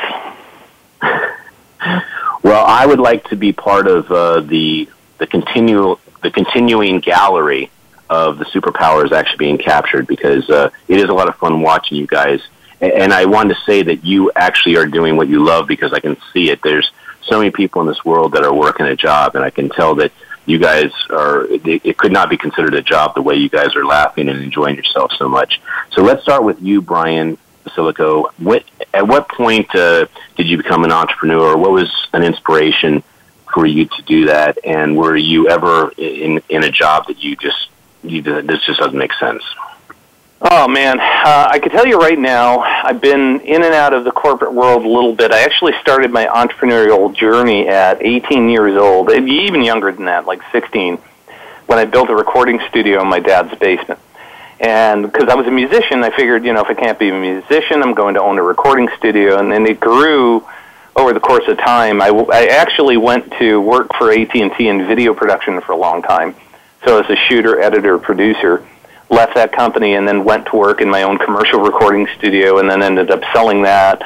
well, 2.42 2.66
I 2.66 2.88
would 2.88 3.00
like 3.00 3.30
to 3.30 3.36
be 3.36 3.54
part 3.54 3.86
of 3.86 4.12
uh, 4.12 4.40
the 4.40 4.90
the 5.20 5.28
continual 5.28 6.00
the 6.24 6.32
continuing 6.32 7.02
gallery 7.02 7.70
of 8.10 8.40
the 8.40 8.46
superpowers 8.46 9.12
actually 9.12 9.38
being 9.38 9.60
captured 9.60 10.08
because 10.08 10.50
uh, 10.50 10.72
it 10.88 10.98
is 10.98 11.06
a 11.06 11.14
lot 11.14 11.30
of 11.30 11.36
fun 11.36 11.62
watching 11.62 11.98
you 11.98 12.08
guys 12.08 12.42
and 12.82 13.14
I 13.14 13.26
wanted 13.26 13.56
to 13.56 13.62
say 13.62 13.84
that 13.84 14.04
you 14.04 14.32
actually 14.36 14.76
are 14.78 14.86
doing 14.86 15.18
what 15.18 15.28
you 15.28 15.44
love 15.44 15.68
because 15.68 15.94
I 15.94 16.00
can 16.00 16.18
see 16.34 16.50
it. 16.50 16.62
There's 16.62 16.92
so 17.22 17.40
many 17.40 17.52
people 17.52 17.82
in 17.82 17.88
this 17.88 18.04
world 18.06 18.34
that 18.34 18.44
are 18.44 18.54
working 18.54 18.86
a 18.86 18.96
job, 18.96 19.36
and 19.36 19.44
I 19.44 19.50
can 19.50 19.70
tell 19.70 19.96
that 19.96 20.12
you 20.46 20.60
guys 20.60 20.92
are. 21.10 21.48
It 21.50 21.98
could 21.98 22.12
not 22.12 22.30
be 22.30 22.38
considered 22.38 22.76
a 22.76 22.82
job 22.82 23.16
the 23.16 23.22
way 23.22 23.36
you 23.36 23.50
guys 23.50 23.76
are 23.76 23.86
laughing 23.86 24.30
and 24.30 24.42
enjoying 24.42 24.76
yourself 24.76 25.12
so 25.18 25.28
much. 25.28 25.62
So 25.92 26.04
let's 26.04 26.22
start 26.22 26.44
with 26.44 26.62
you, 26.62 26.82
Brian 26.82 27.38
Basilico. 27.64 28.32
What 28.38 28.64
at 28.94 29.08
what 29.08 29.28
point 29.30 29.74
uh, 29.74 30.06
did 30.36 30.48
you 30.48 30.58
become 30.58 30.84
an 30.84 30.92
entrepreneur? 30.92 31.58
What 31.58 31.72
was 31.72 31.92
an 32.14 32.24
inspiration 32.24 33.04
for 33.54 33.66
you 33.66 33.86
to 33.86 34.02
do 34.04 34.26
that? 34.26 34.60
And 34.64 34.96
were 34.96 35.16
you 35.16 35.50
ever 35.50 35.92
in 35.98 36.42
in 36.50 36.64
a 36.64 36.72
job 36.72 37.08
that 37.08 37.24
you 37.24 37.36
just 37.36 37.70
you 38.04 38.22
this 38.22 38.62
just 38.66 38.80
doesn't 38.80 38.98
make 38.98 39.14
sense? 39.14 39.44
Oh 40.42 40.68
man, 40.68 41.00
uh, 41.00 41.48
I 41.50 41.60
can 41.60 41.72
tell 41.72 41.88
you 41.88 41.98
right 41.98 42.20
now, 42.20 42.60
I've 42.60 43.00
been 43.00 43.40
in 43.40 43.64
and 43.64 43.74
out 43.74 43.94
of 43.94 44.04
the 44.04 44.12
corporate 44.12 44.54
world 44.54 44.84
a 44.84 44.90
little 44.90 45.16
bit. 45.16 45.32
I 45.32 45.44
actually 45.44 45.72
started 45.80 46.12
my 46.12 46.26
entrepreneurial 46.26 47.16
journey 47.16 47.70
at 47.70 48.02
18 48.02 48.50
years 48.50 48.76
old, 48.76 49.10
even 49.12 49.64
younger 49.64 49.94
than 49.94 50.06
that, 50.06 50.26
like 50.26 50.42
16, 50.52 50.98
when 51.68 51.80
I 51.80 51.86
built 51.86 52.10
a 52.10 52.16
recording 52.16 52.60
studio 52.70 53.02
in 53.02 53.08
my 53.08 53.20
dad's 53.20 53.58
basement. 53.60 54.00
And 54.60 55.04
because 55.04 55.30
I 55.30 55.36
was 55.36 55.48
a 55.48 55.52
musician, 55.52 56.04
I 56.04 56.14
figured, 56.14 56.44
you 56.44 56.52
know, 56.52 56.62
if 56.62 56.70
I 56.70 56.74
can't 56.74 57.00
be 57.00 57.10
a 57.10 57.14
musician, 57.14 57.82
I'm 57.82 57.94
going 57.94 58.16
to 58.16 58.22
own 58.22 58.38
a 58.38 58.44
recording 58.44 58.90
studio. 58.98 59.40
And 59.40 59.50
then 59.50 59.66
it 59.66 59.80
grew 59.80 60.46
over 60.98 61.14
the 61.14 61.20
course 61.22 61.48
of 61.48 61.58
time. 61.58 62.02
I, 62.02 62.10
I 62.10 62.48
actually 62.48 62.98
went 62.98 63.32
to 63.40 63.62
work 63.62 63.96
for 63.98 64.12
AT&T 64.12 64.68
in 64.68 64.88
video 64.88 65.14
production 65.14 65.62
for 65.62 65.72
a 65.72 65.78
long 65.78 66.02
time. 66.02 66.36
So 66.86 67.02
as 67.02 67.10
a 67.10 67.16
shooter, 67.16 67.60
editor, 67.62 67.98
producer 67.98 68.66
left 69.10 69.36
that 69.36 69.52
company 69.52 69.94
and 69.94 70.08
then 70.08 70.24
went 70.24 70.48
to 70.48 70.56
work 70.56 70.82
in 70.82 70.90
my 70.90 71.04
own 71.04 71.18
commercial 71.18 71.60
recording 71.60 72.08
studio 72.18 72.60
and 72.60 72.70
then 72.70 72.82
ended 72.82 73.12
up 73.12 73.22
selling 73.34 73.62
that 73.64 74.02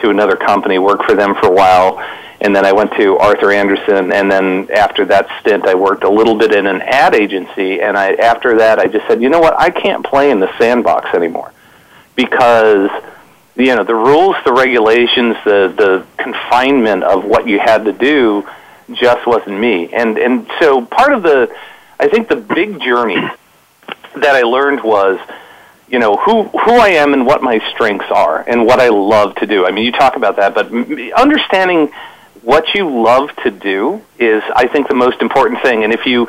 to 0.00 0.10
another 0.10 0.36
company, 0.36 0.78
worked 0.78 1.04
for 1.04 1.14
them 1.14 1.34
for 1.34 1.46
a 1.46 1.52
while. 1.52 1.98
And 2.40 2.54
then 2.54 2.64
I 2.64 2.72
went 2.72 2.92
to 2.94 3.16
Arthur 3.18 3.52
Andersen 3.52 4.12
and 4.12 4.30
then 4.30 4.68
after 4.74 5.04
that 5.06 5.28
stint, 5.40 5.66
I 5.66 5.74
worked 5.74 6.04
a 6.04 6.10
little 6.10 6.34
bit 6.34 6.52
in 6.52 6.66
an 6.66 6.82
ad 6.82 7.14
agency. 7.14 7.80
And 7.80 7.96
I, 7.96 8.14
after 8.14 8.58
that, 8.58 8.78
I 8.78 8.86
just 8.86 9.06
said, 9.06 9.22
you 9.22 9.30
know 9.30 9.40
what, 9.40 9.58
I 9.58 9.70
can't 9.70 10.04
play 10.04 10.30
in 10.30 10.40
the 10.40 10.50
sandbox 10.58 11.14
anymore 11.14 11.52
because 12.16 12.90
you 13.54 13.74
know 13.74 13.84
the 13.84 13.94
rules, 13.94 14.36
the 14.44 14.52
regulations, 14.52 15.36
the 15.44 15.72
the 15.76 16.06
confinement 16.22 17.04
of 17.04 17.24
what 17.24 17.46
you 17.46 17.58
had 17.58 17.84
to 17.84 17.92
do 17.92 18.48
just 18.92 19.26
wasn't 19.26 19.58
me. 19.58 19.92
And 19.92 20.18
and 20.18 20.46
so 20.58 20.84
part 20.84 21.12
of 21.12 21.22
the, 21.22 21.54
I 22.00 22.08
think 22.08 22.28
the 22.28 22.36
big 22.36 22.80
journey 22.80 23.18
that 24.16 24.34
I 24.34 24.42
learned 24.42 24.82
was, 24.82 25.18
you 25.88 25.98
know, 25.98 26.16
who 26.16 26.44
who 26.44 26.72
I 26.72 26.90
am 26.90 27.12
and 27.12 27.26
what 27.26 27.42
my 27.42 27.60
strengths 27.70 28.10
are 28.10 28.42
and 28.46 28.66
what 28.66 28.80
I 28.80 28.88
love 28.88 29.34
to 29.36 29.46
do. 29.46 29.66
I 29.66 29.70
mean, 29.70 29.84
you 29.84 29.92
talk 29.92 30.16
about 30.16 30.36
that, 30.36 30.54
but 30.54 30.72
understanding 31.16 31.92
what 32.42 32.74
you 32.74 33.02
love 33.02 33.30
to 33.44 33.50
do 33.50 34.02
is, 34.18 34.42
I 34.54 34.66
think, 34.66 34.88
the 34.88 34.94
most 34.94 35.20
important 35.20 35.62
thing. 35.62 35.84
And 35.84 35.92
if 35.92 36.06
you 36.06 36.28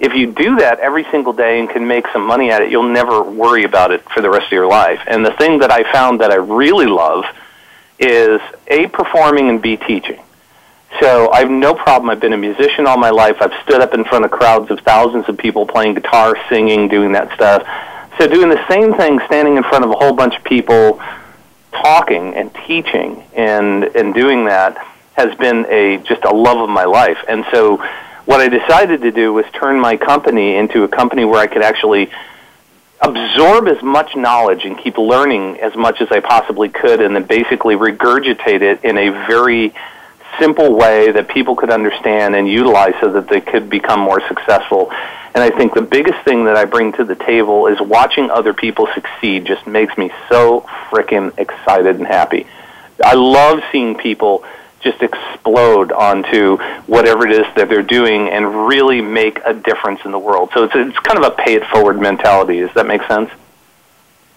if 0.00 0.14
you 0.14 0.32
do 0.32 0.56
that 0.56 0.80
every 0.80 1.04
single 1.10 1.32
day 1.32 1.60
and 1.60 1.70
can 1.70 1.86
make 1.86 2.06
some 2.12 2.26
money 2.26 2.50
at 2.50 2.62
it, 2.62 2.70
you'll 2.70 2.92
never 2.92 3.22
worry 3.22 3.64
about 3.64 3.90
it 3.90 4.02
for 4.10 4.20
the 4.20 4.28
rest 4.28 4.46
of 4.46 4.52
your 4.52 4.66
life. 4.66 5.00
And 5.06 5.24
the 5.24 5.32
thing 5.32 5.60
that 5.60 5.70
I 5.70 5.90
found 5.92 6.20
that 6.20 6.30
I 6.30 6.36
really 6.36 6.86
love 6.86 7.24
is 7.98 8.40
A, 8.66 8.88
performing, 8.88 9.48
and 9.48 9.62
B, 9.62 9.76
teaching. 9.76 10.20
So 11.00 11.30
I 11.32 11.40
have 11.40 11.50
no 11.50 11.74
problem. 11.74 12.10
I've 12.10 12.20
been 12.20 12.32
a 12.32 12.38
musician 12.38 12.86
all 12.86 12.98
my 12.98 13.10
life. 13.10 13.36
I've 13.40 13.52
stood 13.64 13.80
up 13.80 13.94
in 13.94 14.04
front 14.04 14.24
of 14.24 14.30
crowds 14.30 14.70
of 14.70 14.80
thousands 14.80 15.28
of 15.28 15.36
people 15.36 15.66
playing 15.66 15.94
guitar, 15.94 16.36
singing, 16.48 16.88
doing 16.88 17.12
that 17.12 17.34
stuff. 17.34 17.66
So 18.18 18.28
doing 18.28 18.48
the 18.48 18.64
same 18.68 18.94
thing, 18.94 19.20
standing 19.26 19.56
in 19.56 19.64
front 19.64 19.84
of 19.84 19.90
a 19.90 19.94
whole 19.94 20.12
bunch 20.12 20.36
of 20.36 20.44
people, 20.44 21.00
talking 21.72 22.34
and 22.34 22.54
teaching 22.66 23.24
and 23.34 23.84
and 23.96 24.14
doing 24.14 24.44
that 24.44 24.78
has 25.14 25.34
been 25.36 25.66
a 25.68 25.98
just 25.98 26.24
a 26.24 26.34
love 26.34 26.58
of 26.58 26.68
my 26.68 26.84
life. 26.84 27.18
And 27.28 27.44
so 27.50 27.78
what 28.24 28.40
I 28.40 28.48
decided 28.48 29.02
to 29.02 29.10
do 29.10 29.32
was 29.32 29.44
turn 29.52 29.78
my 29.78 29.96
company 29.96 30.56
into 30.56 30.84
a 30.84 30.88
company 30.88 31.24
where 31.24 31.40
I 31.40 31.46
could 31.46 31.62
actually 31.62 32.10
absorb 33.00 33.68
as 33.68 33.82
much 33.82 34.16
knowledge 34.16 34.64
and 34.64 34.78
keep 34.78 34.96
learning 34.96 35.60
as 35.60 35.76
much 35.76 36.00
as 36.00 36.10
I 36.10 36.20
possibly 36.20 36.68
could 36.68 37.00
and 37.00 37.14
then 37.14 37.24
basically 37.24 37.74
regurgitate 37.76 38.62
it 38.62 38.82
in 38.84 38.96
a 38.96 39.10
very 39.26 39.74
simple 40.38 40.74
way 40.74 41.10
that 41.10 41.28
people 41.28 41.56
could 41.56 41.70
understand 41.70 42.34
and 42.34 42.48
utilize 42.48 42.94
so 43.00 43.10
that 43.12 43.28
they 43.28 43.40
could 43.40 43.68
become 43.68 44.00
more 44.00 44.26
successful. 44.28 44.90
And 45.34 45.42
I 45.42 45.50
think 45.50 45.74
the 45.74 45.82
biggest 45.82 46.24
thing 46.24 46.44
that 46.44 46.56
I 46.56 46.64
bring 46.64 46.92
to 46.92 47.04
the 47.04 47.16
table 47.16 47.66
is 47.66 47.80
watching 47.80 48.30
other 48.30 48.54
people 48.54 48.88
succeed 48.94 49.44
just 49.44 49.66
makes 49.66 49.96
me 49.98 50.12
so 50.28 50.60
freaking 50.90 51.36
excited 51.38 51.96
and 51.96 52.06
happy. 52.06 52.46
I 53.04 53.14
love 53.14 53.60
seeing 53.72 53.96
people 53.96 54.44
just 54.80 55.02
explode 55.02 55.90
onto 55.90 56.58
whatever 56.86 57.26
it 57.26 57.32
is 57.32 57.46
that 57.56 57.68
they're 57.68 57.82
doing 57.82 58.28
and 58.28 58.68
really 58.68 59.00
make 59.00 59.40
a 59.44 59.54
difference 59.54 60.00
in 60.04 60.12
the 60.12 60.18
world. 60.18 60.50
So 60.54 60.64
it's 60.64 60.74
it's 60.76 60.98
kind 61.00 61.18
of 61.18 61.24
a 61.24 61.34
pay 61.34 61.54
it 61.54 61.64
forward 61.66 61.98
mentality. 62.00 62.60
Does 62.60 62.74
that 62.74 62.86
make 62.86 63.02
sense? 63.04 63.30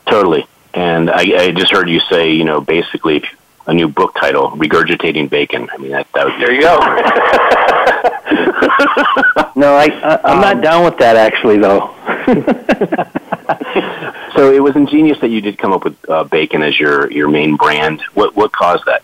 Totally. 0.07 0.47
And 0.73 1.09
I, 1.09 1.21
I 1.37 1.51
just 1.51 1.71
heard 1.71 1.89
you 1.89 1.99
say, 1.99 2.31
you 2.31 2.45
know, 2.45 2.61
basically 2.61 3.23
a 3.67 3.73
new 3.73 3.87
book 3.89 4.15
title, 4.15 4.51
regurgitating 4.51 5.29
bacon. 5.29 5.67
I 5.71 5.77
mean, 5.77 5.91
that, 5.91 6.07
that 6.13 6.25
was 6.25 6.33
there. 6.39 6.53
You 6.53 6.61
go. 6.61 6.77
no, 9.59 9.75
I, 9.75 9.87
I 9.87 10.21
I'm 10.23 10.37
um, 10.37 10.41
not 10.41 10.61
down 10.61 10.85
with 10.85 10.97
that 10.99 11.17
actually, 11.17 11.57
though. 11.57 11.93
so 14.35 14.53
it 14.53 14.63
was 14.63 14.77
ingenious 14.77 15.19
that 15.19 15.29
you 15.29 15.41
did 15.41 15.57
come 15.57 15.73
up 15.73 15.83
with 15.83 15.97
uh, 16.09 16.23
bacon 16.23 16.63
as 16.63 16.79
your 16.79 17.11
your 17.11 17.27
main 17.29 17.57
brand. 17.57 18.01
What 18.13 18.37
what 18.37 18.53
caused 18.53 18.85
that? 18.85 19.01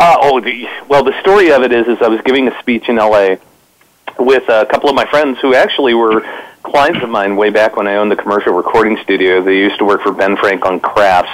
Uh, 0.00 0.16
oh, 0.20 0.40
the, 0.40 0.68
well, 0.88 1.02
the 1.02 1.20
story 1.20 1.50
of 1.50 1.62
it 1.62 1.72
is, 1.72 1.88
is 1.88 1.98
I 2.00 2.06
was 2.06 2.20
giving 2.20 2.46
a 2.46 2.56
speech 2.60 2.88
in 2.88 3.00
L.A. 3.00 3.40
with 4.16 4.48
a 4.48 4.64
couple 4.66 4.88
of 4.88 4.94
my 4.94 5.04
friends 5.10 5.40
who 5.42 5.54
actually 5.54 5.94
were 5.94 6.20
clients 6.62 7.02
of 7.02 7.10
mine 7.10 7.34
way 7.34 7.50
back 7.50 7.74
when 7.74 7.88
I 7.88 7.96
owned 7.96 8.12
the 8.12 8.16
commercial 8.16 8.52
recording 8.52 8.96
studio. 9.02 9.42
They 9.42 9.56
used 9.56 9.78
to 9.78 9.84
work 9.84 10.02
for 10.02 10.12
Ben 10.12 10.36
Franklin 10.36 10.78
Crafts 10.78 11.32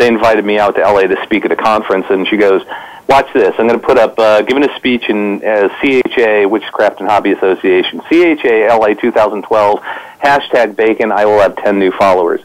they 0.00 0.08
invited 0.08 0.44
me 0.44 0.58
out 0.58 0.74
to 0.76 0.80
LA 0.80 1.02
to 1.02 1.22
speak 1.24 1.44
at 1.44 1.52
a 1.52 1.56
conference, 1.56 2.06
and 2.08 2.26
she 2.26 2.36
goes, 2.36 2.62
"Watch 3.06 3.32
this! 3.34 3.54
I'm 3.58 3.68
going 3.68 3.78
to 3.78 3.86
put 3.86 3.98
up 3.98 4.18
uh, 4.18 4.42
giving 4.42 4.64
a 4.64 4.74
speech 4.76 5.08
in 5.08 5.44
uh, 5.44 5.68
CHA 5.80 6.48
Witchcraft 6.48 7.00
and 7.00 7.08
Hobby 7.08 7.32
Association, 7.32 8.00
CHA 8.00 8.74
LA 8.74 8.94
2012 8.94 9.80
hashtag 10.24 10.74
Bacon. 10.74 11.12
I 11.12 11.26
will 11.26 11.38
have 11.38 11.54
10 11.56 11.78
new 11.78 11.92
followers." 11.92 12.40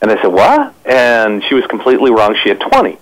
And 0.00 0.10
I 0.10 0.20
said, 0.20 0.32
"What?" 0.32 0.74
And 0.86 1.44
she 1.44 1.54
was 1.54 1.66
completely 1.66 2.10
wrong. 2.10 2.34
She 2.42 2.48
had 2.48 2.60
20. 2.60 2.98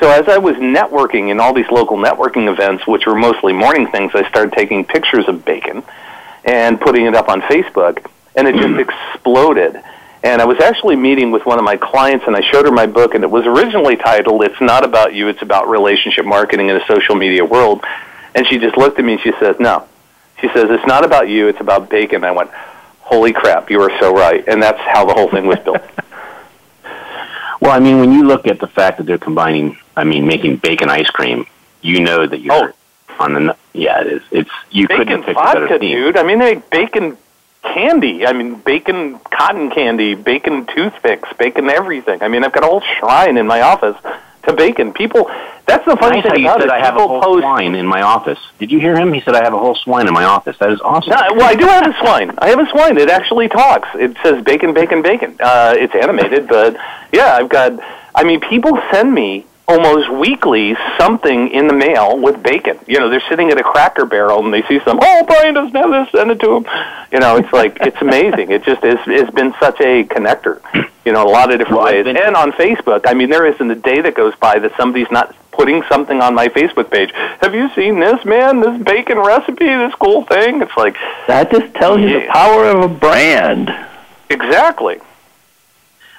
So 0.00 0.10
as 0.10 0.28
I 0.28 0.38
was 0.38 0.56
networking 0.56 1.30
in 1.30 1.40
all 1.40 1.54
these 1.54 1.70
local 1.70 1.96
networking 1.96 2.52
events, 2.52 2.86
which 2.86 3.06
were 3.06 3.14
mostly 3.14 3.52
morning 3.52 3.88
things, 3.88 4.12
I 4.14 4.28
started 4.28 4.52
taking 4.52 4.84
pictures 4.84 5.28
of 5.28 5.44
bacon 5.44 5.82
and 6.44 6.80
putting 6.80 7.06
it 7.06 7.14
up 7.14 7.28
on 7.28 7.40
Facebook, 7.42 8.06
and 8.36 8.46
it 8.46 8.54
just 8.56 8.78
exploded. 9.14 9.80
And 10.24 10.40
I 10.40 10.46
was 10.46 10.58
actually 10.58 10.96
meeting 10.96 11.32
with 11.32 11.44
one 11.44 11.58
of 11.58 11.66
my 11.66 11.76
clients, 11.76 12.24
and 12.26 12.34
I 12.34 12.40
showed 12.40 12.64
her 12.64 12.72
my 12.72 12.86
book, 12.86 13.14
and 13.14 13.22
it 13.22 13.30
was 13.30 13.44
originally 13.44 13.96
titled 13.96 14.42
"It's 14.42 14.58
Not 14.58 14.82
About 14.82 15.12
You; 15.12 15.28
It's 15.28 15.42
About 15.42 15.68
Relationship 15.68 16.24
Marketing 16.24 16.70
in 16.70 16.76
a 16.76 16.86
Social 16.86 17.14
Media 17.14 17.44
World." 17.44 17.84
And 18.34 18.46
she 18.48 18.58
just 18.58 18.78
looked 18.78 18.98
at 18.98 19.04
me 19.04 19.12
and 19.12 19.20
she 19.20 19.32
says, 19.38 19.56
"No." 19.60 19.86
She 20.40 20.48
says, 20.48 20.70
"It's 20.70 20.86
not 20.86 21.04
about 21.04 21.28
you; 21.28 21.48
it's 21.48 21.60
about 21.60 21.90
bacon." 21.90 22.24
I 22.24 22.30
went, 22.30 22.50
"Holy 23.00 23.34
crap! 23.34 23.70
You 23.70 23.82
are 23.82 23.90
so 24.00 24.14
right!" 24.14 24.42
And 24.48 24.62
that's 24.62 24.80
how 24.80 25.04
the 25.04 25.12
whole 25.12 25.28
thing 25.28 25.46
was 25.46 25.58
built. 25.58 25.82
well, 27.60 27.72
I 27.72 27.78
mean, 27.78 28.00
when 28.00 28.10
you 28.10 28.24
look 28.24 28.46
at 28.46 28.60
the 28.60 28.66
fact 28.66 28.96
that 28.96 29.04
they're 29.04 29.18
combining, 29.18 29.76
I 29.94 30.04
mean, 30.04 30.26
making 30.26 30.56
bacon 30.56 30.88
ice 30.88 31.10
cream, 31.10 31.44
you 31.82 32.00
know 32.00 32.26
that 32.26 32.40
you're 32.40 32.72
oh. 32.72 33.14
on 33.22 33.34
the. 33.34 33.56
Yeah, 33.74 34.00
it 34.00 34.06
is. 34.06 34.22
It's 34.30 34.50
you 34.70 34.88
bacon 34.88 35.06
couldn't 35.06 35.22
pick 35.24 35.34
vodka, 35.34 35.58
a 35.58 35.66
better 35.66 35.78
theme. 35.78 35.96
dude. 35.98 36.16
I 36.16 36.22
mean, 36.22 36.38
they 36.38 36.54
make 36.54 36.70
bacon 36.70 37.18
candy. 37.64 38.26
I 38.26 38.32
mean, 38.32 38.56
bacon 38.56 39.18
cotton 39.30 39.70
candy, 39.70 40.14
bacon 40.14 40.66
toothpicks, 40.66 41.28
bacon 41.38 41.68
everything. 41.68 42.22
I 42.22 42.28
mean, 42.28 42.44
I've 42.44 42.52
got 42.52 42.64
a 42.64 42.66
whole 42.66 42.82
shrine 42.98 43.36
in 43.36 43.46
my 43.46 43.62
office 43.62 43.96
to 44.44 44.52
bacon. 44.52 44.92
People, 44.92 45.30
that's 45.66 45.84
the 45.84 45.96
funny 45.96 46.20
nice 46.20 46.30
thing 46.30 46.44
about 46.44 46.60
said 46.60 46.68
it. 46.68 46.72
I 46.72 46.80
have 46.80 46.96
a 46.96 47.00
whole 47.00 47.22
post, 47.22 47.42
swine 47.42 47.74
in 47.74 47.86
my 47.86 48.02
office. 48.02 48.38
Did 48.58 48.70
you 48.70 48.78
hear 48.78 48.96
him? 48.96 49.12
He 49.12 49.20
said 49.20 49.34
I 49.34 49.42
have 49.42 49.54
a 49.54 49.58
whole 49.58 49.74
swine 49.74 50.06
in 50.06 50.14
my 50.14 50.24
office. 50.24 50.56
That 50.58 50.70
is 50.70 50.80
awesome. 50.80 51.10
No, 51.10 51.16
well, 51.36 51.48
I 51.48 51.54
do 51.54 51.66
have 51.66 51.86
a 51.86 51.98
swine. 52.00 52.32
I 52.38 52.48
have 52.48 52.60
a 52.60 52.68
swine. 52.70 52.98
It 52.98 53.10
actually 53.10 53.48
talks. 53.48 53.88
It 53.94 54.16
says 54.22 54.44
bacon, 54.44 54.74
bacon, 54.74 55.02
bacon. 55.02 55.36
Uh, 55.40 55.74
it's 55.76 55.94
animated, 55.94 56.48
but 56.48 56.76
yeah, 57.12 57.36
I've 57.36 57.48
got. 57.48 57.72
I 58.14 58.24
mean, 58.24 58.40
people 58.40 58.78
send 58.92 59.12
me 59.12 59.46
almost 59.66 60.10
weekly 60.12 60.76
something 60.98 61.48
in 61.48 61.66
the 61.66 61.72
mail 61.72 62.18
with 62.18 62.42
bacon. 62.42 62.78
You 62.86 62.98
know, 63.00 63.08
they're 63.08 63.22
sitting 63.28 63.50
at 63.50 63.58
a 63.58 63.62
cracker 63.62 64.04
barrel 64.04 64.44
and 64.44 64.52
they 64.52 64.62
see 64.62 64.80
some, 64.84 64.98
oh, 65.00 65.24
Brian 65.26 65.54
doesn't 65.54 65.74
have 65.74 65.90
this, 65.90 66.12
send 66.12 66.30
it 66.30 66.40
to 66.40 66.56
him. 66.56 66.66
You 67.10 67.20
know, 67.20 67.36
it's 67.36 67.52
like, 67.52 67.78
it's 67.80 68.00
amazing. 68.00 68.50
It 68.50 68.62
just 68.64 68.84
is, 68.84 68.98
it's 69.06 69.30
been 69.30 69.54
such 69.58 69.80
a 69.80 70.04
connector, 70.04 70.60
you 71.04 71.12
know, 71.12 71.26
a 71.26 71.30
lot 71.30 71.50
of 71.50 71.58
different 71.58 71.82
well, 71.82 71.92
ways. 71.92 72.04
Been... 72.04 72.16
And 72.16 72.36
on 72.36 72.52
Facebook, 72.52 73.02
I 73.06 73.14
mean, 73.14 73.30
there 73.30 73.46
isn't 73.46 73.70
a 73.70 73.74
day 73.74 74.02
that 74.02 74.14
goes 74.14 74.34
by 74.36 74.58
that 74.58 74.76
somebody's 74.76 75.10
not 75.10 75.34
putting 75.50 75.82
something 75.84 76.20
on 76.20 76.34
my 76.34 76.48
Facebook 76.48 76.90
page. 76.90 77.10
Have 77.40 77.54
you 77.54 77.70
seen 77.74 78.00
this, 78.00 78.22
man? 78.24 78.60
This 78.60 78.82
bacon 78.82 79.18
recipe, 79.18 79.66
this 79.66 79.94
cool 79.94 80.24
thing? 80.24 80.60
It's 80.60 80.76
like. 80.76 80.96
That 81.26 81.50
just 81.50 81.72
tells 81.74 82.00
yeah. 82.00 82.06
you 82.06 82.20
the 82.20 82.26
power 82.26 82.66
of 82.66 82.90
a 82.90 82.94
brand. 82.94 83.70
Exactly. 84.28 85.00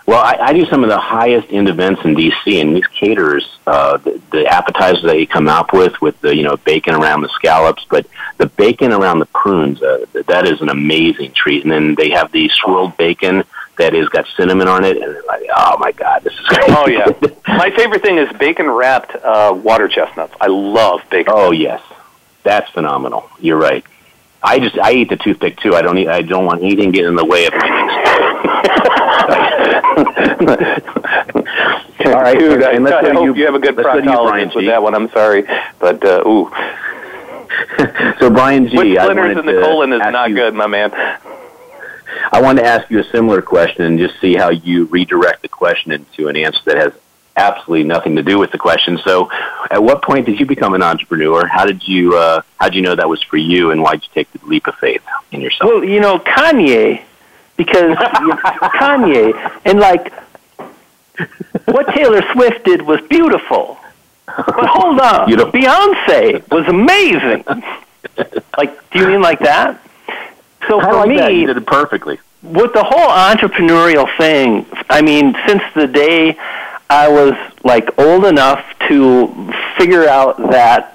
Well, 0.05 0.19
I, 0.19 0.37
I 0.39 0.53
do 0.53 0.65
some 0.65 0.83
of 0.83 0.89
the 0.89 0.99
highest 0.99 1.47
end 1.49 1.67
events 1.67 2.01
in 2.05 2.15
DC, 2.15 2.61
and 2.61 2.75
these 2.75 2.85
caterers, 2.87 3.57
uh, 3.65 3.97
the, 3.97 4.21
the 4.31 4.45
appetizers 4.45 5.03
they 5.03 5.25
come 5.25 5.47
up 5.47 5.73
with, 5.73 5.99
with 5.99 6.19
the 6.21 6.35
you 6.35 6.43
know 6.43 6.57
bacon 6.57 6.93
around 6.93 7.21
the 7.21 7.29
scallops, 7.29 7.85
but 7.89 8.05
the 8.37 8.45
bacon 8.45 8.93
around 8.93 9.19
the 9.19 9.25
prunes, 9.27 9.81
uh, 9.81 10.05
that 10.27 10.47
is 10.47 10.61
an 10.61 10.69
amazing 10.69 11.31
treat. 11.31 11.63
And 11.63 11.71
then 11.71 11.95
they 11.95 12.11
have 12.11 12.31
the 12.31 12.49
swirled 12.49 12.95
bacon 12.97 13.43
that 13.77 13.93
has 13.93 14.07
got 14.09 14.27
cinnamon 14.37 14.67
on 14.67 14.83
it, 14.85 14.97
and 14.97 15.15
like, 15.27 15.43
oh 15.55 15.77
my 15.79 15.91
god, 15.91 16.23
this 16.23 16.33
is 16.33 16.39
great. 16.45 16.69
Oh 16.69 16.87
yeah, 16.87 17.11
my 17.47 17.71
favorite 17.71 18.03
thing 18.03 18.17
is 18.17 18.31
bacon 18.37 18.69
wrapped 18.69 19.15
uh, 19.15 19.53
water 19.55 19.87
chestnuts. 19.87 20.35
I 20.39 20.47
love 20.47 21.01
bacon. 21.09 21.33
Oh 21.35 21.51
yes, 21.51 21.81
that's 22.43 22.69
phenomenal. 22.71 23.27
You're 23.39 23.57
right. 23.57 23.83
I 24.43 24.59
just 24.59 24.77
I 24.77 24.91
eat 24.91 25.09
the 25.09 25.17
toothpick 25.17 25.57
too. 25.57 25.73
I 25.73 25.81
don't 25.81 25.97
eat. 25.97 26.07
I 26.07 26.21
don't 26.21 26.45
want 26.45 26.61
anything 26.61 26.91
getting 26.91 27.09
in 27.09 27.15
the 27.15 27.25
way 27.25 27.47
of 27.47 27.53
my 27.53 27.59
All 32.05 32.21
right, 32.21 32.37
dude. 32.37 32.63
I, 32.63 32.77
let's 32.77 33.07
I 33.07 33.13
hope 33.13 33.23
you, 33.25 33.35
you 33.35 33.45
have 33.45 33.55
a 33.55 33.59
good 33.59 33.75
proctologist 33.75 34.55
with 34.55 34.65
that 34.65 34.81
one. 34.83 34.93
I'm 34.93 35.09
sorry, 35.09 35.43
but 35.79 36.03
uh, 36.03 36.23
ooh. 36.27 36.51
so 38.19 38.29
Brian 38.29 38.67
G, 38.67 38.77
With 38.77 38.97
splinters 38.97 39.37
in 39.37 39.45
the 39.45 39.61
colon 39.61 39.93
is 39.93 39.99
not 39.99 40.29
you, 40.29 40.35
good, 40.35 40.53
my 40.53 40.67
man. 40.67 40.91
I 42.31 42.41
wanted 42.41 42.63
to 42.63 42.67
ask 42.67 42.89
you 42.89 42.99
a 42.99 43.03
similar 43.05 43.41
question 43.41 43.83
and 43.83 43.97
just 43.97 44.19
see 44.19 44.35
how 44.35 44.49
you 44.49 44.85
redirect 44.85 45.41
the 45.41 45.47
question 45.47 45.91
into 45.91 46.27
an 46.27 46.35
answer 46.35 46.59
that 46.65 46.77
has 46.77 46.93
absolutely 47.37 47.83
nothing 47.83 48.15
to 48.15 48.23
do 48.23 48.39
with 48.39 48.51
the 48.51 48.57
question. 48.57 48.97
So, 49.03 49.29
at 49.69 49.81
what 49.81 50.01
point 50.01 50.25
did 50.25 50.39
you 50.39 50.45
become 50.45 50.73
an 50.73 50.83
entrepreneur? 50.83 51.45
How 51.47 51.65
did 51.65 51.87
you 51.87 52.17
uh, 52.17 52.41
how 52.57 52.67
did 52.67 52.75
you 52.75 52.81
know 52.81 52.95
that 52.95 53.07
was 53.07 53.23
for 53.23 53.37
you, 53.37 53.71
and 53.71 53.81
why 53.81 53.93
did 53.93 54.03
you 54.03 54.09
take 54.13 54.31
the 54.33 54.45
leap 54.45 54.67
of 54.67 54.75
faith 54.75 55.03
in 55.31 55.41
yourself? 55.41 55.71
Well, 55.71 55.83
you 55.83 55.99
know, 55.99 56.19
Kanye 56.19 57.03
because 57.57 57.95
Kanye 57.97 59.33
and 59.65 59.79
like 59.79 60.11
what 61.65 61.93
Taylor 61.93 62.21
Swift 62.33 62.65
did 62.65 62.81
was 62.81 63.01
beautiful. 63.09 63.77
But 64.25 64.65
hold 64.67 64.99
on, 64.99 65.29
Beyonce 65.29 66.49
was 66.51 66.67
amazing. 66.67 67.43
like, 68.57 68.89
do 68.91 68.99
you 68.99 69.07
mean 69.07 69.21
like 69.21 69.39
that? 69.39 69.79
So 70.67 70.79
I 70.79 70.83
for 70.83 70.93
like 70.93 71.09
me, 71.09 71.17
that. 71.17 71.33
you 71.33 71.47
did 71.47 71.57
it 71.57 71.65
perfectly. 71.65 72.19
With 72.41 72.73
the 72.73 72.83
whole 72.83 73.09
entrepreneurial 73.09 74.07
thing, 74.17 74.65
I 74.89 75.01
mean, 75.01 75.35
since 75.47 75.61
the 75.75 75.87
day 75.87 76.37
I 76.89 77.07
was 77.07 77.33
like 77.63 77.97
old 77.99 78.25
enough 78.25 78.63
to 78.87 79.51
figure 79.77 80.07
out 80.07 80.37
that 80.51 80.94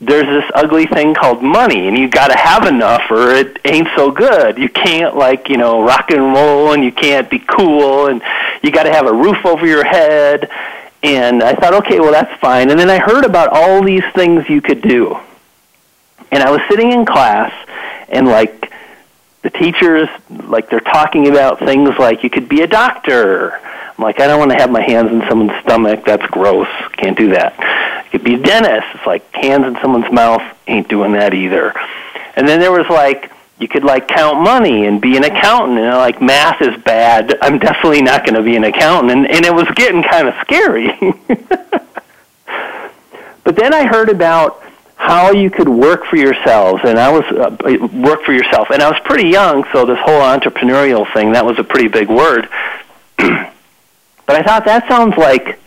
there's 0.00 0.26
this 0.26 0.50
ugly 0.54 0.86
thing 0.86 1.14
called 1.14 1.42
money 1.42 1.86
and 1.86 1.96
you 1.96 2.08
got 2.08 2.28
to 2.28 2.36
have 2.36 2.66
enough 2.66 3.02
or 3.10 3.30
it 3.30 3.58
ain't 3.64 3.88
so 3.96 4.10
good 4.10 4.58
you 4.58 4.68
can't 4.68 5.16
like 5.16 5.48
you 5.48 5.56
know 5.56 5.82
rock 5.82 6.10
and 6.10 6.20
roll 6.20 6.72
and 6.72 6.82
you 6.82 6.92
can't 6.92 7.30
be 7.30 7.38
cool 7.38 8.08
and 8.08 8.20
you 8.62 8.72
got 8.72 8.82
to 8.82 8.92
have 8.92 9.06
a 9.06 9.12
roof 9.12 9.44
over 9.46 9.66
your 9.66 9.84
head 9.84 10.50
and 11.02 11.42
i 11.42 11.54
thought 11.54 11.74
okay 11.74 12.00
well 12.00 12.10
that's 12.12 12.38
fine 12.40 12.70
and 12.70 12.78
then 12.78 12.90
i 12.90 12.98
heard 12.98 13.24
about 13.24 13.48
all 13.52 13.82
these 13.82 14.04
things 14.14 14.48
you 14.48 14.60
could 14.60 14.82
do 14.82 15.16
and 16.32 16.42
i 16.42 16.50
was 16.50 16.60
sitting 16.68 16.90
in 16.90 17.06
class 17.06 17.52
and 18.08 18.26
like 18.26 18.72
the 19.42 19.50
teachers 19.50 20.08
like 20.28 20.68
they're 20.70 20.80
talking 20.80 21.28
about 21.28 21.60
things 21.60 21.90
like 21.98 22.24
you 22.24 22.30
could 22.30 22.48
be 22.48 22.62
a 22.62 22.66
doctor 22.66 23.60
I'm 23.96 24.02
like, 24.02 24.18
I 24.18 24.26
don't 24.26 24.40
want 24.40 24.50
to 24.50 24.56
have 24.56 24.72
my 24.72 24.82
hands 24.82 25.12
in 25.12 25.22
someone's 25.28 25.52
stomach. 25.62 26.04
That's 26.04 26.26
gross. 26.26 26.66
Can't 26.96 27.16
do 27.16 27.30
that. 27.30 27.54
I 28.14 28.16
could 28.16 28.24
be 28.24 28.34
a 28.34 28.38
dentist. 28.38 28.86
It's 28.94 29.06
like 29.06 29.28
hands 29.34 29.64
in 29.64 29.76
someone's 29.82 30.12
mouth. 30.12 30.42
Ain't 30.68 30.88
doing 30.88 31.14
that 31.14 31.34
either. 31.34 31.74
And 32.36 32.46
then 32.46 32.60
there 32.60 32.70
was 32.70 32.88
like, 32.88 33.32
you 33.58 33.66
could 33.66 33.82
like 33.82 34.06
count 34.06 34.40
money 34.40 34.86
and 34.86 35.00
be 35.00 35.16
an 35.16 35.24
accountant. 35.24 35.80
And 35.80 35.88
like 35.96 36.22
math 36.22 36.62
is 36.62 36.80
bad. 36.84 37.36
I'm 37.42 37.58
definitely 37.58 38.02
not 38.02 38.24
going 38.24 38.34
to 38.36 38.42
be 38.42 38.54
an 38.54 38.62
accountant. 38.62 39.10
And, 39.10 39.26
and 39.28 39.44
it 39.44 39.52
was 39.52 39.66
getting 39.74 40.02
kind 40.02 40.28
of 40.28 40.34
scary. 40.42 40.90
But 43.42 43.56
then 43.56 43.74
i 43.74 43.84
heard 43.84 44.08
about 44.08 44.62
how 44.96 45.32
you 45.32 45.50
could 45.50 45.68
work 45.68 46.06
for 46.06 46.16
yourselves. 46.16 46.80
And 46.82 46.98
i 46.98 47.10
was 47.10 47.24
uh, 47.24 47.88
work 47.92 48.22
for 48.22 48.32
yourself. 48.32 48.68
And 48.70 48.80
i 48.82 48.88
was 48.88 48.98
pretty 49.04 49.28
young 49.28 49.64
so 49.70 49.84
this 49.84 49.98
whole 50.00 50.22
entrepreneurial 50.22 51.04
thing 51.12 51.32
that 51.32 51.44
was 51.44 51.58
a 51.58 51.64
pretty 51.64 51.88
big 51.88 52.08
word. 52.08 52.48
But 54.26 54.36
i 54.36 54.42
thought 54.42 54.64
that 54.64 54.88
sounds 54.88 55.18
like 55.18 55.60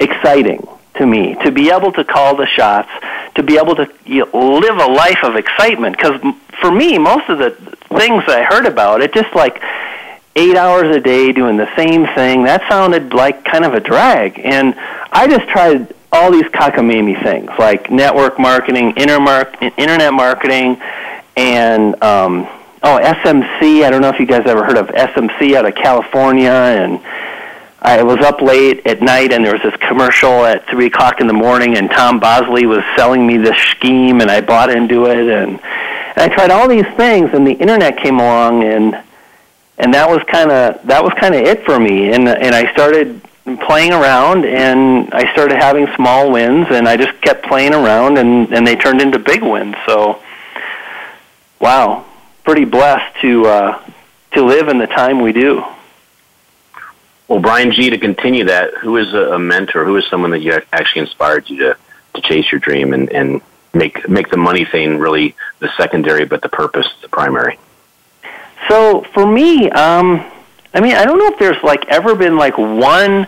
exciting 0.00 0.66
to 0.98 1.06
me 1.06 1.34
to 1.42 1.50
be 1.50 1.70
able 1.70 1.92
to 1.92 2.04
call 2.04 2.36
the 2.36 2.46
shots 2.46 2.90
to 3.34 3.42
be 3.42 3.56
able 3.56 3.74
to 3.76 3.88
you 4.04 4.24
know, 4.32 4.58
live 4.58 4.76
a 4.76 4.86
life 4.86 5.22
of 5.22 5.36
excitement. 5.36 5.96
Because 5.96 6.20
for 6.60 6.70
me 6.70 6.98
most 6.98 7.28
of 7.28 7.38
the 7.38 7.50
things 7.96 8.22
i 8.28 8.42
heard 8.42 8.66
about 8.66 9.00
it 9.00 9.14
just 9.14 9.34
like 9.34 9.62
eight 10.36 10.56
hours 10.56 10.94
a 10.94 11.00
day 11.00 11.32
doing 11.32 11.56
the 11.56 11.74
same 11.74 12.06
thing 12.14 12.44
that 12.44 12.60
sounded 12.68 13.14
like 13.14 13.44
kind 13.44 13.64
of 13.64 13.74
a 13.74 13.80
drag. 13.80 14.38
And 14.40 14.74
i 15.12 15.26
just 15.26 15.48
tried 15.48 15.94
all 16.12 16.30
these 16.32 16.44
cockamamie 16.44 17.22
things 17.22 17.50
like 17.58 17.90
network 17.90 18.38
marketing 18.38 18.92
internet 18.96 20.12
marketing 20.12 20.80
and 21.36 22.02
um, 22.02 22.46
oh 22.82 22.98
smc 23.02 23.84
i 23.84 23.90
don't 23.90 24.00
know 24.00 24.08
if 24.08 24.18
you 24.18 24.26
guys 24.26 24.46
ever 24.46 24.64
heard 24.64 24.78
of 24.78 24.88
smc 24.88 25.54
out 25.54 25.66
of 25.66 25.74
california 25.74 26.50
and 26.50 27.00
I 27.80 28.02
was 28.02 28.18
up 28.18 28.42
late 28.42 28.86
at 28.86 29.00
night 29.00 29.32
and 29.32 29.44
there 29.44 29.52
was 29.52 29.62
this 29.62 29.76
commercial 29.76 30.44
at 30.44 30.66
three 30.66 30.86
o'clock 30.86 31.20
in 31.20 31.28
the 31.28 31.32
morning 31.32 31.76
and 31.76 31.88
Tom 31.88 32.18
Bosley 32.18 32.66
was 32.66 32.82
selling 32.96 33.24
me 33.24 33.36
this 33.36 33.56
scheme 33.56 34.20
and 34.20 34.30
I 34.30 34.40
bought 34.40 34.70
into 34.70 35.06
it 35.06 35.18
and, 35.18 35.60
and 35.60 36.18
I 36.18 36.28
tried 36.28 36.50
all 36.50 36.66
these 36.66 36.86
things 36.96 37.30
and 37.32 37.46
the 37.46 37.52
internet 37.52 37.98
came 37.98 38.18
along 38.18 38.64
and 38.64 39.00
and 39.78 39.94
that 39.94 40.10
was 40.10 40.20
kind 40.24 40.50
of 40.50 40.84
that 40.88 41.04
was 41.04 41.12
kind 41.20 41.36
of 41.36 41.42
it 41.42 41.64
for 41.64 41.78
me. 41.78 42.10
And 42.12 42.28
and 42.28 42.52
I 42.52 42.72
started 42.72 43.20
playing 43.60 43.92
around 43.92 44.44
and 44.44 45.14
I 45.14 45.32
started 45.32 45.56
having 45.56 45.86
small 45.94 46.32
wins 46.32 46.66
and 46.70 46.88
I 46.88 46.96
just 46.96 47.20
kept 47.20 47.46
playing 47.46 47.74
around 47.74 48.18
and 48.18 48.52
and 48.52 48.66
they 48.66 48.74
turned 48.74 49.00
into 49.00 49.20
big 49.20 49.42
wins. 49.42 49.76
So 49.86 50.20
wow. 51.60 52.04
Pretty 52.42 52.64
blessed 52.64 53.20
to 53.20 53.46
uh 53.46 53.90
to 54.32 54.44
live 54.44 54.66
in 54.66 54.78
the 54.78 54.88
time 54.88 55.20
we 55.20 55.32
do 55.32 55.64
well, 57.28 57.40
Brian 57.40 57.70
G, 57.72 57.90
to 57.90 57.98
continue 57.98 58.44
that, 58.44 58.74
who 58.74 58.96
is 58.96 59.12
a, 59.12 59.38
mentor? 59.38 59.84
Who 59.84 59.96
is 59.96 60.06
someone 60.08 60.30
that 60.30 60.40
you 60.40 60.58
actually 60.72 61.02
inspired 61.02 61.48
you 61.48 61.58
to, 61.58 61.76
to 62.14 62.20
chase 62.22 62.50
your 62.50 62.58
dream 62.58 62.94
and, 62.94 63.10
and 63.12 63.42
make 63.74 64.08
make 64.08 64.30
the 64.30 64.38
money 64.38 64.64
thing 64.64 64.98
really 64.98 65.36
the 65.58 65.70
secondary, 65.76 66.24
but 66.24 66.40
the 66.40 66.48
purpose 66.48 66.86
the 67.02 67.08
primary? 67.08 67.58
So 68.68 69.02
for 69.12 69.26
me, 69.26 69.70
um, 69.70 70.24
I 70.72 70.80
mean, 70.80 70.94
I 70.94 71.04
don't 71.04 71.18
know 71.18 71.28
if 71.28 71.38
there's 71.38 71.62
like 71.62 71.86
ever 71.88 72.14
been 72.14 72.36
like 72.36 72.56
one 72.56 73.26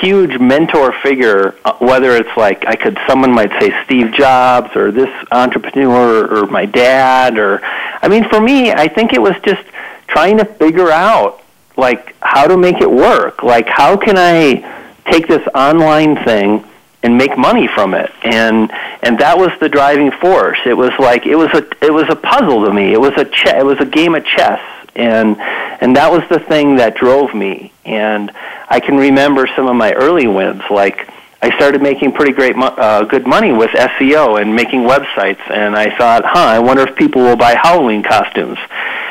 huge 0.00 0.38
mentor 0.38 0.92
figure, 1.02 1.54
uh, 1.64 1.74
whether 1.78 2.16
it's 2.16 2.36
like 2.36 2.66
I 2.66 2.76
could 2.76 2.98
someone 3.08 3.32
might 3.32 3.50
say 3.60 3.72
Steve 3.84 4.12
Jobs 4.12 4.76
or 4.76 4.90
this 4.92 5.10
entrepreneur 5.30 6.26
or 6.26 6.46
my 6.46 6.66
dad 6.66 7.38
or 7.38 7.60
I 7.62 8.08
mean 8.08 8.28
for 8.28 8.40
me 8.40 8.72
I 8.72 8.88
think 8.88 9.12
it 9.12 9.22
was 9.22 9.34
just 9.42 9.62
trying 10.06 10.38
to 10.38 10.44
figure 10.44 10.90
out 10.90 11.41
like 11.76 12.14
how 12.20 12.46
to 12.46 12.56
make 12.56 12.80
it 12.80 12.90
work. 12.90 13.42
Like 13.42 13.68
how 13.68 13.96
can 13.96 14.16
I 14.18 14.98
take 15.10 15.26
this 15.28 15.46
online 15.54 16.22
thing 16.24 16.64
and 17.02 17.18
make 17.18 17.36
money 17.36 17.66
from 17.66 17.94
it? 17.94 18.10
And 18.22 18.70
and 19.02 19.18
that 19.18 19.36
was 19.38 19.50
the 19.60 19.68
driving 19.68 20.10
force. 20.12 20.58
It 20.66 20.74
was 20.74 20.92
like 20.98 21.26
it 21.26 21.36
was 21.36 21.50
a 21.54 21.66
it 21.84 21.92
was 21.92 22.06
a 22.08 22.16
puzzle 22.16 22.64
to 22.66 22.72
me. 22.72 22.92
It 22.92 23.00
was 23.00 23.12
a 23.16 23.24
ch- 23.24 23.46
it 23.46 23.64
was 23.64 23.78
a 23.80 23.86
game 23.86 24.14
of 24.14 24.24
chess. 24.24 24.60
And 24.94 25.40
and 25.40 25.96
that 25.96 26.12
was 26.12 26.22
the 26.28 26.38
thing 26.38 26.76
that 26.76 26.96
drove 26.96 27.34
me. 27.34 27.72
And 27.84 28.30
I 28.68 28.80
can 28.80 28.96
remember 28.96 29.48
some 29.56 29.66
of 29.66 29.74
my 29.76 29.92
early 29.92 30.26
wins 30.26 30.62
like 30.70 31.08
I 31.44 31.50
started 31.56 31.82
making 31.82 32.12
pretty 32.12 32.30
great, 32.30 32.54
uh, 32.56 33.02
good 33.02 33.26
money 33.26 33.52
with 33.52 33.70
SEO 33.70 34.40
and 34.40 34.54
making 34.54 34.82
websites. 34.82 35.40
And 35.50 35.74
I 35.74 35.90
thought, 35.98 36.24
huh, 36.24 36.38
I 36.38 36.60
wonder 36.60 36.86
if 36.88 36.94
people 36.94 37.20
will 37.20 37.36
buy 37.36 37.56
Halloween 37.60 38.04
costumes. 38.04 38.58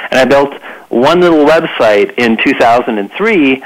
And 0.09 0.18
I 0.18 0.24
built 0.24 0.53
one 0.91 1.21
little 1.21 1.45
website 1.45 2.17
in 2.17 2.37
2003 2.37 3.63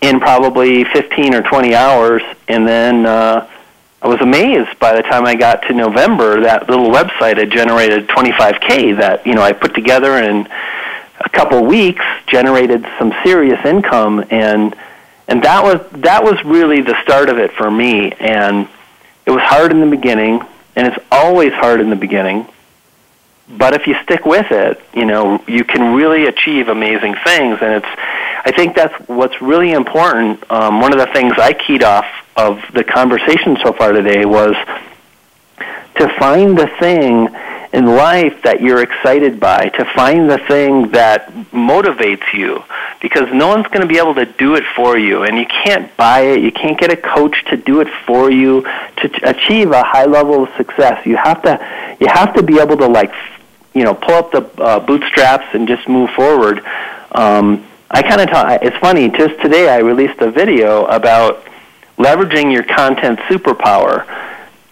in 0.00 0.20
probably 0.20 0.84
15 0.84 1.34
or 1.34 1.42
20 1.42 1.74
hours, 1.74 2.22
and 2.46 2.68
then 2.68 3.06
uh, 3.06 3.48
I 4.00 4.06
was 4.06 4.20
amazed 4.20 4.78
by 4.78 4.94
the 4.94 5.02
time 5.02 5.24
I 5.26 5.34
got 5.34 5.62
to 5.62 5.74
November 5.74 6.42
that 6.42 6.68
little 6.68 6.90
website 6.90 7.38
had 7.38 7.50
generated 7.50 8.06
25k 8.08 8.98
that 8.98 9.26
you 9.26 9.34
know 9.34 9.42
I 9.42 9.52
put 9.52 9.74
together 9.74 10.18
in 10.18 10.46
a 11.20 11.28
couple 11.30 11.64
weeks, 11.64 12.04
generated 12.26 12.86
some 12.98 13.12
serious 13.24 13.58
income, 13.64 14.24
and 14.30 14.76
and 15.26 15.42
that 15.42 15.64
was 15.64 15.80
that 16.02 16.22
was 16.22 16.42
really 16.44 16.82
the 16.82 17.00
start 17.02 17.28
of 17.28 17.38
it 17.38 17.50
for 17.52 17.70
me. 17.70 18.12
And 18.12 18.68
it 19.26 19.30
was 19.30 19.42
hard 19.42 19.72
in 19.72 19.80
the 19.80 19.90
beginning, 19.90 20.42
and 20.76 20.86
it's 20.86 21.04
always 21.10 21.52
hard 21.54 21.80
in 21.80 21.90
the 21.90 21.96
beginning 21.96 22.46
but 23.50 23.74
if 23.74 23.86
you 23.86 23.94
stick 24.02 24.26
with 24.26 24.50
it, 24.50 24.80
you 24.94 25.04
know, 25.04 25.42
you 25.46 25.64
can 25.64 25.94
really 25.94 26.26
achieve 26.26 26.68
amazing 26.68 27.14
things. 27.24 27.58
And 27.62 27.82
it's, 27.82 27.86
I 28.44 28.52
think 28.54 28.76
that's 28.76 28.94
what's 29.08 29.40
really 29.40 29.72
important. 29.72 30.50
Um, 30.50 30.80
one 30.80 30.92
of 30.92 30.98
the 30.98 31.12
things 31.12 31.32
I 31.38 31.54
keyed 31.54 31.82
off 31.82 32.06
of 32.36 32.60
the 32.72 32.84
conversation 32.84 33.56
so 33.62 33.72
far 33.72 33.92
today 33.92 34.24
was 34.24 34.54
to 35.96 36.08
find 36.18 36.56
the 36.56 36.68
thing 36.78 37.28
in 37.72 37.84
life 37.84 38.42
that 38.44 38.62
you're 38.62 38.82
excited 38.82 39.38
by, 39.38 39.68
to 39.68 39.84
find 39.94 40.30
the 40.30 40.38
thing 40.38 40.90
that 40.92 41.30
motivates 41.52 42.32
you, 42.32 42.62
because 43.02 43.28
no 43.32 43.48
one's 43.48 43.66
going 43.66 43.82
to 43.82 43.86
be 43.86 43.98
able 43.98 44.14
to 44.14 44.24
do 44.24 44.54
it 44.54 44.64
for 44.74 44.96
you, 44.96 45.24
and 45.24 45.36
you 45.36 45.44
can't 45.46 45.94
buy 45.96 46.20
it. 46.20 46.40
You 46.40 46.50
can't 46.50 46.78
get 46.80 46.90
a 46.90 46.96
coach 46.96 47.44
to 47.46 47.56
do 47.56 47.80
it 47.80 47.88
for 48.06 48.30
you 48.30 48.62
to 48.62 49.28
achieve 49.28 49.70
a 49.70 49.82
high 49.82 50.06
level 50.06 50.44
of 50.44 50.56
success. 50.56 51.04
You 51.04 51.16
have 51.16 51.42
to, 51.42 51.96
you 52.00 52.06
have 52.06 52.32
to 52.34 52.42
be 52.42 52.58
able 52.58 52.78
to 52.78 52.86
like 52.86 53.12
you 53.74 53.84
know 53.84 53.94
pull 53.94 54.14
up 54.14 54.32
the 54.32 54.42
uh, 54.62 54.80
bootstraps 54.80 55.46
and 55.54 55.68
just 55.68 55.88
move 55.88 56.10
forward. 56.10 56.64
Um, 57.12 57.66
I 57.90 58.02
kind 58.02 58.20
of 58.20 58.28
talk. 58.28 58.62
It's 58.62 58.76
funny. 58.76 59.08
Just 59.08 59.40
today, 59.40 59.68
I 59.68 59.78
released 59.78 60.20
a 60.20 60.30
video 60.30 60.84
about 60.84 61.44
leveraging 61.96 62.52
your 62.52 62.62
content 62.62 63.18
superpower. 63.20 64.06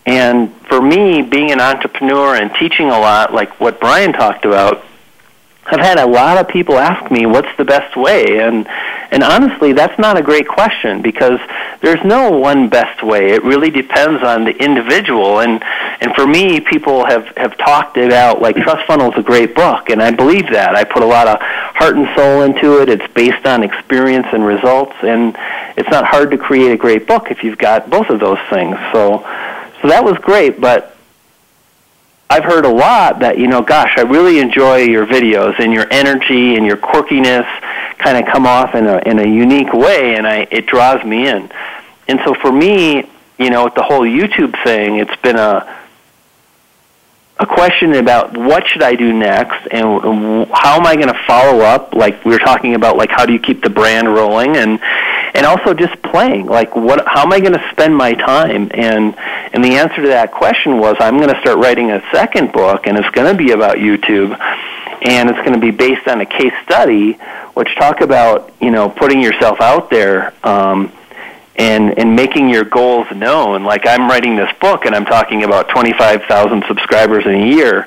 And 0.05 0.55
for 0.69 0.81
me, 0.81 1.23
being 1.23 1.51
an 1.51 1.61
entrepreneur 1.61 2.37
and 2.37 2.55
teaching 2.55 2.87
a 2.87 2.99
lot, 2.99 3.35
like 3.35 3.59
what 3.61 3.81
Brian 3.81 4.13
talked 4.13 4.45
about, 4.45 4.85
I've 5.67 5.81
had 5.81 5.99
a 5.99 6.07
lot 6.07 6.39
of 6.39 6.49
people 6.49 6.79
ask 6.79 7.11
me 7.11 7.27
what's 7.27 7.55
the 7.57 7.65
best 7.65 7.97
way 7.97 8.39
and 8.39 8.69
and 9.11 9.23
honestly 9.23 9.73
that's 9.73 9.99
not 9.99 10.19
a 10.19 10.23
great 10.23 10.49
question 10.49 11.03
because 11.03 11.39
there's 11.83 12.03
no 12.05 12.31
one 12.31 12.69
best 12.69 13.03
way. 13.03 13.31
It 13.31 13.45
really 13.45 13.71
depends 13.71 14.23
on 14.23 14.45
the 14.45 14.57
individual. 14.57 15.41
And 15.41 15.63
and 16.01 16.15
for 16.15 16.27
me 16.27 16.61
people 16.61 17.07
have 17.07 17.27
have 17.37 17.57
talked 17.59 17.97
it 17.97 18.13
out 18.13 18.41
like 18.41 18.57
trust 18.57 18.87
funnel 18.87 19.13
is 19.13 19.19
a 19.19 19.23
great 19.23 19.55
book 19.55 19.91
and 19.91 20.03
I 20.03 20.11
believe 20.11 20.51
that. 20.51 20.75
I 20.75 20.85
put 20.85 21.03
a 21.03 21.07
lot 21.07 21.29
of 21.29 21.39
heart 21.41 21.97
and 21.97 22.09
soul 22.17 22.43
into 22.43 22.81
it. 22.81 22.89
It's 22.89 23.07
based 23.15 23.47
on 23.47 23.63
experience 23.63 24.27
and 24.33 24.45
results 24.45 24.95
and 25.03 25.37
it's 25.77 25.91
not 25.91 26.05
hard 26.07 26.31
to 26.31 26.39
create 26.39 26.73
a 26.73 26.77
great 26.77 27.07
book 27.07 27.31
if 27.31 27.45
you've 27.45 27.59
got 27.59 27.91
both 27.91 28.09
of 28.11 28.21
those 28.21 28.41
things. 28.51 28.77
So 28.93 29.25
so 29.83 29.89
that 29.89 30.05
was 30.05 30.17
great 30.19 30.61
but 30.61 30.96
I've 32.29 32.45
heard 32.45 32.65
a 32.65 32.71
lot 32.71 33.21
that 33.21 33.39
you 33.39 33.47
know, 33.47 33.63
gosh, 33.63 33.93
I 33.97 34.03
really 34.03 34.41
enjoy 34.41 34.79
your 34.79 35.07
videos 35.07 35.59
and 35.59 35.73
your 35.73 35.87
energy 35.93 36.57
and 36.57 36.67
your 36.67 36.77
quirkiness 36.77 37.47
kind 37.99 38.19
of 38.19 38.31
come 38.31 38.47
off 38.47 38.75
in 38.75 38.87
a 38.87 38.99
in 39.07 39.19
a 39.19 39.27
unique 39.27 39.73
way, 39.73 40.17
and 40.17 40.27
I 40.27 40.47
it 40.51 40.67
draws 40.67 41.05
me 41.05 41.29
in. 41.29 41.51
And 42.09 42.21
so 42.25 42.35
for 42.35 42.51
me, 42.51 43.09
you 43.39 43.51
know, 43.51 43.65
with 43.65 43.75
the 43.75 43.83
whole 43.83 44.03
YouTube 44.03 44.61
thing, 44.65 44.97
it's 44.97 45.17
been 45.23 45.37
a 45.37 45.77
a 47.39 47.47
question 47.47 47.93
about 47.95 48.37
what 48.37 48.67
should 48.67 48.83
I 48.83 48.95
do 48.95 49.13
next 49.13 49.67
and 49.71 50.49
how 50.51 50.77
am 50.77 50.87
I 50.87 50.95
going 50.97 51.09
to 51.09 51.21
follow 51.27 51.61
up 51.61 51.95
like 51.95 52.25
we 52.25 52.33
were 52.33 52.39
talking 52.39 52.75
about 52.75 52.97
like 52.97 53.11
how 53.11 53.27
do 53.27 53.35
you 53.35 53.39
keep 53.39 53.63
the 53.63 53.69
brand 53.69 54.13
rolling 54.13 54.57
and 54.57 54.81
and 55.37 55.45
also 55.45 55.75
just 55.75 56.01
playing 56.03 56.47
like 56.47 56.75
what 56.75 57.07
how 57.07 57.23
am 57.23 57.33
I 57.33 57.41
going 57.41 57.53
to 57.53 57.69
spend 57.71 57.95
my 57.95 58.15
time 58.15 58.71
and 58.73 59.15
and 59.53 59.63
the 59.63 59.77
answer 59.77 60.03
to 60.03 60.09
that 60.09 60.33
question 60.33 60.79
was 60.79 60.97
I'm 60.99 61.19
going 61.19 61.33
to 61.33 61.41
start 61.41 61.59
writing 61.59 61.91
a 61.93 62.03
second 62.11 62.53
book 62.53 62.87
and 62.87 62.97
it's 62.97 63.11
going 63.11 63.31
to 63.31 63.37
be 63.37 63.53
about 63.53 63.77
YouTube 63.77 64.37
and 65.03 65.29
it's 65.29 65.39
going 65.41 65.53
to 65.53 65.61
be 65.61 65.71
based 65.71 66.09
on 66.09 66.21
a 66.21 66.27
case 66.27 66.55
study 66.65 67.13
which 67.55 67.69
talk 67.77 68.01
about 68.01 68.53
you 68.61 68.71
know 68.71 68.89
putting 68.89 69.21
yourself 69.21 69.61
out 69.61 69.91
there 69.91 70.33
um 70.45 70.91
and 71.57 71.99
and 71.99 72.15
making 72.15 72.49
your 72.49 72.65
goals 72.65 73.07
known. 73.15 73.65
Like 73.65 73.87
I'm 73.87 74.09
writing 74.09 74.37
this 74.37 74.51
book 74.61 74.85
and 74.85 74.95
I'm 74.95 75.07
talking 75.07 75.43
about 75.45 75.69
25,000 75.71 76.65
subscribers 76.69 77.25
in 77.25 77.35
a 77.35 77.47
year. 77.47 77.87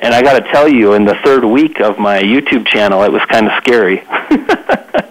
And 0.00 0.14
I 0.14 0.22
got 0.22 0.38
to 0.38 0.52
tell 0.52 0.68
you, 0.68 0.92
in 0.92 1.04
the 1.04 1.16
third 1.24 1.44
week 1.44 1.80
of 1.80 1.98
my 1.98 2.22
YouTube 2.22 2.66
channel, 2.68 3.02
it 3.02 3.10
was 3.10 3.22
kind 3.22 3.48
of 3.48 3.52
scary. 3.56 4.04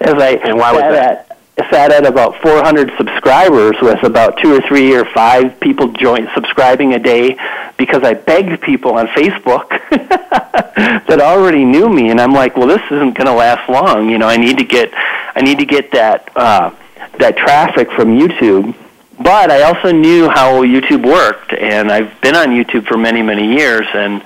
As 0.00 0.14
I 0.14 0.30
and 0.44 0.56
why 0.56 0.72
was 0.72 0.82
that? 0.82 1.28
sat 1.70 1.90
at 1.90 2.06
about 2.06 2.40
400 2.40 2.92
subscribers 2.96 3.76
with 3.82 4.02
about 4.04 4.38
two 4.38 4.54
or 4.54 4.60
three 4.60 4.94
or 4.94 5.04
five 5.04 5.58
people 5.60 5.88
join 5.88 6.28
subscribing 6.34 6.94
a 6.94 6.98
day 6.98 7.36
because 7.76 8.02
I 8.04 8.14
begged 8.14 8.60
people 8.62 8.94
on 8.94 9.06
Facebook 9.08 9.68
that 9.90 11.20
already 11.20 11.64
knew 11.64 11.88
me, 11.88 12.10
and 12.10 12.20
I'm 12.20 12.32
like, 12.32 12.56
well, 12.56 12.68
this 12.68 12.82
isn't 12.90 13.16
going 13.16 13.26
to 13.26 13.32
last 13.32 13.68
long. 13.68 14.08
You 14.08 14.18
know, 14.18 14.28
I 14.28 14.36
need 14.36 14.58
to 14.58 14.64
get 14.64 14.90
I 14.94 15.42
need 15.42 15.58
to 15.58 15.66
get 15.66 15.92
that 15.92 16.30
uh, 16.36 16.70
that 17.18 17.36
traffic 17.36 17.90
from 17.92 18.18
YouTube. 18.18 18.74
But 19.20 19.50
I 19.50 19.62
also 19.62 19.90
knew 19.90 20.28
how 20.28 20.62
YouTube 20.62 21.04
worked, 21.04 21.52
and 21.52 21.90
I've 21.90 22.20
been 22.20 22.36
on 22.36 22.48
YouTube 22.48 22.86
for 22.86 22.96
many, 22.96 23.20
many 23.20 23.52
years, 23.52 23.86
and 23.92 24.22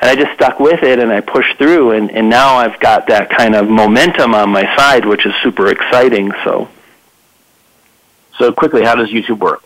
and 0.00 0.10
I 0.10 0.14
just 0.14 0.34
stuck 0.34 0.60
with 0.60 0.82
it 0.82 0.98
and 0.98 1.10
I 1.10 1.20
pushed 1.20 1.58
through 1.58 1.92
and, 1.92 2.10
and 2.10 2.28
now 2.28 2.56
I've 2.56 2.78
got 2.80 3.08
that 3.08 3.30
kind 3.30 3.54
of 3.54 3.68
momentum 3.68 4.34
on 4.34 4.50
my 4.50 4.64
side 4.76 5.04
which 5.04 5.26
is 5.26 5.32
super 5.42 5.68
exciting 5.68 6.32
so. 6.44 6.68
So 8.38 8.52
quickly 8.52 8.84
how 8.84 8.94
does 8.94 9.08
YouTube 9.08 9.40
work? 9.40 9.62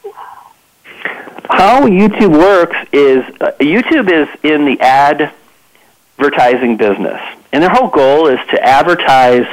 How 1.51 1.87
YouTube 1.87 2.39
works 2.39 2.77
is 2.93 3.25
uh, 3.41 3.53
YouTube 3.61 4.11
is 4.11 4.29
in 4.43 4.65
the 4.65 4.81
advertising 6.19 6.77
business. 6.79 7.21
And 7.53 7.63
their 7.63 7.71
whole 7.71 7.89
goal 7.89 8.29
is 8.29 8.39
to 8.51 8.63
advertise 8.63 9.47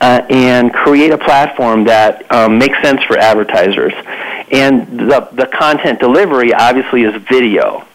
uh, 0.00 0.26
and 0.28 0.72
create 0.72 1.12
a 1.12 1.18
platform 1.18 1.84
that 1.84 2.30
um, 2.32 2.58
makes 2.58 2.80
sense 2.82 3.00
for 3.04 3.16
advertisers. 3.16 3.92
And 4.50 4.98
the, 4.98 5.28
the 5.32 5.46
content 5.46 6.00
delivery 6.00 6.52
obviously 6.52 7.02
is 7.02 7.14
video 7.30 7.86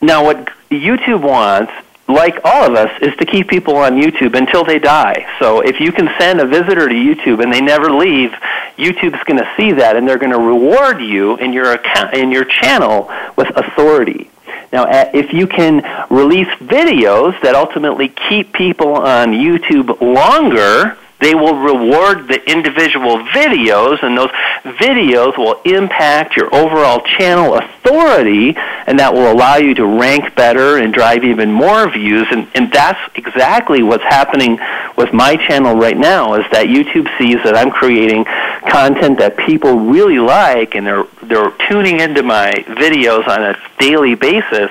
now, 0.00 0.24
what 0.24 0.48
YouTube 0.70 1.22
wants, 1.22 1.72
like 2.08 2.40
all 2.44 2.66
of 2.66 2.74
us, 2.74 2.90
is 3.02 3.14
to 3.16 3.26
keep 3.26 3.48
people 3.48 3.76
on 3.76 3.92
YouTube 3.92 4.36
until 4.36 4.64
they 4.64 4.78
die. 4.78 5.26
So 5.38 5.60
if 5.60 5.80
you 5.80 5.92
can 5.92 6.08
send 6.18 6.40
a 6.40 6.46
visitor 6.46 6.88
to 6.88 6.94
YouTube 6.94 7.42
and 7.42 7.52
they 7.52 7.60
never 7.60 7.90
leave, 7.90 8.30
YouTube's 8.76 9.22
going 9.24 9.38
to 9.38 9.52
see 9.56 9.72
that 9.72 9.96
and 9.96 10.08
they're 10.08 10.18
going 10.18 10.32
to 10.32 10.38
reward 10.38 11.00
you 11.02 11.36
in 11.36 11.52
your 11.52 11.72
account 11.72 12.14
in 12.14 12.32
your 12.32 12.44
channel 12.44 13.10
with 13.36 13.48
authority. 13.56 14.30
Now, 14.72 14.86
if 15.12 15.32
you 15.32 15.46
can 15.46 15.82
release 16.10 16.48
videos 16.58 17.40
that 17.42 17.54
ultimately 17.54 18.08
keep 18.08 18.52
people 18.52 18.94
on 18.94 19.32
YouTube 19.32 20.00
longer, 20.00 20.96
they 21.20 21.34
will 21.34 21.54
reward 21.54 22.28
the 22.28 22.40
individual 22.50 23.18
videos, 23.18 24.02
and 24.02 24.16
those 24.16 24.30
videos 24.78 25.36
will 25.36 25.60
impact 25.64 26.36
your 26.36 26.54
overall 26.54 27.00
channel 27.00 27.56
authority, 27.56 28.54
and 28.86 28.98
that 28.98 29.12
will 29.12 29.30
allow 29.30 29.56
you 29.56 29.74
to 29.74 29.84
rank 29.84 30.34
better 30.34 30.78
and 30.78 30.94
drive 30.94 31.22
even 31.24 31.52
more 31.52 31.90
views. 31.90 32.26
And, 32.30 32.48
and 32.54 32.72
that's 32.72 32.98
exactly 33.16 33.82
what's 33.82 34.04
happening 34.04 34.58
with 34.96 35.12
my 35.12 35.36
channel 35.36 35.76
right 35.76 35.96
now, 35.96 36.34
is 36.34 36.44
that 36.52 36.66
YouTube 36.66 37.08
sees 37.18 37.36
that 37.44 37.54
I'm 37.54 37.70
creating 37.70 38.24
content 38.68 39.18
that 39.18 39.36
people 39.36 39.78
really 39.78 40.18
like, 40.18 40.74
and 40.74 40.86
they're, 40.86 41.04
they're 41.22 41.52
tuning 41.68 42.00
into 42.00 42.22
my 42.22 42.52
videos 42.66 43.28
on 43.28 43.42
a 43.42 43.56
daily 43.78 44.14
basis, 44.14 44.70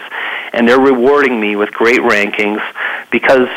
and 0.52 0.68
they're 0.68 0.80
rewarding 0.80 1.39
me 1.39 1.56
with 1.56 1.72
great 1.72 2.00
rankings 2.00 2.62
because 3.12 3.47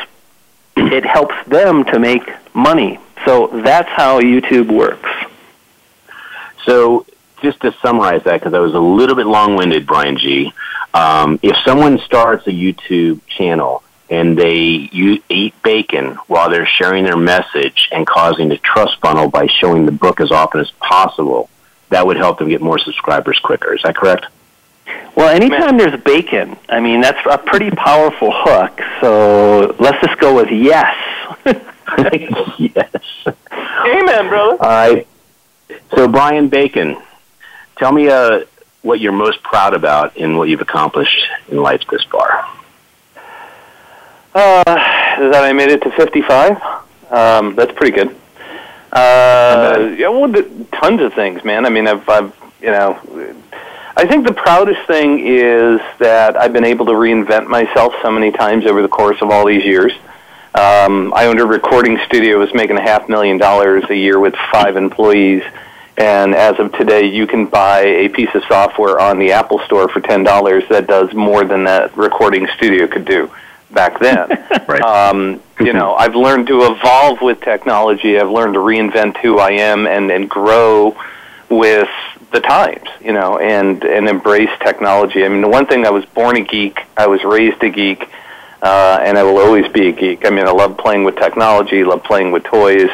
it 0.77 1.05
helps 1.05 1.35
them 1.47 1.85
to 1.85 1.99
make 1.99 2.31
money. 2.55 2.99
So 3.25 3.49
that's 3.49 3.89
how 3.89 4.21
YouTube 4.21 4.71
works. 4.71 5.09
So 6.65 7.07
just 7.41 7.61
to 7.61 7.75
summarize 7.83 8.23
that, 8.25 8.41
because 8.41 8.55
I 8.55 8.61
was 8.61 8.75
a 8.75 8.81
little 8.81 9.17
bit 9.17 9.27
long-winded, 9.27 9.87
Brian 9.87 10.17
G. 10.17 10.53
Um, 10.95 11.39
if 11.43 11.57
someone 11.65 11.99
starts 12.01 12.47
a 12.47 12.51
YouTube 12.51 13.21
channel 13.27 13.83
and 14.11 14.37
they 14.37 14.91
eat 15.29 15.55
bacon 15.63 16.17
while 16.27 16.51
they're 16.51 16.67
sharing 16.67 17.05
their 17.05 17.17
message 17.17 17.89
and 17.93 18.07
causing 18.07 18.51
a 18.53 18.59
trust 18.59 19.01
funnel 19.01 19.29
by 19.29 19.47
showing 19.47 19.87
the 19.87 19.93
book 19.93 20.21
as 20.21 20.31
often 20.31 20.61
as 20.61 20.71
possible, 20.73 21.49
that 21.89 22.07
would 22.07 22.17
help 22.17 22.39
them 22.39 22.49
get 22.49 22.61
more 22.61 22.79
subscribers 22.79 23.39
quicker. 23.39 23.75
Is 23.75 23.83
that 23.83 23.97
correct? 23.97 24.27
Well, 25.15 25.29
anytime 25.29 25.77
there's 25.79 25.99
bacon, 26.03 26.57
I 26.69 26.81
mean, 26.81 27.01
that's 27.01 27.19
a 27.31 27.39
pretty 27.39 27.71
powerful 27.71 28.31
hook. 28.33 28.81
So 29.01 29.75
let's 29.79 30.01
just 30.05 30.19
go 30.21 30.35
with 30.35 30.51
yes. 30.51 30.95
yes. 32.59 32.91
Amen, 33.27 34.29
brother. 34.29 34.53
All 34.53 34.57
right. 34.59 35.07
So, 35.95 36.09
Brian 36.09 36.49
Bacon, 36.49 37.01
tell 37.77 37.93
me 37.93 38.09
uh, 38.09 38.45
what 38.83 39.01
you're 39.01 39.13
most 39.13 39.43
proud 39.43 39.75
about 39.75 40.17
in 40.17 40.37
what 40.37 40.49
you've 40.49 40.61
accomplished 40.61 41.27
in 41.49 41.57
life 41.59 41.83
this 41.91 42.05
far. 42.05 42.47
Uh, 44.35 44.65
that 44.65 45.45
I 45.45 45.53
made 45.53 45.71
it 45.71 45.83
to 45.83 45.91
55. 45.91 46.57
Um, 47.11 47.55
that's 47.55 47.73
pretty 47.73 47.93
good. 47.93 48.17
Uh, 48.93 49.95
yeah, 49.97 50.09
well, 50.09 50.31
tons 50.73 51.01
of 51.01 51.15
things, 51.15 51.45
man. 51.45 51.67
I 51.67 51.71
mean, 51.71 51.87
I've, 51.87 52.07
I've, 52.09 52.35
you 52.61 52.71
know, 52.71 52.99
I 53.97 54.07
think 54.07 54.27
the 54.27 54.33
proudest 54.33 54.87
thing 54.87 55.27
is 55.27 55.81
that 55.99 56.37
I've 56.37 56.53
been 56.53 56.65
able 56.65 56.87
to 56.87 56.93
reinvent 56.93 57.47
myself 57.47 57.95
so 58.03 58.11
many 58.11 58.31
times 58.33 58.67
over 58.67 58.81
the 58.81 58.89
course 58.89 59.21
of 59.21 59.31
all 59.31 59.47
these 59.47 59.65
years. 59.65 59.93
Um, 60.55 61.15
I 61.15 61.27
owned 61.27 61.41
a 61.41 61.47
recording 61.47 61.99
studio, 62.07 62.39
was 62.39 62.53
making 62.53 62.77
a 62.77 62.83
half 62.83 63.09
million 63.09 63.39
dollars 63.39 63.85
a 63.89 63.97
year 63.97 64.19
with 64.19 64.35
five 64.53 64.77
employees. 64.77 65.43
And 65.97 66.35
as 66.35 66.59
of 66.59 66.73
today, 66.73 67.07
you 67.07 67.27
can 67.27 67.47
buy 67.47 67.81
a 67.81 68.09
piece 68.09 68.29
of 68.35 68.43
software 68.49 69.01
on 69.01 69.19
the 69.19 69.33
Apple 69.33 69.61
Store 69.61 69.89
for 69.89 70.01
ten 70.01 70.25
dollars 70.25 70.65
that 70.69 70.87
does 70.87 71.13
more 71.15 71.45
than 71.45 71.65
that 71.65 71.97
recording 71.97 72.47
studio 72.57 72.87
could 72.87 73.07
do 73.07 73.31
back 73.71 73.99
then. 73.99 74.29
right. 74.69 74.83
Um, 74.83 75.43
you 75.59 75.73
know, 75.73 75.95
I've 75.95 76.15
learned 76.15 76.49
to 76.49 76.65
evolve 76.65 77.23
with 77.23 77.41
technology. 77.41 78.19
I've 78.19 78.31
learned 78.31 78.55
to 78.55 78.61
reinvent 78.61 79.17
who 79.19 79.39
I 79.39 79.53
am 79.53 79.87
and 79.87 80.11
and 80.11 80.29
grow 80.29 80.97
with 81.49 81.89
the 82.33 82.41
times, 82.41 82.89
you 83.01 83.13
know, 83.13 83.39
and 83.39 83.83
and 83.85 84.09
embrace 84.09 84.51
technology. 84.61 85.25
I 85.25 85.29
mean, 85.29 85.41
the 85.41 85.49
one 85.49 85.67
thing 85.67 85.87
I 85.87 85.91
was 85.91 86.05
born 86.07 86.37
a 86.37 86.43
geek, 86.43 86.81
I 86.97 87.07
was 87.07 87.25
raised 87.25 87.63
a 87.63 87.71
geek, 87.71 88.09
uh, 88.63 88.99
and 89.03 89.19
I 89.19 89.25
will 89.25 89.39
always 89.39 89.71
be 89.73 89.89
a 89.89 89.93
geek. 89.93 90.25
I 90.25 90.31
mean, 90.31 90.47
I 90.47 90.53
love 90.53 90.79
playing 90.79 91.05
with 91.05 91.17
technology, 91.17 91.83
love 91.83 92.05
playing 92.05 92.31
with 92.31 92.45
toys, 92.45 92.89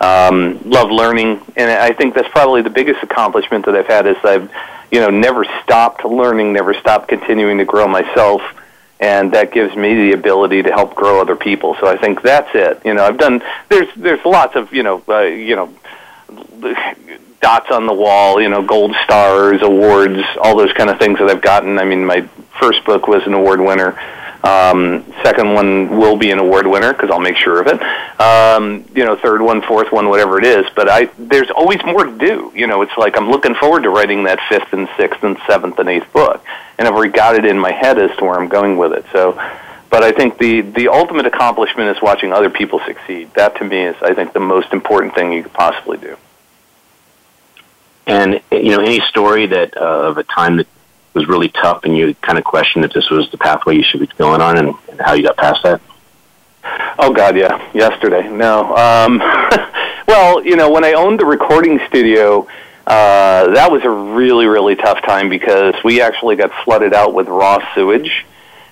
um, 0.00 0.60
love 0.64 0.90
learning, 0.90 1.42
and 1.56 1.70
I 1.70 1.92
think 1.92 2.14
that's 2.14 2.28
probably 2.28 2.62
the 2.62 2.70
biggest 2.70 3.02
accomplishment 3.02 3.66
that 3.66 3.74
I've 3.74 3.88
had 3.88 4.06
is 4.06 4.16
I've, 4.22 4.50
you 4.92 5.00
know, 5.00 5.10
never 5.10 5.44
stopped 5.64 6.04
learning, 6.04 6.52
never 6.52 6.72
stopped 6.72 7.08
continuing 7.08 7.58
to 7.58 7.64
grow 7.64 7.88
myself. 7.88 8.42
And 9.00 9.32
that 9.32 9.52
gives 9.52 9.76
me 9.76 9.94
the 9.94 10.12
ability 10.12 10.64
to 10.64 10.72
help 10.72 10.96
grow 10.96 11.20
other 11.20 11.36
people. 11.36 11.76
So 11.78 11.86
I 11.86 11.96
think 11.96 12.20
that's 12.20 12.52
it. 12.52 12.84
You 12.84 12.94
know, 12.94 13.04
I've 13.04 13.16
done. 13.16 13.40
There's 13.68 13.86
there's 13.94 14.24
lots 14.24 14.56
of 14.56 14.72
you 14.72 14.82
know 14.82 15.04
uh, 15.08 15.20
you 15.20 15.54
know 15.54 15.72
dots 17.40 17.70
on 17.70 17.86
the 17.86 17.94
wall, 17.94 18.40
you 18.40 18.48
know, 18.48 18.62
gold 18.62 18.94
stars, 19.04 19.62
awards, 19.62 20.20
all 20.42 20.56
those 20.56 20.72
kind 20.72 20.90
of 20.90 20.98
things 20.98 21.18
that 21.18 21.30
I've 21.30 21.42
gotten. 21.42 21.78
I 21.78 21.84
mean, 21.84 22.04
my 22.04 22.22
first 22.58 22.84
book 22.84 23.06
was 23.06 23.24
an 23.26 23.34
award 23.34 23.60
winner. 23.60 23.96
Um, 24.42 25.04
second 25.24 25.52
one 25.52 25.98
will 25.98 26.16
be 26.16 26.30
an 26.30 26.38
award 26.38 26.66
winner 26.66 26.92
because 26.92 27.10
I'll 27.10 27.18
make 27.20 27.36
sure 27.36 27.60
of 27.60 27.66
it. 27.66 27.82
Um, 28.20 28.84
you 28.94 29.04
know, 29.04 29.16
third 29.16 29.42
one, 29.42 29.62
fourth 29.62 29.90
one, 29.90 30.08
whatever 30.08 30.38
it 30.38 30.44
is. 30.44 30.64
But 30.76 30.88
I, 30.88 31.06
there's 31.18 31.50
always 31.50 31.84
more 31.84 32.04
to 32.04 32.16
do. 32.16 32.52
You 32.54 32.68
know, 32.68 32.82
it's 32.82 32.96
like 32.96 33.16
I'm 33.16 33.30
looking 33.30 33.54
forward 33.56 33.82
to 33.82 33.90
writing 33.90 34.24
that 34.24 34.38
fifth 34.48 34.72
and 34.72 34.88
sixth 34.96 35.24
and 35.24 35.36
seventh 35.46 35.78
and 35.78 35.88
eighth 35.88 36.12
book, 36.12 36.44
and 36.78 36.86
I've 36.86 36.94
already 36.94 37.12
got 37.12 37.34
it 37.34 37.44
in 37.44 37.58
my 37.58 37.72
head 37.72 37.98
as 37.98 38.16
to 38.18 38.24
where 38.24 38.38
I'm 38.38 38.48
going 38.48 38.76
with 38.76 38.92
it. 38.92 39.04
So, 39.12 39.32
but 39.90 40.04
I 40.04 40.12
think 40.12 40.38
the 40.38 40.60
the 40.60 40.88
ultimate 40.88 41.26
accomplishment 41.26 41.96
is 41.96 42.00
watching 42.00 42.32
other 42.32 42.50
people 42.50 42.80
succeed. 42.86 43.34
That 43.34 43.56
to 43.56 43.64
me 43.64 43.86
is, 43.86 43.96
I 44.02 44.14
think, 44.14 44.34
the 44.34 44.40
most 44.40 44.72
important 44.72 45.14
thing 45.14 45.32
you 45.32 45.42
could 45.42 45.52
possibly 45.52 45.98
do. 45.98 46.16
And 48.06 48.40
you 48.52 48.76
know, 48.76 48.82
any 48.82 49.00
story 49.00 49.46
that 49.46 49.76
uh, 49.76 50.08
of 50.08 50.16
a 50.16 50.22
time 50.22 50.58
that 50.58 50.68
was 51.14 51.26
really 51.26 51.48
tough, 51.48 51.84
and 51.84 51.96
you 51.96 52.14
kind 52.22 52.38
of 52.38 52.44
questioned 52.44 52.84
if 52.84 52.92
this 52.92 53.10
was 53.10 53.30
the 53.30 53.38
pathway 53.38 53.76
you 53.76 53.82
should 53.82 54.00
be 54.00 54.06
going 54.18 54.40
on, 54.40 54.58
and, 54.58 54.74
and 54.90 55.00
how 55.00 55.14
you 55.14 55.22
got 55.22 55.36
past 55.36 55.62
that. 55.64 55.80
Oh 56.98 57.12
God, 57.12 57.36
yeah. 57.36 57.70
Yesterday, 57.72 58.28
no. 58.28 58.76
Um, 58.76 59.18
well, 60.08 60.44
you 60.44 60.56
know, 60.56 60.70
when 60.70 60.84
I 60.84 60.92
owned 60.92 61.20
the 61.20 61.26
recording 61.26 61.80
studio, 61.88 62.46
uh, 62.86 63.50
that 63.54 63.70
was 63.70 63.84
a 63.84 63.90
really, 63.90 64.46
really 64.46 64.76
tough 64.76 65.02
time 65.02 65.28
because 65.28 65.74
we 65.84 66.00
actually 66.00 66.36
got 66.36 66.50
flooded 66.64 66.92
out 66.92 67.14
with 67.14 67.28
raw 67.28 67.58
sewage, 67.74 68.26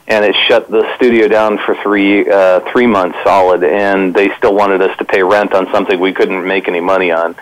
and 0.06 0.24
it 0.24 0.34
shut 0.46 0.70
the 0.70 0.94
studio 0.96 1.28
down 1.28 1.58
for 1.58 1.74
three 1.82 2.28
uh, 2.28 2.60
three 2.72 2.86
months 2.86 3.18
solid. 3.24 3.64
And 3.64 4.14
they 4.14 4.34
still 4.36 4.54
wanted 4.54 4.82
us 4.82 4.96
to 4.98 5.04
pay 5.04 5.22
rent 5.22 5.52
on 5.52 5.70
something 5.72 5.98
we 5.98 6.12
couldn't 6.12 6.46
make 6.46 6.68
any 6.68 6.80
money 6.80 7.10
on 7.10 7.34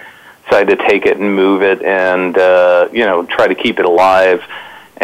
decided 0.44 0.78
to 0.78 0.88
take 0.88 1.06
it 1.06 1.16
and 1.16 1.34
move 1.34 1.62
it 1.62 1.82
and 1.82 2.36
uh, 2.36 2.88
you 2.92 3.04
know 3.04 3.24
try 3.24 3.46
to 3.46 3.54
keep 3.54 3.78
it 3.78 3.84
alive 3.84 4.42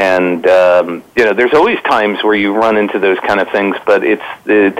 and 0.01 0.47
um, 0.47 1.05
you 1.15 1.25
know 1.27 1.35
there's 1.35 1.53
always 1.53 1.79
times 1.83 2.25
where 2.25 2.35
you 2.35 2.55
run 2.55 2.79
into 2.79 2.99
those 2.99 3.19
kind 3.21 3.39
of 3.39 3.51
things 3.51 3.77
but 3.85 4.03
it's 4.03 4.23
the 4.45 4.73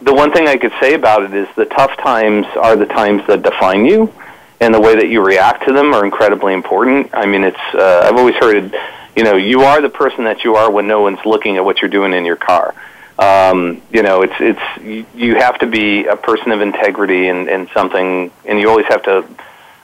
the 0.00 0.14
one 0.14 0.32
thing 0.32 0.48
I 0.48 0.56
could 0.56 0.72
say 0.80 0.94
about 0.94 1.22
it 1.22 1.34
is 1.34 1.46
the 1.56 1.66
tough 1.66 1.94
times 1.98 2.46
are 2.56 2.74
the 2.74 2.86
times 2.86 3.24
that 3.26 3.42
define 3.42 3.84
you 3.84 4.12
and 4.60 4.72
the 4.72 4.80
way 4.80 4.94
that 4.96 5.08
you 5.08 5.24
react 5.24 5.66
to 5.66 5.72
them 5.72 5.92
are 5.92 6.04
incredibly 6.04 6.54
important. 6.54 7.10
I 7.12 7.26
mean 7.26 7.44
it's 7.44 7.66
uh, 7.74 8.08
I've 8.08 8.16
always 8.16 8.36
heard 8.36 8.74
you 9.14 9.24
know 9.24 9.36
you 9.36 9.60
are 9.60 9.82
the 9.82 9.90
person 9.90 10.24
that 10.24 10.42
you 10.42 10.56
are 10.56 10.70
when 10.70 10.86
no 10.86 11.02
one's 11.02 11.24
looking 11.26 11.58
at 11.58 11.64
what 11.64 11.82
you're 11.82 11.90
doing 11.90 12.14
in 12.14 12.24
your 12.24 12.36
car. 12.36 12.74
Um, 13.18 13.82
you 13.92 14.02
know, 14.02 14.22
it's 14.22 14.38
it's 14.40 15.14
you 15.14 15.34
have 15.34 15.58
to 15.58 15.66
be 15.66 16.06
a 16.06 16.16
person 16.16 16.50
of 16.50 16.62
integrity 16.62 17.28
and, 17.28 17.46
and 17.48 17.68
something, 17.74 18.32
and 18.46 18.58
you 18.58 18.70
always 18.70 18.86
have 18.86 19.02
to 19.02 19.24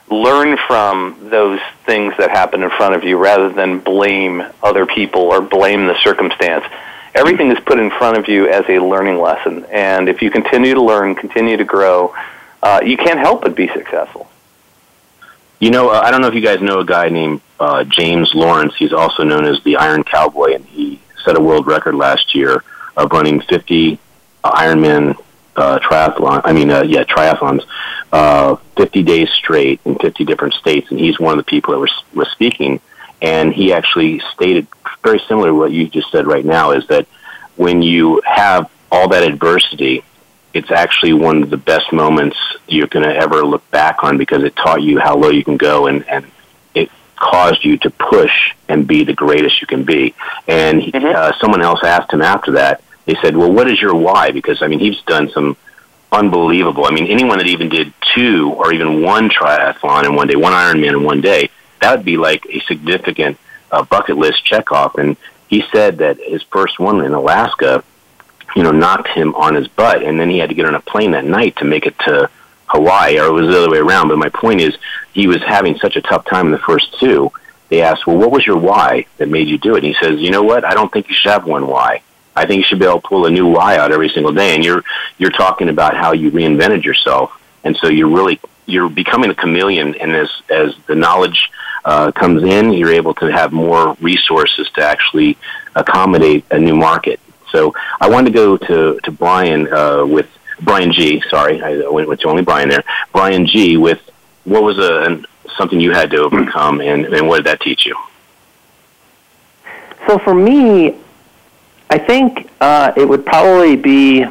learn 0.09 0.57
from 0.67 1.29
those 1.29 1.59
things 1.85 2.13
that 2.17 2.31
happen 2.31 2.63
in 2.63 2.69
front 2.71 2.95
of 2.95 3.03
you 3.03 3.17
rather 3.17 3.49
than 3.49 3.79
blame 3.79 4.43
other 4.63 4.85
people 4.85 5.21
or 5.21 5.41
blame 5.41 5.85
the 5.85 5.95
circumstance. 6.03 6.65
Everything 7.15 7.51
is 7.51 7.59
put 7.65 7.79
in 7.79 7.89
front 7.91 8.17
of 8.17 8.27
you 8.27 8.47
as 8.47 8.63
a 8.69 8.79
learning 8.79 9.19
lesson, 9.19 9.65
and 9.65 10.09
if 10.09 10.21
you 10.21 10.29
continue 10.29 10.73
to 10.73 10.81
learn, 10.81 11.15
continue 11.15 11.57
to 11.57 11.63
grow, 11.63 12.13
uh, 12.61 12.81
you 12.83 12.97
can't 12.97 13.19
help 13.19 13.41
but 13.41 13.55
be 13.55 13.67
successful. 13.69 14.29
You 15.59 15.71
know, 15.71 15.89
uh, 15.89 16.01
I 16.03 16.11
don't 16.11 16.21
know 16.21 16.27
if 16.27 16.35
you 16.35 16.41
guys 16.41 16.61
know 16.61 16.79
a 16.79 16.85
guy 16.85 17.09
named 17.09 17.41
uh, 17.59 17.83
James 17.83 18.33
Lawrence. 18.33 18.75
He's 18.77 18.93
also 18.93 19.23
known 19.23 19.45
as 19.45 19.61
the 19.63 19.75
Iron 19.77 20.03
Cowboy, 20.03 20.53
and 20.53 20.65
he 20.65 20.99
set 21.25 21.35
a 21.35 21.41
world 21.41 21.67
record 21.67 21.95
last 21.95 22.33
year 22.33 22.63
of 22.95 23.11
running 23.11 23.41
50 23.41 23.99
uh, 24.43 24.51
Ironman 24.51 25.17
uh, 25.59 25.79
triathlon. 25.79 26.41
I 26.43 26.53
mean, 26.53 26.71
uh, 26.71 26.83
yeah, 26.83 27.03
triathlons, 27.03 27.65
uh, 28.11 28.55
50 28.77 29.03
days 29.03 29.29
straight 29.31 29.81
in 29.85 29.95
50 29.95 30.25
different 30.25 30.53
states. 30.55 30.89
And 30.89 30.99
he's 30.99 31.19
one 31.19 31.37
of 31.37 31.45
the 31.45 31.49
people 31.49 31.73
that 31.73 31.79
was 31.79 32.03
was 32.13 32.29
speaking, 32.29 32.79
and 33.21 33.53
he 33.53 33.73
actually 33.73 34.21
stated 34.33 34.67
very 35.03 35.19
similar 35.27 35.49
to 35.49 35.55
what 35.55 35.71
you 35.71 35.87
just 35.87 36.11
said 36.11 36.25
right 36.25 36.45
now. 36.45 36.71
Is 36.71 36.87
that 36.87 37.07
when 37.55 37.81
you 37.81 38.21
have 38.25 38.71
all 38.91 39.09
that 39.09 39.23
adversity, 39.23 40.03
it's 40.53 40.71
actually 40.71 41.13
one 41.13 41.43
of 41.43 41.49
the 41.49 41.57
best 41.57 41.91
moments 41.91 42.37
you're 42.67 42.87
going 42.87 43.07
to 43.07 43.15
ever 43.15 43.43
look 43.43 43.69
back 43.69 44.03
on 44.03 44.17
because 44.17 44.43
it 44.43 44.55
taught 44.55 44.81
you 44.81 44.99
how 44.99 45.15
low 45.15 45.29
you 45.29 45.43
can 45.43 45.57
go 45.57 45.87
and 45.87 46.07
and 46.07 46.25
it 46.73 46.89
caused 47.15 47.65
you 47.65 47.77
to 47.77 47.89
push 47.89 48.55
and 48.69 48.87
be 48.87 49.03
the 49.03 49.13
greatest 49.13 49.59
you 49.61 49.67
can 49.67 49.83
be. 49.83 50.15
And 50.47 50.81
he, 50.81 50.91
mm-hmm. 50.91 51.15
uh, 51.15 51.33
someone 51.39 51.61
else 51.61 51.83
asked 51.83 52.13
him 52.13 52.21
after 52.21 52.53
that 52.53 52.81
they 53.09 53.15
said, 53.21 53.35
"Well, 53.35 53.51
what 53.51 53.67
is 53.67 53.81
your 53.81 53.95
why?" 53.95 54.29
Because 54.29 54.61
I 54.61 54.67
mean, 54.67 54.79
he's 54.79 55.01
done 55.01 55.29
some 55.31 55.57
unbelievable. 56.11 56.85
I 56.85 56.91
mean, 56.91 57.07
anyone 57.07 57.39
that 57.39 57.47
even 57.47 57.69
did 57.69 57.91
two 58.15 58.51
or 58.55 58.71
even 58.71 59.01
one 59.01 59.29
triathlon 59.29 60.05
in 60.05 60.15
one 60.15 60.27
day, 60.27 60.35
one 60.35 60.53
Ironman 60.53 60.89
in 60.89 61.03
one 61.03 61.21
day, 61.21 61.49
that 61.81 61.95
would 61.95 62.05
be 62.05 62.17
like 62.17 62.45
a 62.45 62.59
significant 62.61 63.37
uh, 63.71 63.83
bucket 63.83 64.17
list 64.17 64.45
checkoff. 64.45 64.95
And 64.99 65.17
he 65.47 65.63
said 65.71 65.97
that 65.99 66.19
his 66.19 66.43
first 66.43 66.79
one 66.79 67.03
in 67.03 67.13
Alaska, 67.13 67.83
you 68.55 68.61
know, 68.61 68.71
knocked 68.71 69.09
him 69.09 69.33
on 69.33 69.55
his 69.55 69.67
butt, 69.67 70.03
and 70.03 70.19
then 70.19 70.29
he 70.29 70.37
had 70.37 70.49
to 70.49 70.55
get 70.55 70.65
on 70.65 70.75
a 70.75 70.81
plane 70.81 71.11
that 71.11 71.25
night 71.25 71.55
to 71.57 71.65
make 71.65 71.87
it 71.87 71.97
to 71.99 72.29
Hawaii, 72.67 73.19
or 73.19 73.25
it 73.25 73.31
was 73.31 73.47
the 73.47 73.57
other 73.57 73.71
way 73.71 73.79
around. 73.79 74.09
But 74.09 74.19
my 74.19 74.29
point 74.29 74.61
is, 74.61 74.77
he 75.13 75.25
was 75.25 75.41
having 75.41 75.79
such 75.79 75.95
a 75.95 76.01
tough 76.01 76.25
time 76.25 76.47
in 76.47 76.51
the 76.51 76.59
first 76.59 76.99
two. 76.99 77.31
They 77.69 77.81
asked, 77.81 78.05
"Well, 78.05 78.17
what 78.17 78.31
was 78.31 78.45
your 78.45 78.57
why 78.57 79.05
that 79.17 79.29
made 79.29 79.47
you 79.47 79.57
do 79.57 79.73
it?" 79.75 79.83
And 79.83 79.93
he 79.93 79.95
says, 80.01 80.19
"You 80.19 80.31
know 80.31 80.43
what? 80.43 80.63
I 80.63 80.73
don't 80.73 80.91
think 80.91 81.09
you 81.09 81.15
should 81.15 81.31
have 81.31 81.45
one 81.45 81.67
why." 81.67 82.01
I 82.41 82.45
think 82.45 82.57
you 82.59 82.63
should 82.63 82.79
be 82.79 82.85
able 82.85 83.01
to 83.01 83.07
pull 83.07 83.25
a 83.25 83.31
new 83.31 83.47
Y 83.47 83.77
out 83.77 83.91
every 83.91 84.09
single 84.09 84.33
day. 84.41 84.55
And 84.55 84.63
you're 84.63 84.83
you're 85.19 85.37
talking 85.45 85.69
about 85.69 85.95
how 85.95 86.11
you 86.13 86.31
reinvented 86.31 86.83
yourself, 86.83 87.27
and 87.63 87.75
so 87.77 87.87
you're 87.87 88.13
really 88.19 88.39
you're 88.65 88.89
becoming 88.89 89.29
a 89.29 89.35
chameleon. 89.35 89.95
And 90.01 90.11
as 90.23 90.29
as 90.49 90.69
the 90.87 90.95
knowledge 90.95 91.39
uh, 91.85 92.11
comes 92.11 92.43
in, 92.43 92.73
you're 92.73 92.93
able 93.01 93.13
to 93.15 93.27
have 93.39 93.51
more 93.51 93.95
resources 94.11 94.69
to 94.75 94.81
actually 94.93 95.37
accommodate 95.75 96.45
a 96.51 96.59
new 96.67 96.75
market. 96.75 97.19
So 97.51 97.73
I 97.99 98.07
wanted 98.09 98.27
to 98.31 98.35
go 98.43 98.57
to 98.69 98.77
to 99.05 99.11
Brian 99.11 99.61
uh, 99.71 100.05
with 100.05 100.29
Brian 100.61 100.91
G. 100.91 101.21
Sorry, 101.29 101.61
I 101.61 101.87
went 101.87 102.07
with 102.07 102.25
only 102.25 102.43
Brian 102.43 102.69
there. 102.69 102.83
Brian 103.11 103.45
G. 103.45 103.77
With 103.77 104.01
what 104.45 104.63
was 104.63 104.77
a 104.79 105.21
something 105.57 105.79
you 105.79 105.91
had 105.91 106.09
to 106.11 106.17
overcome, 106.17 106.79
and, 106.79 107.05
and 107.05 107.27
what 107.27 107.37
did 107.37 107.45
that 107.47 107.59
teach 107.59 107.85
you? 107.85 107.95
So 110.07 110.17
for 110.17 110.33
me, 110.33 110.95
I 111.89 111.97
think 111.97 112.49
uh, 112.61 112.93
it 112.95 113.07
would 113.07 113.25
probably 113.25 113.75
be 113.75 114.25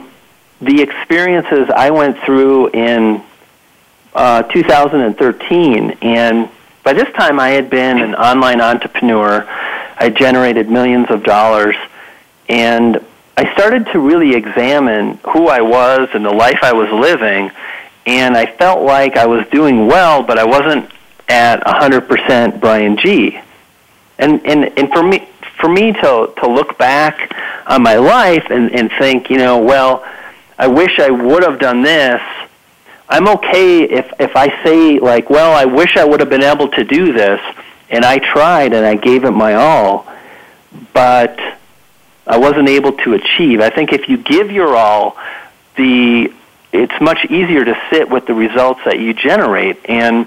the 0.60 0.82
experiences 0.82 1.68
I 1.74 1.90
went 1.90 2.18
through 2.20 2.70
in 2.70 3.22
uh, 4.14 4.42
2013. 4.44 5.90
And 6.02 6.48
by 6.84 6.92
this 6.92 7.12
time, 7.14 7.40
I 7.40 7.50
had 7.50 7.68
been 7.68 8.00
an 8.00 8.14
online 8.14 8.60
entrepreneur. 8.60 9.44
I 9.48 10.10
generated 10.10 10.70
millions 10.70 11.10
of 11.10 11.24
dollars. 11.24 11.76
And 12.48 13.04
I 13.36 13.52
started 13.54 13.86
to 13.92 13.98
really 13.98 14.34
examine 14.34 15.18
who 15.32 15.48
I 15.48 15.60
was 15.60 16.08
and 16.14 16.24
the 16.24 16.32
life 16.32 16.58
I 16.62 16.72
was 16.72 16.90
living. 16.90 17.50
And 18.06 18.36
I 18.36 18.46
felt 18.46 18.82
like 18.82 19.16
I 19.16 19.26
was 19.26 19.46
doing 19.48 19.86
well, 19.86 20.22
but 20.22 20.38
I 20.38 20.44
wasn't 20.44 20.90
at 21.28 21.60
100% 21.62 22.60
Brian 22.60 22.96
G. 22.96 23.38
And, 24.18 24.44
and, 24.46 24.78
and 24.78 24.90
for 24.90 25.02
me, 25.02 25.27
for 25.60 25.68
me 25.68 25.92
to 25.92 26.32
to 26.40 26.46
look 26.48 26.78
back 26.78 27.32
on 27.66 27.82
my 27.82 27.96
life 27.96 28.46
and 28.50 28.72
and 28.72 28.90
think, 28.98 29.30
you 29.30 29.38
know, 29.38 29.58
well, 29.58 30.04
I 30.58 30.66
wish 30.66 30.98
I 30.98 31.10
would 31.10 31.42
have 31.42 31.58
done 31.58 31.82
this. 31.82 32.22
I'm 33.08 33.28
okay 33.28 33.82
if 33.82 34.12
if 34.18 34.36
I 34.36 34.62
say 34.62 34.98
like, 34.98 35.30
well, 35.30 35.52
I 35.52 35.64
wish 35.64 35.96
I 35.96 36.04
would 36.04 36.20
have 36.20 36.30
been 36.30 36.42
able 36.42 36.68
to 36.68 36.84
do 36.84 37.12
this, 37.12 37.40
and 37.90 38.04
I 38.04 38.18
tried 38.18 38.72
and 38.72 38.84
I 38.84 38.94
gave 38.94 39.24
it 39.24 39.32
my 39.32 39.54
all, 39.54 40.06
but 40.92 41.38
I 42.26 42.36
wasn't 42.38 42.68
able 42.68 42.92
to 42.92 43.14
achieve. 43.14 43.60
I 43.60 43.70
think 43.70 43.92
if 43.92 44.08
you 44.08 44.18
give 44.18 44.50
your 44.50 44.76
all, 44.76 45.16
the 45.76 46.32
it's 46.72 47.00
much 47.00 47.24
easier 47.30 47.64
to 47.64 47.74
sit 47.90 48.10
with 48.10 48.26
the 48.26 48.34
results 48.34 48.80
that 48.84 49.00
you 49.00 49.14
generate 49.14 49.78
and 49.88 50.26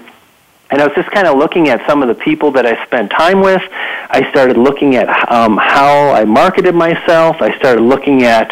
and 0.72 0.80
I 0.80 0.86
was 0.86 0.94
just 0.96 1.10
kind 1.10 1.26
of 1.26 1.36
looking 1.36 1.68
at 1.68 1.86
some 1.86 2.00
of 2.00 2.08
the 2.08 2.14
people 2.14 2.50
that 2.52 2.64
I 2.64 2.82
spent 2.86 3.10
time 3.10 3.40
with. 3.40 3.60
I 3.70 4.26
started 4.30 4.56
looking 4.56 4.96
at 4.96 5.06
um, 5.30 5.58
how 5.58 6.10
I 6.10 6.24
marketed 6.24 6.74
myself. 6.74 7.42
I 7.42 7.54
started 7.58 7.82
looking 7.82 8.22
at 8.22 8.48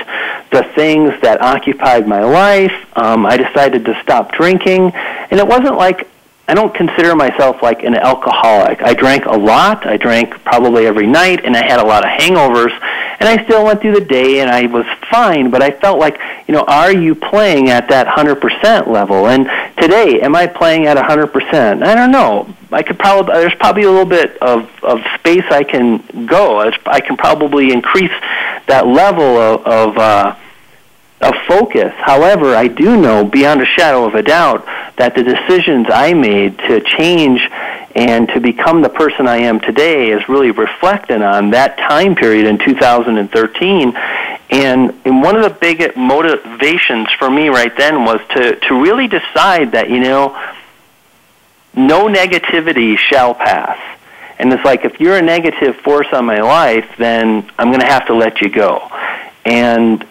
the 0.52 0.64
things 0.74 1.14
that 1.22 1.40
occupied 1.40 2.06
my 2.06 2.22
life. 2.22 2.74
Um, 2.94 3.24
I 3.24 3.38
decided 3.38 3.86
to 3.86 3.98
stop 4.02 4.32
drinking. 4.32 4.92
And 4.92 5.40
it 5.40 5.46
wasn't 5.46 5.78
like 5.78 6.08
I 6.46 6.54
don't 6.54 6.74
consider 6.74 7.14
myself 7.14 7.62
like 7.62 7.84
an 7.84 7.94
alcoholic. 7.94 8.82
I 8.82 8.92
drank 8.92 9.24
a 9.24 9.36
lot. 9.36 9.86
I 9.86 9.96
drank 9.96 10.30
probably 10.42 10.84
every 10.84 11.06
night, 11.06 11.44
and 11.44 11.56
I 11.56 11.64
had 11.64 11.78
a 11.78 11.86
lot 11.86 12.04
of 12.04 12.10
hangovers. 12.10 12.76
And 13.20 13.28
I 13.28 13.44
still 13.44 13.64
went 13.64 13.82
through 13.82 13.94
the 13.94 14.04
day, 14.04 14.40
and 14.40 14.50
I 14.50 14.66
was 14.66 14.86
fine. 15.10 15.50
But 15.50 15.62
I 15.62 15.70
felt 15.70 15.98
like, 15.98 16.18
you 16.48 16.54
know, 16.54 16.64
are 16.66 16.92
you 16.92 17.14
playing 17.14 17.68
at 17.68 17.88
that 17.90 18.08
hundred 18.08 18.36
percent 18.36 18.88
level? 18.88 19.28
And 19.28 19.44
today, 19.76 20.20
am 20.22 20.34
I 20.34 20.46
playing 20.46 20.86
at 20.86 20.96
a 20.96 21.02
hundred 21.02 21.28
percent? 21.28 21.82
I 21.82 21.94
don't 21.94 22.10
know. 22.10 22.52
I 22.72 22.82
could 22.82 22.98
probably 22.98 23.34
there's 23.34 23.54
probably 23.54 23.82
a 23.82 23.90
little 23.90 24.06
bit 24.06 24.38
of 24.38 24.68
of 24.82 25.00
space 25.18 25.44
I 25.50 25.64
can 25.64 26.26
go. 26.26 26.60
I 26.86 27.00
can 27.00 27.16
probably 27.16 27.72
increase 27.72 28.12
that 28.66 28.86
level 28.86 29.36
of. 29.38 29.66
of 29.66 29.98
uh, 29.98 30.36
of 31.20 31.34
focus. 31.46 31.92
However, 31.96 32.54
I 32.54 32.68
do 32.68 32.96
know 33.00 33.24
beyond 33.24 33.60
a 33.60 33.66
shadow 33.66 34.06
of 34.06 34.14
a 34.14 34.22
doubt 34.22 34.64
that 34.96 35.14
the 35.14 35.22
decisions 35.22 35.86
I 35.90 36.14
made 36.14 36.58
to 36.58 36.80
change 36.80 37.40
and 37.94 38.28
to 38.28 38.40
become 38.40 38.82
the 38.82 38.88
person 38.88 39.26
I 39.26 39.38
am 39.38 39.60
today 39.60 40.10
is 40.10 40.28
really 40.28 40.50
reflecting 40.50 41.22
on 41.22 41.50
that 41.50 41.76
time 41.76 42.14
period 42.14 42.46
in 42.46 42.58
2013. 42.58 43.96
And, 44.50 44.94
and 45.04 45.22
one 45.22 45.36
of 45.36 45.42
the 45.42 45.56
big 45.60 45.96
motivations 45.96 47.08
for 47.18 47.30
me 47.30 47.48
right 47.48 47.76
then 47.76 48.04
was 48.04 48.20
to, 48.30 48.56
to 48.56 48.82
really 48.82 49.06
decide 49.06 49.72
that, 49.72 49.90
you 49.90 50.00
know, 50.00 50.38
no 51.74 52.08
negativity 52.08 52.96
shall 52.96 53.34
pass. 53.34 53.78
And 54.38 54.52
it's 54.52 54.64
like, 54.64 54.86
if 54.86 55.00
you're 55.00 55.16
a 55.16 55.22
negative 55.22 55.76
force 55.76 56.08
on 56.12 56.24
my 56.24 56.40
life, 56.40 56.90
then 56.96 57.50
I'm 57.58 57.68
going 57.68 57.80
to 57.80 57.86
have 57.86 58.06
to 58.06 58.14
let 58.14 58.40
you 58.40 58.48
go. 58.48 58.88
And 59.44 60.04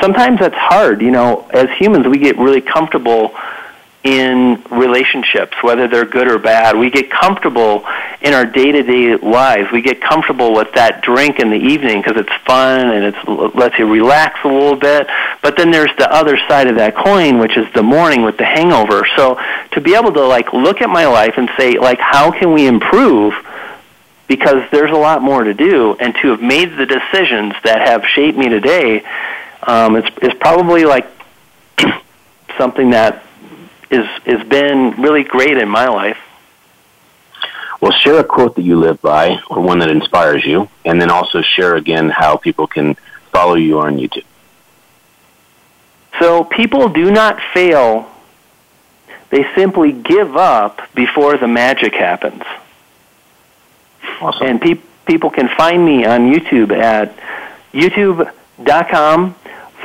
sometimes 0.00 0.40
that's 0.40 0.56
hard. 0.56 1.02
You 1.02 1.10
know, 1.10 1.46
as 1.52 1.68
humans, 1.78 2.06
we 2.06 2.18
get 2.18 2.38
really 2.38 2.60
comfortable 2.60 3.34
in 4.06 4.62
relationships, 4.70 5.56
whether 5.62 5.88
they're 5.88 6.04
good 6.04 6.28
or 6.28 6.38
bad. 6.38 6.76
We 6.76 6.90
get 6.90 7.10
comfortable 7.10 7.84
in 8.20 8.34
our 8.34 8.46
day 8.46 8.70
to 8.70 8.82
day 8.84 9.16
lives. 9.16 9.72
We 9.72 9.82
get 9.82 10.00
comfortable 10.00 10.54
with 10.54 10.72
that 10.74 11.02
drink 11.02 11.40
in 11.40 11.50
the 11.50 11.56
evening 11.56 12.02
because 12.02 12.16
it's 12.16 12.32
fun 12.46 12.88
and 12.90 13.04
it 13.06 13.56
lets 13.56 13.76
you 13.80 13.90
relax 13.90 14.38
a 14.44 14.48
little 14.48 14.76
bit. 14.76 15.08
But 15.42 15.56
then 15.56 15.72
there's 15.72 15.90
the 15.98 16.08
other 16.08 16.38
side 16.48 16.68
of 16.68 16.76
that 16.76 16.94
coin, 16.94 17.40
which 17.40 17.56
is 17.56 17.66
the 17.74 17.82
morning 17.82 18.22
with 18.22 18.36
the 18.36 18.44
hangover. 18.44 19.08
So 19.16 19.40
to 19.72 19.80
be 19.80 19.96
able 19.96 20.12
to 20.12 20.24
like 20.24 20.52
look 20.52 20.80
at 20.82 20.88
my 20.88 21.06
life 21.06 21.34
and 21.36 21.50
say, 21.56 21.76
like, 21.76 21.98
how 21.98 22.30
can 22.30 22.52
we 22.52 22.68
improve? 22.68 23.34
Because 24.28 24.62
there's 24.70 24.92
a 24.92 24.96
lot 24.96 25.20
more 25.20 25.42
to 25.42 25.54
do, 25.54 25.96
and 25.98 26.14
to 26.22 26.28
have 26.30 26.42
made 26.42 26.76
the 26.76 26.86
decisions 26.86 27.54
that 27.64 27.88
have 27.88 28.04
shaped 28.06 28.38
me 28.38 28.48
today 28.48 29.04
um, 29.66 29.96
it's, 29.96 30.08
it's 30.22 30.38
probably 30.38 30.84
like 30.84 31.06
something 32.58 32.90
that 32.90 33.22
is 33.90 34.06
has 34.24 34.46
been 34.48 35.00
really 35.00 35.24
great 35.24 35.58
in 35.58 35.68
my 35.68 35.88
life. 35.88 36.18
Well, 37.80 37.92
share 37.92 38.18
a 38.18 38.24
quote 38.24 38.56
that 38.56 38.62
you 38.62 38.76
live 38.76 39.00
by, 39.02 39.38
or 39.50 39.60
one 39.60 39.80
that 39.80 39.90
inspires 39.90 40.44
you, 40.44 40.68
and 40.84 41.00
then 41.00 41.10
also 41.10 41.42
share 41.42 41.76
again 41.76 42.08
how 42.08 42.36
people 42.36 42.66
can 42.66 42.94
follow 43.32 43.54
you 43.54 43.80
on 43.80 43.98
YouTube. 43.98 44.24
So, 46.18 46.42
people 46.42 46.88
do 46.88 47.10
not 47.10 47.38
fail; 47.52 48.10
they 49.30 49.44
simply 49.54 49.92
give 49.92 50.36
up 50.36 50.80
before 50.94 51.36
the 51.36 51.46
magic 51.46 51.92
happens. 51.94 52.42
Awesome. 54.20 54.46
And 54.46 54.60
pe- 54.60 54.80
people 55.04 55.30
can 55.30 55.48
find 55.56 55.84
me 55.84 56.06
on 56.06 56.32
YouTube 56.32 56.72
at 56.72 57.16
YouTube 57.72 58.32
facebook.com 58.56 59.34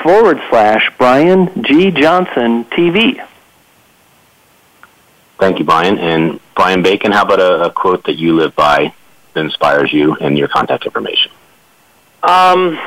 forward 0.04 0.40
slash 0.50 0.92
Brian 0.98 1.64
G. 1.64 1.92
Johnson 1.92 2.66
TV. 2.66 3.26
Thank 5.40 5.60
you, 5.60 5.66
Brian. 5.66 5.98
And 5.98 6.40
Brian 6.56 6.84
Bacon, 6.84 7.12
how 7.12 7.24
about 7.24 7.40
a, 7.40 7.66
a 7.66 7.72
quote 7.72 8.04
that 8.06 8.18
you 8.18 8.36
live 8.36 8.56
by 8.56 8.94
that 9.34 9.40
inspires 9.46 9.92
you 9.92 10.16
and 10.16 10.38
your 10.38 10.48
contact 10.48 10.86
information? 10.86 11.32
Um, 12.24 12.80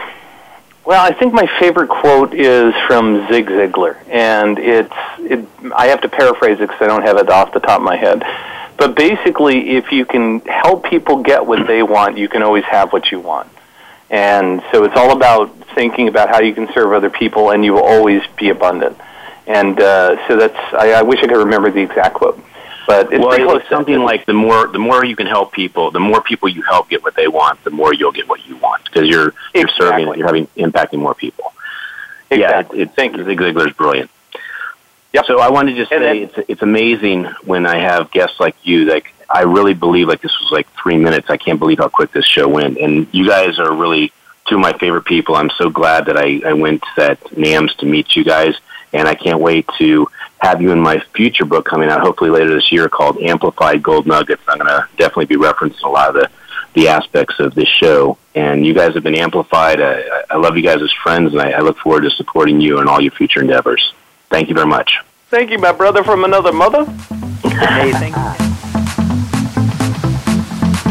well, 0.84 1.04
I 1.04 1.12
think 1.12 1.32
my 1.32 1.48
favorite 1.58 1.88
quote 1.88 2.34
is 2.34 2.74
from 2.86 3.26
Zig 3.28 3.46
Ziglar, 3.46 3.96
and 4.08 4.58
it's 4.58 4.92
it, 5.18 5.44
I 5.74 5.86
have 5.86 6.02
to 6.02 6.08
paraphrase 6.08 6.60
it 6.60 6.68
because 6.68 6.82
I 6.82 6.86
don't 6.86 7.02
have 7.02 7.16
it 7.16 7.28
off 7.30 7.52
the 7.52 7.60
top 7.60 7.80
of 7.80 7.84
my 7.84 7.96
head. 7.96 8.22
But 8.76 8.94
basically, 8.94 9.70
if 9.76 9.92
you 9.92 10.04
can 10.04 10.40
help 10.40 10.84
people 10.84 11.22
get 11.22 11.46
what 11.46 11.66
they 11.66 11.82
want, 11.82 12.18
you 12.18 12.28
can 12.28 12.42
always 12.42 12.64
have 12.64 12.92
what 12.92 13.10
you 13.10 13.18
want. 13.18 13.48
And 14.10 14.62
so 14.70 14.84
it's 14.84 14.96
all 14.96 15.12
about 15.16 15.54
thinking 15.74 16.08
about 16.08 16.28
how 16.28 16.40
you 16.40 16.54
can 16.54 16.72
serve 16.72 16.92
other 16.92 17.10
people, 17.10 17.50
and 17.50 17.64
you 17.64 17.72
will 17.72 17.84
always 17.84 18.22
be 18.36 18.50
abundant. 18.50 18.98
And 19.46 19.80
uh, 19.80 20.26
so 20.28 20.36
that's 20.36 20.56
I, 20.74 20.92
I 20.92 21.02
wish 21.02 21.20
I 21.20 21.26
could 21.26 21.38
remember 21.38 21.70
the 21.70 21.80
exact 21.80 22.14
quote. 22.14 22.40
But 22.86 23.12
it's 23.12 23.20
well, 23.20 23.30
pretty 23.30 23.44
close 23.44 23.60
it's 23.60 23.70
something 23.70 23.98
like 24.00 24.26
the 24.26 24.34
more 24.34 24.68
the 24.68 24.78
more 24.78 25.04
you 25.04 25.16
can 25.16 25.26
help 25.26 25.52
people, 25.52 25.90
the 25.90 26.00
more 26.00 26.20
people 26.20 26.48
you 26.48 26.62
help 26.62 26.88
get 26.88 27.02
what 27.02 27.14
they 27.14 27.28
want, 27.28 27.62
the 27.64 27.70
more 27.70 27.94
you'll 27.94 28.12
get 28.12 28.28
what 28.28 28.46
you 28.46 28.56
want 28.56 28.84
because 28.84 29.08
you're 29.08 29.32
you're 29.54 29.68
serving, 29.68 30.06
you're 30.18 30.26
having 30.26 30.46
impacting 30.56 30.98
more 30.98 31.14
people. 31.14 31.52
Exactly. 32.30 32.78
Yeah, 32.78 32.82
it, 32.82 32.88
it, 32.88 32.94
Thank 32.94 33.16
you. 33.16 33.24
Zig 33.24 33.38
Ziglar's 33.38 33.72
brilliant. 33.72 34.10
Yep. 35.14 35.26
So 35.26 35.38
I 35.38 35.48
wanted 35.48 35.72
to 35.72 35.76
just 35.76 35.92
And 35.92 36.02
say 36.02 36.22
it's 36.22 36.50
it's 36.50 36.62
amazing 36.62 37.24
when 37.44 37.66
I 37.66 37.78
have 37.78 38.10
guests 38.10 38.40
like 38.40 38.56
you. 38.64 38.84
Like 38.84 39.14
I 39.30 39.42
really 39.42 39.72
believe 39.72 40.08
like 40.08 40.20
this 40.20 40.38
was 40.40 40.50
like 40.50 40.68
three 40.74 40.98
minutes. 40.98 41.30
I 41.30 41.36
can't 41.36 41.60
believe 41.60 41.78
how 41.78 41.88
quick 41.88 42.10
this 42.10 42.26
show 42.26 42.48
went. 42.48 42.78
And 42.78 43.06
you 43.12 43.26
guys 43.28 43.60
are 43.60 43.72
really 43.72 44.12
two 44.46 44.56
of 44.56 44.60
my 44.60 44.76
favorite 44.76 45.04
people. 45.04 45.36
I'm 45.36 45.50
so 45.50 45.70
glad 45.70 46.06
that 46.06 46.18
I, 46.18 46.42
I 46.44 46.52
went 46.52 46.82
to 46.82 46.88
that 46.96 47.20
NAMS 47.36 47.76
to 47.76 47.86
meet 47.86 48.16
you 48.16 48.24
guys, 48.24 48.56
and 48.92 49.08
I 49.08 49.14
can't 49.14 49.40
wait 49.40 49.66
to 49.78 50.06
have 50.38 50.60
you 50.60 50.72
in 50.72 50.80
my 50.80 50.98
future 51.14 51.44
book 51.46 51.64
coming 51.64 51.88
out 51.88 52.00
hopefully 52.00 52.30
later 52.30 52.52
this 52.52 52.70
year 52.70 52.88
called 52.88 53.16
Amplified 53.18 53.82
Gold 53.82 54.06
Nuggets. 54.06 54.42
I'm 54.48 54.58
going 54.58 54.68
to 54.68 54.86
definitely 54.96 55.26
be 55.26 55.36
referencing 55.36 55.84
a 55.84 55.88
lot 55.88 56.08
of 56.08 56.14
the 56.14 56.30
the 56.74 56.88
aspects 56.88 57.38
of 57.38 57.54
this 57.54 57.68
show. 57.68 58.18
And 58.34 58.66
you 58.66 58.74
guys 58.74 58.94
have 58.94 59.04
been 59.04 59.14
amplified. 59.14 59.80
I, 59.80 60.02
I 60.28 60.36
love 60.38 60.56
you 60.56 60.62
guys 60.64 60.82
as 60.82 60.92
friends, 60.92 61.32
and 61.32 61.40
I, 61.40 61.52
I 61.52 61.60
look 61.60 61.78
forward 61.78 62.02
to 62.02 62.10
supporting 62.10 62.60
you 62.60 62.80
in 62.80 62.88
all 62.88 63.00
your 63.00 63.12
future 63.12 63.40
endeavors. 63.40 63.94
Thank 64.34 64.48
you 64.48 64.54
very 64.56 64.66
much. 64.66 64.98
Thank 65.30 65.52
you, 65.52 65.58
my 65.60 65.70
brother 65.70 66.02
from 66.02 66.24
another 66.24 66.52
mother. 66.52 66.84
Hey, 67.44 67.92
thank 67.92 68.16
you. 68.16 68.22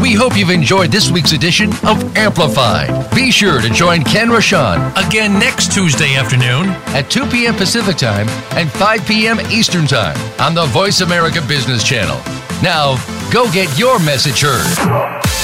We 0.00 0.14
hope 0.14 0.34
you've 0.34 0.48
enjoyed 0.48 0.90
this 0.90 1.10
week's 1.10 1.32
edition 1.32 1.68
of 1.86 2.16
Amplified. 2.16 3.14
Be 3.14 3.30
sure 3.30 3.60
to 3.60 3.68
join 3.68 4.02
Ken 4.02 4.28
Rochon 4.28 4.90
again 4.96 5.34
next 5.34 5.74
Tuesday 5.74 6.14
afternoon 6.14 6.70
at 6.96 7.10
2 7.10 7.26
p.m. 7.26 7.54
Pacific 7.54 7.98
Time 7.98 8.26
and 8.56 8.72
5 8.72 9.06
p.m. 9.06 9.38
Eastern 9.50 9.86
Time 9.86 10.16
on 10.40 10.54
the 10.54 10.64
Voice 10.64 11.02
America 11.02 11.42
Business 11.46 11.84
Channel. 11.84 12.16
Now, 12.62 12.96
go 13.30 13.52
get 13.52 13.78
your 13.78 13.98
message 13.98 14.40
heard. 14.40 15.43